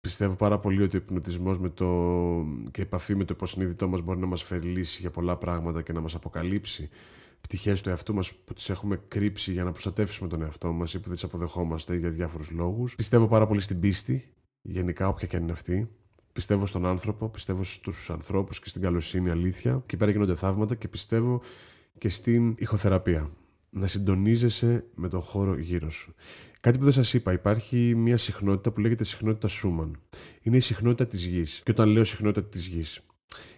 Πιστεύω 0.07 0.35
πάρα 0.35 0.59
πολύ 0.59 0.81
ότι 0.81 0.97
ο 0.97 0.99
υπνοτισμός 0.99 1.59
με 1.59 1.69
το... 1.69 1.85
και 2.71 2.81
η 2.81 2.83
επαφή 2.83 3.15
με 3.15 3.23
το 3.23 3.33
υποσυνείδητό 3.35 3.87
μας 3.87 4.01
μπορεί 4.01 4.19
να 4.19 4.25
μας 4.25 4.43
φέρει 4.43 4.67
λύση 4.67 5.01
για 5.01 5.11
πολλά 5.11 5.37
πράγματα 5.37 5.81
και 5.81 5.93
να 5.93 5.99
μας 5.99 6.15
αποκαλύψει 6.15 6.89
πτυχές 7.41 7.81
του 7.81 7.89
εαυτού 7.89 8.13
μας 8.13 8.33
που 8.33 8.53
τις 8.53 8.69
έχουμε 8.69 9.01
κρύψει 9.07 9.51
για 9.51 9.63
να 9.63 9.71
προστατεύσουμε 9.71 10.29
τον 10.29 10.41
εαυτό 10.41 10.71
μας 10.71 10.93
ή 10.93 10.97
που 10.97 11.03
δεν 11.03 11.13
τις 11.13 11.23
αποδεχόμαστε 11.23 11.95
για 11.95 12.09
διάφορους 12.09 12.51
λόγους. 12.51 12.95
Πιστεύω 12.95 13.27
πάρα 13.27 13.47
πολύ 13.47 13.61
στην 13.61 13.79
πίστη, 13.79 14.33
γενικά 14.61 15.07
όποια 15.07 15.27
και 15.27 15.35
αν 15.35 15.41
είναι 15.41 15.51
αυτή. 15.51 15.89
Πιστεύω 16.33 16.65
στον 16.65 16.85
άνθρωπο, 16.85 17.29
πιστεύω 17.29 17.63
στους 17.63 18.09
ανθρώπους 18.09 18.59
και 18.59 18.69
στην 18.69 18.81
καλοσύνη 18.81 19.29
αλήθεια. 19.29 19.83
Και 19.85 19.97
πέρα 19.97 20.11
γίνονται 20.11 20.35
θαύματα 20.35 20.75
και 20.75 20.87
πιστεύω 20.87 21.41
και 21.97 22.09
στην 22.09 22.55
ηχοθεραπεία. 22.57 23.29
Να 23.69 23.87
συντονίζεσαι 23.87 24.85
με 24.95 25.09
τον 25.09 25.21
χώρο 25.21 25.57
γύρω 25.57 25.89
σου. 25.89 26.13
Κάτι 26.59 26.77
που 26.77 26.83
δεν 26.83 26.93
σας 26.93 27.13
είπα, 27.13 27.33
υπάρχει 27.33 27.95
μια 27.95 28.17
συχνότητα 28.17 28.71
που 28.71 28.79
λέγεται 28.79 29.03
συχνότητα 29.03 29.47
Σούμαν. 29.47 29.99
Είναι 30.41 30.57
η 30.57 30.59
συχνότητα 30.59 31.07
της 31.07 31.25
γης. 31.25 31.61
Και 31.63 31.71
όταν 31.71 31.89
λέω 31.89 32.03
συχνότητα 32.03 32.47
της 32.47 32.67
γης, 32.67 33.01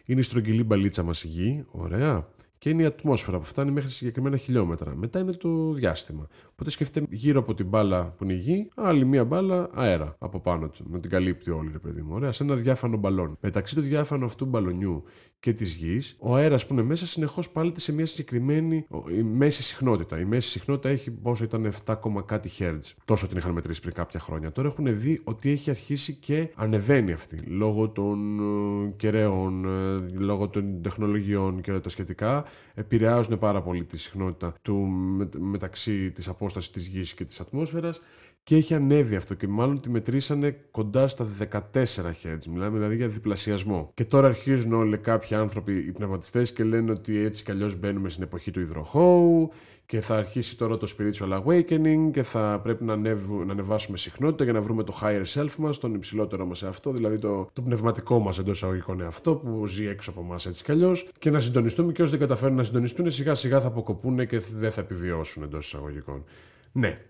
είναι 0.06 0.20
η 0.20 0.24
στρογγυλή 0.24 0.64
μπαλίτσα 0.64 1.04
μας 1.04 1.24
η 1.24 1.28
γη, 1.28 1.66
ωραία 1.72 2.28
και 2.66 2.72
είναι 2.72 2.82
η 2.82 2.86
ατμόσφαιρα 2.86 3.40
που 3.40 3.46
φτάνει 3.46 3.72
μέχρι 3.72 3.90
συγκεκριμένα 3.90 4.38
χιλιόμετρα. 4.38 4.96
Μετά 4.96 5.20
είναι 5.20 5.32
το 5.32 5.74
διάστημα. 5.74 6.28
Οπότε 6.58 6.70
σκεφτείτε 6.70 7.08
γύρω 7.10 7.40
από 7.40 7.54
την 7.54 7.68
μπάλα 7.68 8.14
που 8.18 8.24
είναι 8.24 8.34
η 8.34 8.38
γη, 8.38 8.70
άλλη 8.76 9.06
μία 9.06 9.26
μπάλα 9.26 9.70
αέρα 9.74 10.16
από 10.20 10.40
πάνω 10.40 10.68
του. 10.70 10.86
Να 10.90 11.00
την 11.00 11.10
καλύπτει 11.10 11.52
όλη, 11.52 11.70
ρε 11.72 11.80
παιδί 11.80 12.02
μου. 12.02 12.14
Ωραία, 12.14 12.32
σε 12.32 12.44
ένα 12.44 12.56
διάφανο 12.56 12.98
μπαλόν. 12.98 13.38
Μεταξύ 13.42 13.76
του 13.76 13.82
διάφανου 13.82 14.26
αυτού 14.26 14.46
μπαλονιού 14.46 15.04
και 15.40 15.54
της 15.54 15.76
γης, 15.76 16.16
ο 16.20 16.36
αέρας 16.36 16.68
που 16.68 16.74
είναι 16.74 16.84
μέσα 16.84 17.06
συνεχώς 17.06 17.50
πάλεται 17.50 17.80
σε 17.80 17.94
μια 17.94 18.06
συγκεκριμένη 18.06 18.88
η 19.18 19.24
μέση 19.24 19.64
συχνότητα. 19.64 20.20
Η 20.20 20.26
μέση 20.26 20.50
συχνότητα 20.50 20.90
έχει 20.90 21.12
πόσο 21.12 21.44
ήταν 21.44 21.72
7, 21.86 21.96
κάτι 22.26 22.50
Hz. 22.60 22.80
Τόσο 23.06 23.28
την 23.28 23.38
είχαν 23.38 23.52
μετρήσει 23.52 23.82
πριν 23.82 23.94
κάποια 23.94 24.20
χρόνια. 24.20 24.52
Τώρα 24.52 24.68
έχουν 24.68 25.00
δει 25.00 25.22
ότι 25.24 25.52
έχει 25.52 25.70
αρχίσει 25.70 26.14
και 26.14 26.50
ανεβαίνει 26.56 27.12
αυτή 27.12 27.38
λόγω 27.38 27.90
των 27.90 28.40
ε, 28.40 28.94
κεραίων, 28.96 29.66
ε, 29.66 30.20
λόγω 30.20 30.48
των 30.48 30.82
τεχνολογιών 30.82 31.62
και 31.62 31.80
τα 31.80 31.90
σχετικά 31.90 32.46
επηρεάζουν 32.74 33.38
πάρα 33.40 33.62
πολύ 33.62 33.84
τη 33.84 33.98
συχνότητα 33.98 34.54
του 34.62 34.76
μεταξύ 35.40 36.12
της 36.12 36.28
απόστασης 36.46 36.72
της 36.72 36.88
γης 36.88 37.14
και 37.14 37.26
της 37.26 37.40
ατμόσφαιρας 37.40 38.02
και 38.46 38.56
έχει 38.56 38.74
ανέβει 38.74 39.16
αυτό 39.16 39.34
και 39.34 39.48
μάλλον 39.48 39.82
τη 39.82 39.90
μετρήσανε 39.90 40.58
κοντά 40.72 41.08
στα 41.08 41.28
14 41.52 41.60
Hz. 41.74 42.38
Μιλάμε 42.50 42.78
δηλαδή 42.78 42.96
για 42.96 43.08
διπλασιασμό. 43.08 43.92
Και 43.94 44.06
τώρα 44.06 44.28
αρχίζουν 44.28 44.74
όλοι 44.74 44.98
κάποιοι 44.98 45.38
άνθρωποι, 45.38 45.74
οι 45.74 45.92
πνευματιστές, 45.92 46.54
και 46.54 46.64
λένε 46.64 46.92
ότι 46.92 47.18
έτσι 47.18 47.44
κι 47.44 47.52
αλλιώς 47.52 47.80
μπαίνουμε 47.80 48.10
στην 48.10 48.24
εποχή 48.24 48.52
του 48.52 48.60
υδροχώου 48.60 49.52
και 49.86 50.02
θα 50.02 50.16
αρχίσει 50.16 50.58
τώρα 50.58 50.78
το 50.78 50.96
spiritual 50.98 51.42
awakening 51.42 52.12
και 52.12 52.24
θα 52.24 52.60
πρέπει 52.64 52.84
να, 52.84 52.94
ανέβου, 52.94 53.46
να 53.46 53.52
ανεβάσουμε 53.52 53.98
συχνότητα 53.98 54.44
για 54.44 54.54
να 54.54 54.62
βρούμε 54.62 54.84
το 54.84 55.00
higher 55.02 55.24
self 55.34 55.56
μας, 55.58 55.78
τον 55.78 55.94
υψηλότερο 55.94 56.46
μας 56.46 56.64
εαυτό, 56.64 56.92
δηλαδή 56.92 57.20
το, 57.20 57.50
το 57.54 57.62
πνευματικό 57.62 58.20
μας 58.20 58.40
εντός 58.40 58.56
εισαγωγικών 58.56 59.02
εαυτό 59.02 59.36
που 59.36 59.66
ζει 59.68 59.88
έξω 59.88 60.10
από 60.10 60.22
εμάς 60.22 60.36
έτσι 60.48 60.64
κι 60.64 60.72
αλλιώς 60.72 61.10
και 61.20 61.30
να 61.30 61.40
συντονιστούμε 61.40 61.92
και 61.92 62.02
όσοι 62.02 62.12
δεν 62.12 62.20
καταφέρουν 62.20 62.56
να 62.56 62.64
συντονιστούν 62.64 63.12
σιγά 63.12 63.34
σιγά 63.34 63.60
θα 63.60 63.68
αποκοπούν 63.68 64.28
και 64.28 64.40
δεν 64.40 64.72
θα 64.72 64.82
επιβιώσουν 64.82 65.44
εντός 65.44 65.66
εισαγωγικών. 65.66 66.24
Ναι, 66.72 67.02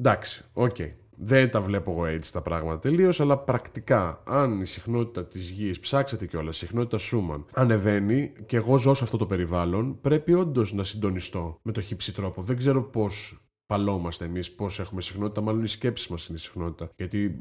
εντάξει, 0.00 0.44
OK. 0.52 0.76
Okay. 0.78 0.92
Δεν 1.22 1.50
τα 1.50 1.60
βλέπω 1.60 1.90
εγώ 1.90 2.06
έτσι 2.06 2.32
τα 2.32 2.42
πράγματα 2.42 2.78
τελείως, 2.78 3.20
αλλά 3.20 3.38
πρακτικά, 3.38 4.22
αν 4.26 4.60
η 4.60 4.66
συχνότητα 4.66 5.26
της 5.26 5.50
γης, 5.50 5.80
ψάξετε 5.80 6.26
κιόλας, 6.26 6.56
η 6.56 6.58
συχνότητα 6.58 6.98
Σούμαν, 6.98 7.44
ανεβαίνει 7.54 8.32
και 8.46 8.56
εγώ 8.56 8.78
ζω 8.78 8.94
σε 8.94 9.04
αυτό 9.04 9.16
το 9.16 9.26
περιβάλλον, 9.26 10.00
πρέπει 10.00 10.32
όντως 10.32 10.72
να 10.72 10.84
συντονιστώ 10.84 11.58
με 11.62 11.72
το 11.72 11.80
χι 11.80 11.97
ψι 11.97 12.14
τρόπο. 12.14 12.42
Δεν 12.42 12.56
ξέρω 12.56 12.82
πώς 12.82 13.40
παλόμαστε 13.66 14.24
εμείς, 14.24 14.52
πώς 14.52 14.80
έχουμε 14.80 15.00
συχνότητα, 15.00 15.40
μάλλον 15.40 15.64
οι 15.64 15.68
σκέψεις 15.68 16.08
μας 16.08 16.26
είναι 16.26 16.38
η 16.38 16.40
συχνότητα. 16.40 16.90
Γιατί 16.96 17.38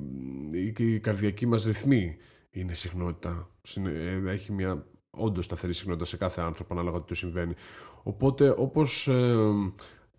η 0.77 0.99
καρδιακή 0.99 1.45
μας 1.45 1.63
ρυθμή 1.63 2.17
είναι 2.49 2.73
συχνότητα. 2.73 3.49
Ε, 3.85 4.31
έχει 4.31 4.51
μια 4.51 4.85
όντως 5.09 5.45
σταθερή 5.45 5.73
συχνότητα 5.73 6.05
σε 6.05 6.17
κάθε 6.17 6.41
άνθρωπο, 6.41 6.73
ανάλογα 6.73 7.01
τι 7.01 7.15
συμβαίνει. 7.15 7.53
Οπότε, 8.03 8.53
όπως 8.57 9.07
ε, 9.07 9.35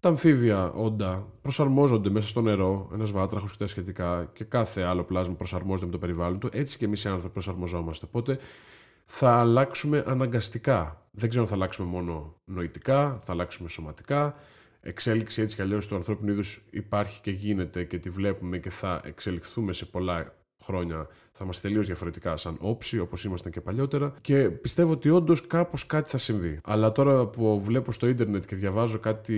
τα 0.00 0.08
αμφίβια 0.08 0.72
όντα 0.72 1.26
προσαρμόζονται 1.42 2.10
μέσα 2.10 2.28
στο 2.28 2.40
νερό, 2.40 2.90
ένας 2.92 3.10
βάτραχος 3.10 3.52
και 3.52 3.58
τα 3.58 3.66
σχετικά, 3.66 4.30
και 4.32 4.44
κάθε 4.44 4.82
άλλο 4.82 5.04
πλάσμα 5.04 5.34
προσαρμόζεται 5.34 5.86
με 5.86 5.92
το 5.92 5.98
περιβάλλον 5.98 6.38
του. 6.38 6.48
Έτσι 6.52 6.78
και 6.78 6.84
εμείς 6.84 7.04
οι 7.04 7.08
άνθρωποι 7.08 7.32
προσαρμοζόμαστε. 7.32 8.06
Οπότε 8.06 8.38
θα 9.06 9.30
αλλάξουμε 9.30 10.04
αναγκαστικά. 10.06 11.06
Δεν 11.10 11.28
ξέρω 11.28 11.42
αν 11.42 11.48
θα 11.48 11.54
αλλάξουμε 11.54 11.88
μόνο 11.88 12.34
νοητικά, 12.44 13.18
θα 13.24 13.32
αλλάξουμε 13.32 13.68
σωματικά. 13.68 14.34
Εξέλιξη 14.80 15.42
έτσι 15.42 15.56
κι 15.56 15.62
αλλιώς 15.62 15.86
του 15.86 15.94
ανθρώπινου 15.94 16.30
είδους 16.30 16.62
υπάρχει 16.70 17.20
και 17.20 17.30
γίνεται 17.30 17.84
και 17.84 17.98
τη 17.98 18.10
βλέπουμε 18.10 18.58
και 18.58 18.70
θα 18.70 19.00
εξελιχθούμε 19.04 19.72
σε 19.72 19.86
πολλά 19.86 20.34
χρόνια 20.62 21.07
θα 21.33 21.40
είμαστε 21.44 21.68
τελείως 21.68 21.87
διαφορετικά 21.87 22.37
σαν 22.37 22.57
όψη, 22.61 22.99
όπως 22.99 23.25
ήμασταν 23.25 23.53
και 23.53 23.61
παλιότερα. 23.61 24.14
Και 24.20 24.51
πιστεύω 24.51 24.92
ότι 24.92 25.11
όντως 25.11 25.46
κάπως 25.46 25.87
κάτι 25.87 26.11
θα 26.11 26.18
συμβεί. 26.18 26.61
Αλλά 26.64 26.92
τώρα 26.92 27.27
που 27.27 27.61
βλέπω 27.62 27.92
στο 27.92 28.09
ίντερνετ 28.09 28.44
και 28.44 28.57
διαβάζω 28.57 28.99
κάτι, 28.99 29.37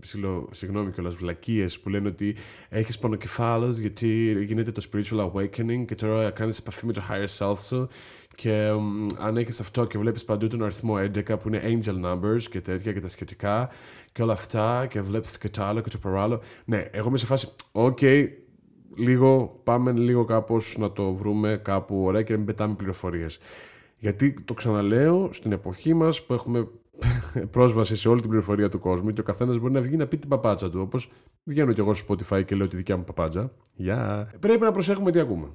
ψηλό, 0.00 0.48
συγγνώμη 0.52 0.92
κιόλας, 0.92 1.14
βλακίες 1.14 1.80
που 1.80 1.88
λένε 1.88 2.08
ότι 2.08 2.36
έχεις 2.68 2.98
πονοκεφάλαιο 2.98 3.70
γιατί 3.70 4.44
γίνεται 4.44 4.72
το 4.72 4.82
spiritual 4.92 5.30
awakening 5.30 5.84
και 5.86 5.94
τώρα 5.94 6.30
κάνεις 6.30 6.58
επαφή 6.58 6.86
με 6.86 6.92
το 6.92 7.02
higher 7.10 7.38
self 7.38 7.58
σου. 7.58 7.88
Και 8.34 8.70
um, 8.70 9.16
αν 9.18 9.36
έχεις 9.36 9.60
αυτό 9.60 9.84
και 9.86 9.98
βλέπεις 9.98 10.24
παντού 10.24 10.46
τον 10.46 10.62
αριθμό 10.62 10.94
11 10.98 11.38
που 11.40 11.48
είναι 11.48 11.62
angel 11.64 12.04
numbers 12.04 12.42
και 12.50 12.60
τέτοια 12.60 12.92
και 12.92 13.00
τα 13.00 13.08
σχετικά 13.08 13.70
και 14.12 14.22
όλα 14.22 14.32
αυτά 14.32 14.86
και 14.90 15.00
βλέπεις 15.00 15.32
το 15.32 15.38
κατάλληλο 15.40 15.80
και 15.80 15.88
το 15.88 15.98
παράλληλο. 15.98 16.40
Ναι, 16.64 16.88
εγώ 16.90 17.08
είμαι 17.08 17.18
σε 17.18 17.26
φάση, 17.26 17.48
OK, 17.72 18.28
λίγο, 18.94 19.60
πάμε 19.64 19.92
λίγο 19.92 20.24
κάπως 20.24 20.76
να 20.78 20.92
το 20.92 21.14
βρούμε 21.14 21.60
κάπου 21.64 22.04
ωραία 22.04 22.22
και 22.22 22.32
να 22.32 22.36
μην 22.36 22.46
πετάμε 22.46 22.74
πληροφορίες. 22.74 23.38
Γιατί 23.98 24.42
το 24.44 24.54
ξαναλέω, 24.54 25.28
στην 25.32 25.52
εποχή 25.52 25.94
μας 25.94 26.24
που 26.24 26.32
έχουμε 26.32 26.68
πρόσβαση 27.50 27.96
σε 27.96 28.08
όλη 28.08 28.20
την 28.20 28.28
πληροφορία 28.28 28.68
του 28.68 28.78
κόσμου 28.78 29.12
και 29.12 29.20
ο 29.20 29.24
καθένας 29.24 29.58
μπορεί 29.58 29.72
να 29.72 29.80
βγει 29.80 29.96
να 29.96 30.06
πει 30.06 30.16
την 30.16 30.28
παπάτσα 30.28 30.70
του. 30.70 30.80
Όπως 30.80 31.10
βγαίνω 31.44 31.72
κι 31.72 31.80
εγώ 31.80 31.94
στο 31.94 32.14
Spotify 32.14 32.44
και 32.44 32.54
λέω 32.54 32.68
τη 32.68 32.76
δικιά 32.76 32.96
μου 32.96 33.04
παπάτσα. 33.04 33.52
Γεια. 33.74 34.30
Πρέπει 34.40 34.60
να 34.60 34.72
προσέχουμε 34.72 35.10
τι 35.10 35.18
ακούμε. 35.18 35.48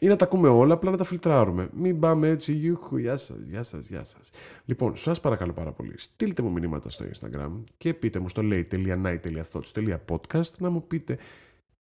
Ή 0.00 0.06
να 0.06 0.16
τα 0.16 0.24
ακούμε 0.24 0.48
όλα, 0.48 0.74
απλά 0.74 0.90
να 0.90 0.96
τα 0.96 1.04
φιλτράρουμε. 1.04 1.68
Μην 1.72 2.00
πάμε 2.00 2.28
έτσι, 2.28 2.52
γιούχου, 2.52 2.96
γεια 2.96 3.16
σας, 3.16 3.38
γεια 3.38 3.62
σας, 3.62 3.88
γεια 3.88 4.04
σας. 4.04 4.30
Λοιπόν, 4.64 4.96
σας 4.96 5.20
παρακαλώ 5.20 5.52
πάρα 5.52 5.72
πολύ, 5.72 5.94
στείλτε 5.96 6.42
μου 6.42 6.50
μηνύματα 6.50 6.90
στο 6.90 7.04
Instagram 7.04 7.50
και 7.76 7.94
πείτε 7.94 8.18
μου 8.18 8.28
στο 8.28 8.42
λέει.night.thoughts.podcast 8.42 10.50
να 10.58 10.70
μου 10.70 10.86
πείτε 10.86 11.18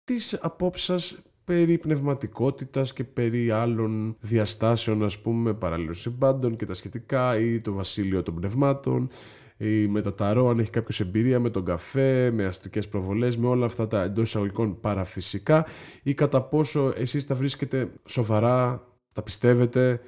τις 0.07 0.37
απόψεις 0.41 0.85
σας 0.85 1.17
περί 1.43 1.77
πνευματικότητας 1.77 2.93
και 2.93 3.03
περί 3.03 3.51
άλλων 3.51 4.17
διαστάσεων 4.19 5.03
ας 5.03 5.19
πούμε 5.19 5.53
παραλληλών 5.53 5.93
συμπάντων 5.93 6.55
και 6.55 6.65
τα 6.65 6.73
σχετικά 6.73 7.39
ή 7.39 7.61
το 7.61 7.73
βασίλειο 7.73 8.23
των 8.23 8.35
πνευμάτων 8.35 9.09
ή 9.57 9.87
με 9.87 10.01
τα 10.01 10.13
ταρό 10.13 10.49
αν 10.49 10.59
έχει 10.59 10.69
κάποιος 10.69 10.99
εμπειρία 10.99 11.39
με 11.39 11.49
τον 11.49 11.65
καφέ, 11.65 12.31
με 12.31 12.45
αστικές 12.45 12.87
προβολές, 12.87 13.37
με 13.37 13.47
όλα 13.47 13.65
αυτά 13.65 13.87
τα 13.87 14.03
εντός 14.03 14.27
εισαγωγικών 14.27 14.79
παραφυσικά 14.79 15.65
ή 16.03 16.13
κατά 16.13 16.41
πόσο 16.41 16.93
εσείς 16.95 17.25
τα 17.25 17.35
βρίσκετε 17.35 17.91
σοβαρά, 18.05 18.87
τα 19.13 19.21
πιστεύετε, 19.21 20.01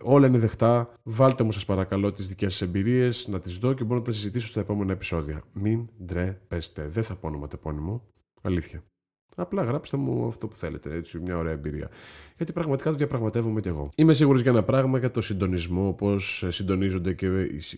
όλα 0.00 0.26
είναι 0.26 0.38
δεχτά. 0.38 0.90
Βάλτε 1.02 1.44
μου 1.44 1.52
σας 1.52 1.64
παρακαλώ 1.64 2.12
τις 2.12 2.28
δικές 2.28 2.52
σας 2.52 2.68
εμπειρίες, 2.68 3.28
να 3.28 3.38
τις 3.38 3.58
δω 3.58 3.72
και 3.72 3.84
μπορώ 3.84 3.98
να 3.98 4.04
τα 4.04 4.12
συζητήσω 4.12 4.46
στα 4.46 4.60
επόμενα 4.60 4.92
επεισόδια. 4.92 5.42
Μην 5.52 5.88
ντρέπεστε. 6.04 6.86
Δεν 6.86 7.04
θα 7.04 7.16
πω 7.16 7.26
ονοματεπώνυμο. 7.26 8.02
Αλήθεια. 8.42 8.82
Απλά 9.38 9.62
γράψτε 9.62 9.96
μου 9.96 10.26
αυτό 10.26 10.48
που 10.48 10.56
θέλετε, 10.56 10.94
έτσι, 10.94 11.18
μια 11.18 11.36
ωραία 11.36 11.52
εμπειρία. 11.52 11.90
Γιατί 12.36 12.52
πραγματικά 12.52 12.90
το 12.90 12.96
διαπραγματεύομαι 12.96 13.60
κι 13.60 13.68
εγώ. 13.68 13.88
Είμαι 13.96 14.14
σίγουρος 14.14 14.42
για 14.42 14.50
ένα 14.50 14.62
πράγμα, 14.62 14.98
για 14.98 15.10
το 15.10 15.20
συντονισμό, 15.20 15.92
πώς 15.92 16.44
συντονίζονται 16.48 17.12
και 17.12 17.28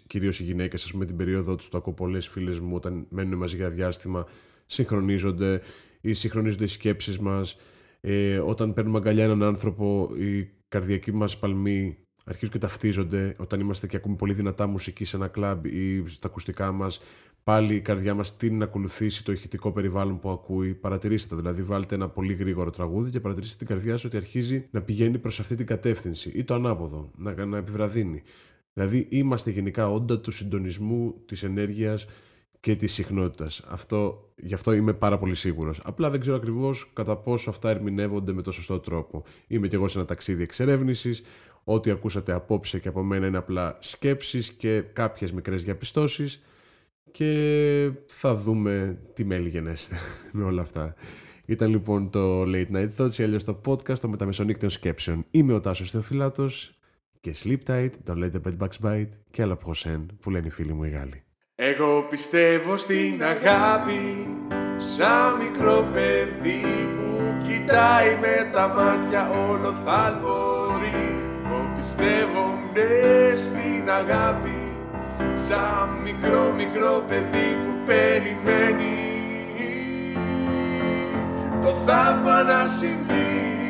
κυρίως 0.07 0.41
οι 0.41 0.43
γυναίκες, 0.43 0.85
ας 0.85 0.91
πούμε, 0.91 1.05
την 1.05 1.17
περίοδο 1.17 1.57
τους. 1.57 1.69
Το 1.69 1.77
ακούω 1.79 1.93
πολλές 1.93 2.29
φίλες 2.29 2.61
μου 2.61 2.75
όταν 2.75 3.07
μένουν 3.09 3.39
μαζί 3.39 3.57
για 3.57 3.69
διάστημα, 3.69 4.27
συγχρονίζονται 4.67 5.61
ή 6.01 6.13
συγχρονίζονται 6.13 6.65
οι 6.65 6.69
σκέψεις 6.69 7.19
μας. 7.19 7.57
Ε, 8.01 8.39
όταν 8.39 8.73
παίρνουμε 8.73 8.99
αγκαλιά 8.99 9.25
έναν 9.25 9.43
άνθρωπο, 9.43 10.11
η 10.17 10.51
καρδιακή 10.69 11.13
μας 11.13 11.39
παλμή 11.39 11.99
αρχίζουν 12.25 12.53
και 12.53 12.59
ταυτίζονται. 12.59 13.35
Όταν 13.39 13.61
είμαστε 13.61 13.87
και 13.87 13.97
ακούμε 13.97 14.17
πολύ 14.17 14.33
δυνατά 14.33 14.67
μουσική 14.67 15.05
σε 15.05 15.17
ένα 15.17 15.29
κλαμπ 15.29 15.65
ή 15.67 16.05
στα 16.07 16.29
ακουστικά 16.29 16.73
μας, 16.73 17.01
πάλι 17.49 17.75
η 17.75 17.81
καρδιά 17.81 18.15
μας 18.15 18.37
τίνει 18.37 18.57
να 18.57 18.65
ακολουθήσει 18.65 19.25
το 19.25 19.33
ηχητικό 19.33 19.73
περιβάλλον 19.73 20.19
που 20.19 20.31
ακούει. 20.31 20.75
Παρατηρήστε 20.75 21.29
το. 21.29 21.37
Δηλαδή, 21.37 21.63
βάλτε 21.63 21.95
ένα 21.95 22.09
πολύ 22.09 22.33
γρήγορο 22.33 22.71
τραγούδι 22.71 23.11
και 23.11 23.21
παρατηρήστε 23.21 23.57
την 23.59 23.67
καρδιά 23.67 23.97
σου 23.97 24.05
ότι 24.07 24.17
αρχίζει 24.17 24.67
να 24.71 24.83
πηγαίνει 24.83 25.19
προς 25.19 25.41
αυτή 25.41 25.55
την 25.55 25.67
κατεύθυνση 25.67 26.33
ή 26.35 26.45
το 26.45 26.55
ανάποδο, 26.55 27.11
να, 27.17 27.45
να 27.45 27.59
επιβραδύνει. 27.59 28.23
Δηλαδή, 28.73 29.07
είμαστε 29.11 29.51
γενικά 29.51 29.91
όντα 29.91 30.21
του 30.21 30.31
συντονισμού 30.31 31.15
της 31.27 31.43
ενέργειας 31.43 32.07
και 32.61 32.77
της 32.77 32.93
συχνότητας. 32.93 33.65
Αυτό, 33.69 34.31
γι' 34.37 34.55
αυτό 34.55 34.73
είμαι 34.73 34.93
πάρα 34.93 35.19
πολύ 35.19 35.35
σίγουρος. 35.35 35.81
Απλά 35.85 36.11
δεν 36.11 36.21
ξέρω 36.21 36.37
ακριβώς 36.37 36.91
κατά 36.93 37.17
πόσο 37.17 37.51
αυτά 37.51 37.71
ερμηνεύονται 37.71 38.33
με 38.33 38.43
το 38.43 38.53
σωστό 38.53 38.79
τρόπο. 38.79 39.25
Είμαι 39.47 39.69
κι 39.69 39.75
εγώ 39.75 39.89
σε 39.89 39.99
ένα 39.99 40.07
ταξίδι 40.07 40.43
εξερεύνησης. 40.43 41.23
Ό,τι 41.65 41.91
ακούσατε 41.91 42.33
απόψε 42.33 42.79
και 42.79 42.89
από 42.89 43.03
μένα 43.03 43.27
είναι 43.27 43.39
απλά 43.39 43.79
σκέψεις 43.81 44.53
και 44.53 44.81
κάποιες 44.81 45.33
μικρές 45.33 45.65
διαπιστώσεις 45.65 46.43
και 47.11 47.91
θα 48.07 48.35
δούμε 48.35 48.99
τι 49.15 49.25
μέλη 49.25 49.49
γενέστε 49.49 49.97
με 50.33 50.45
όλα 50.45 50.61
αυτά. 50.61 50.95
Ήταν 51.45 51.71
λοιπόν 51.71 52.11
το 52.11 52.43
Late 52.43 52.71
Night 52.73 52.89
Thoughts 52.97 53.19
ή 53.19 53.23
αλλιώς 53.23 53.45
το 53.45 53.61
podcast 53.67 53.99
των 53.99 54.11
μεταμεσονύκτων 54.11 54.71
σκέψεων. 54.71 55.25
Είμαι 55.31 55.53
ο 55.53 55.61
Τάσος 55.61 55.91
Θεοφυλάτος 55.91 56.79
και 57.21 57.35
Sleep 57.45 57.71
Tight, 57.71 57.91
Don't 58.07 58.25
Let 58.25 58.31
the 58.33 58.41
Bed 58.47 58.57
Bugs 58.59 58.87
Bite 58.87 59.11
και 59.31 59.43
άλλα 59.43 59.57
Προσέν 59.57 60.07
που 60.21 60.31
λένε 60.31 60.47
οι 60.47 60.51
φίλοι 60.51 60.73
μου 60.73 60.85
οι 60.85 60.91
Γάλλοι. 60.91 61.23
Εγώ 61.55 62.07
πιστεύω 62.11 62.77
στην 62.77 63.23
αγάπη 63.23 64.27
σαν 64.77 65.37
μικρό 65.43 65.89
παιδί 65.93 66.63
που 66.93 67.37
κοιτάει 67.47 68.19
με 68.21 68.51
τα 68.53 68.69
μάτια 68.69 69.31
όλο 69.31 69.73
θα 69.73 70.21
μπορεί. 70.23 71.13
Εγώ 71.45 71.73
πιστεύω 71.77 72.59
ναι 72.73 73.37
στην 73.37 73.91
αγάπη 73.91 74.68
σαν 75.35 75.89
μικρό 76.03 76.53
μικρό 76.57 77.05
παιδί 77.09 77.59
που 77.63 77.69
περιμένει 77.87 78.97
το 81.61 81.75
θαύμα 81.75 82.43
να 82.43 82.67
συμβεί 82.67 83.68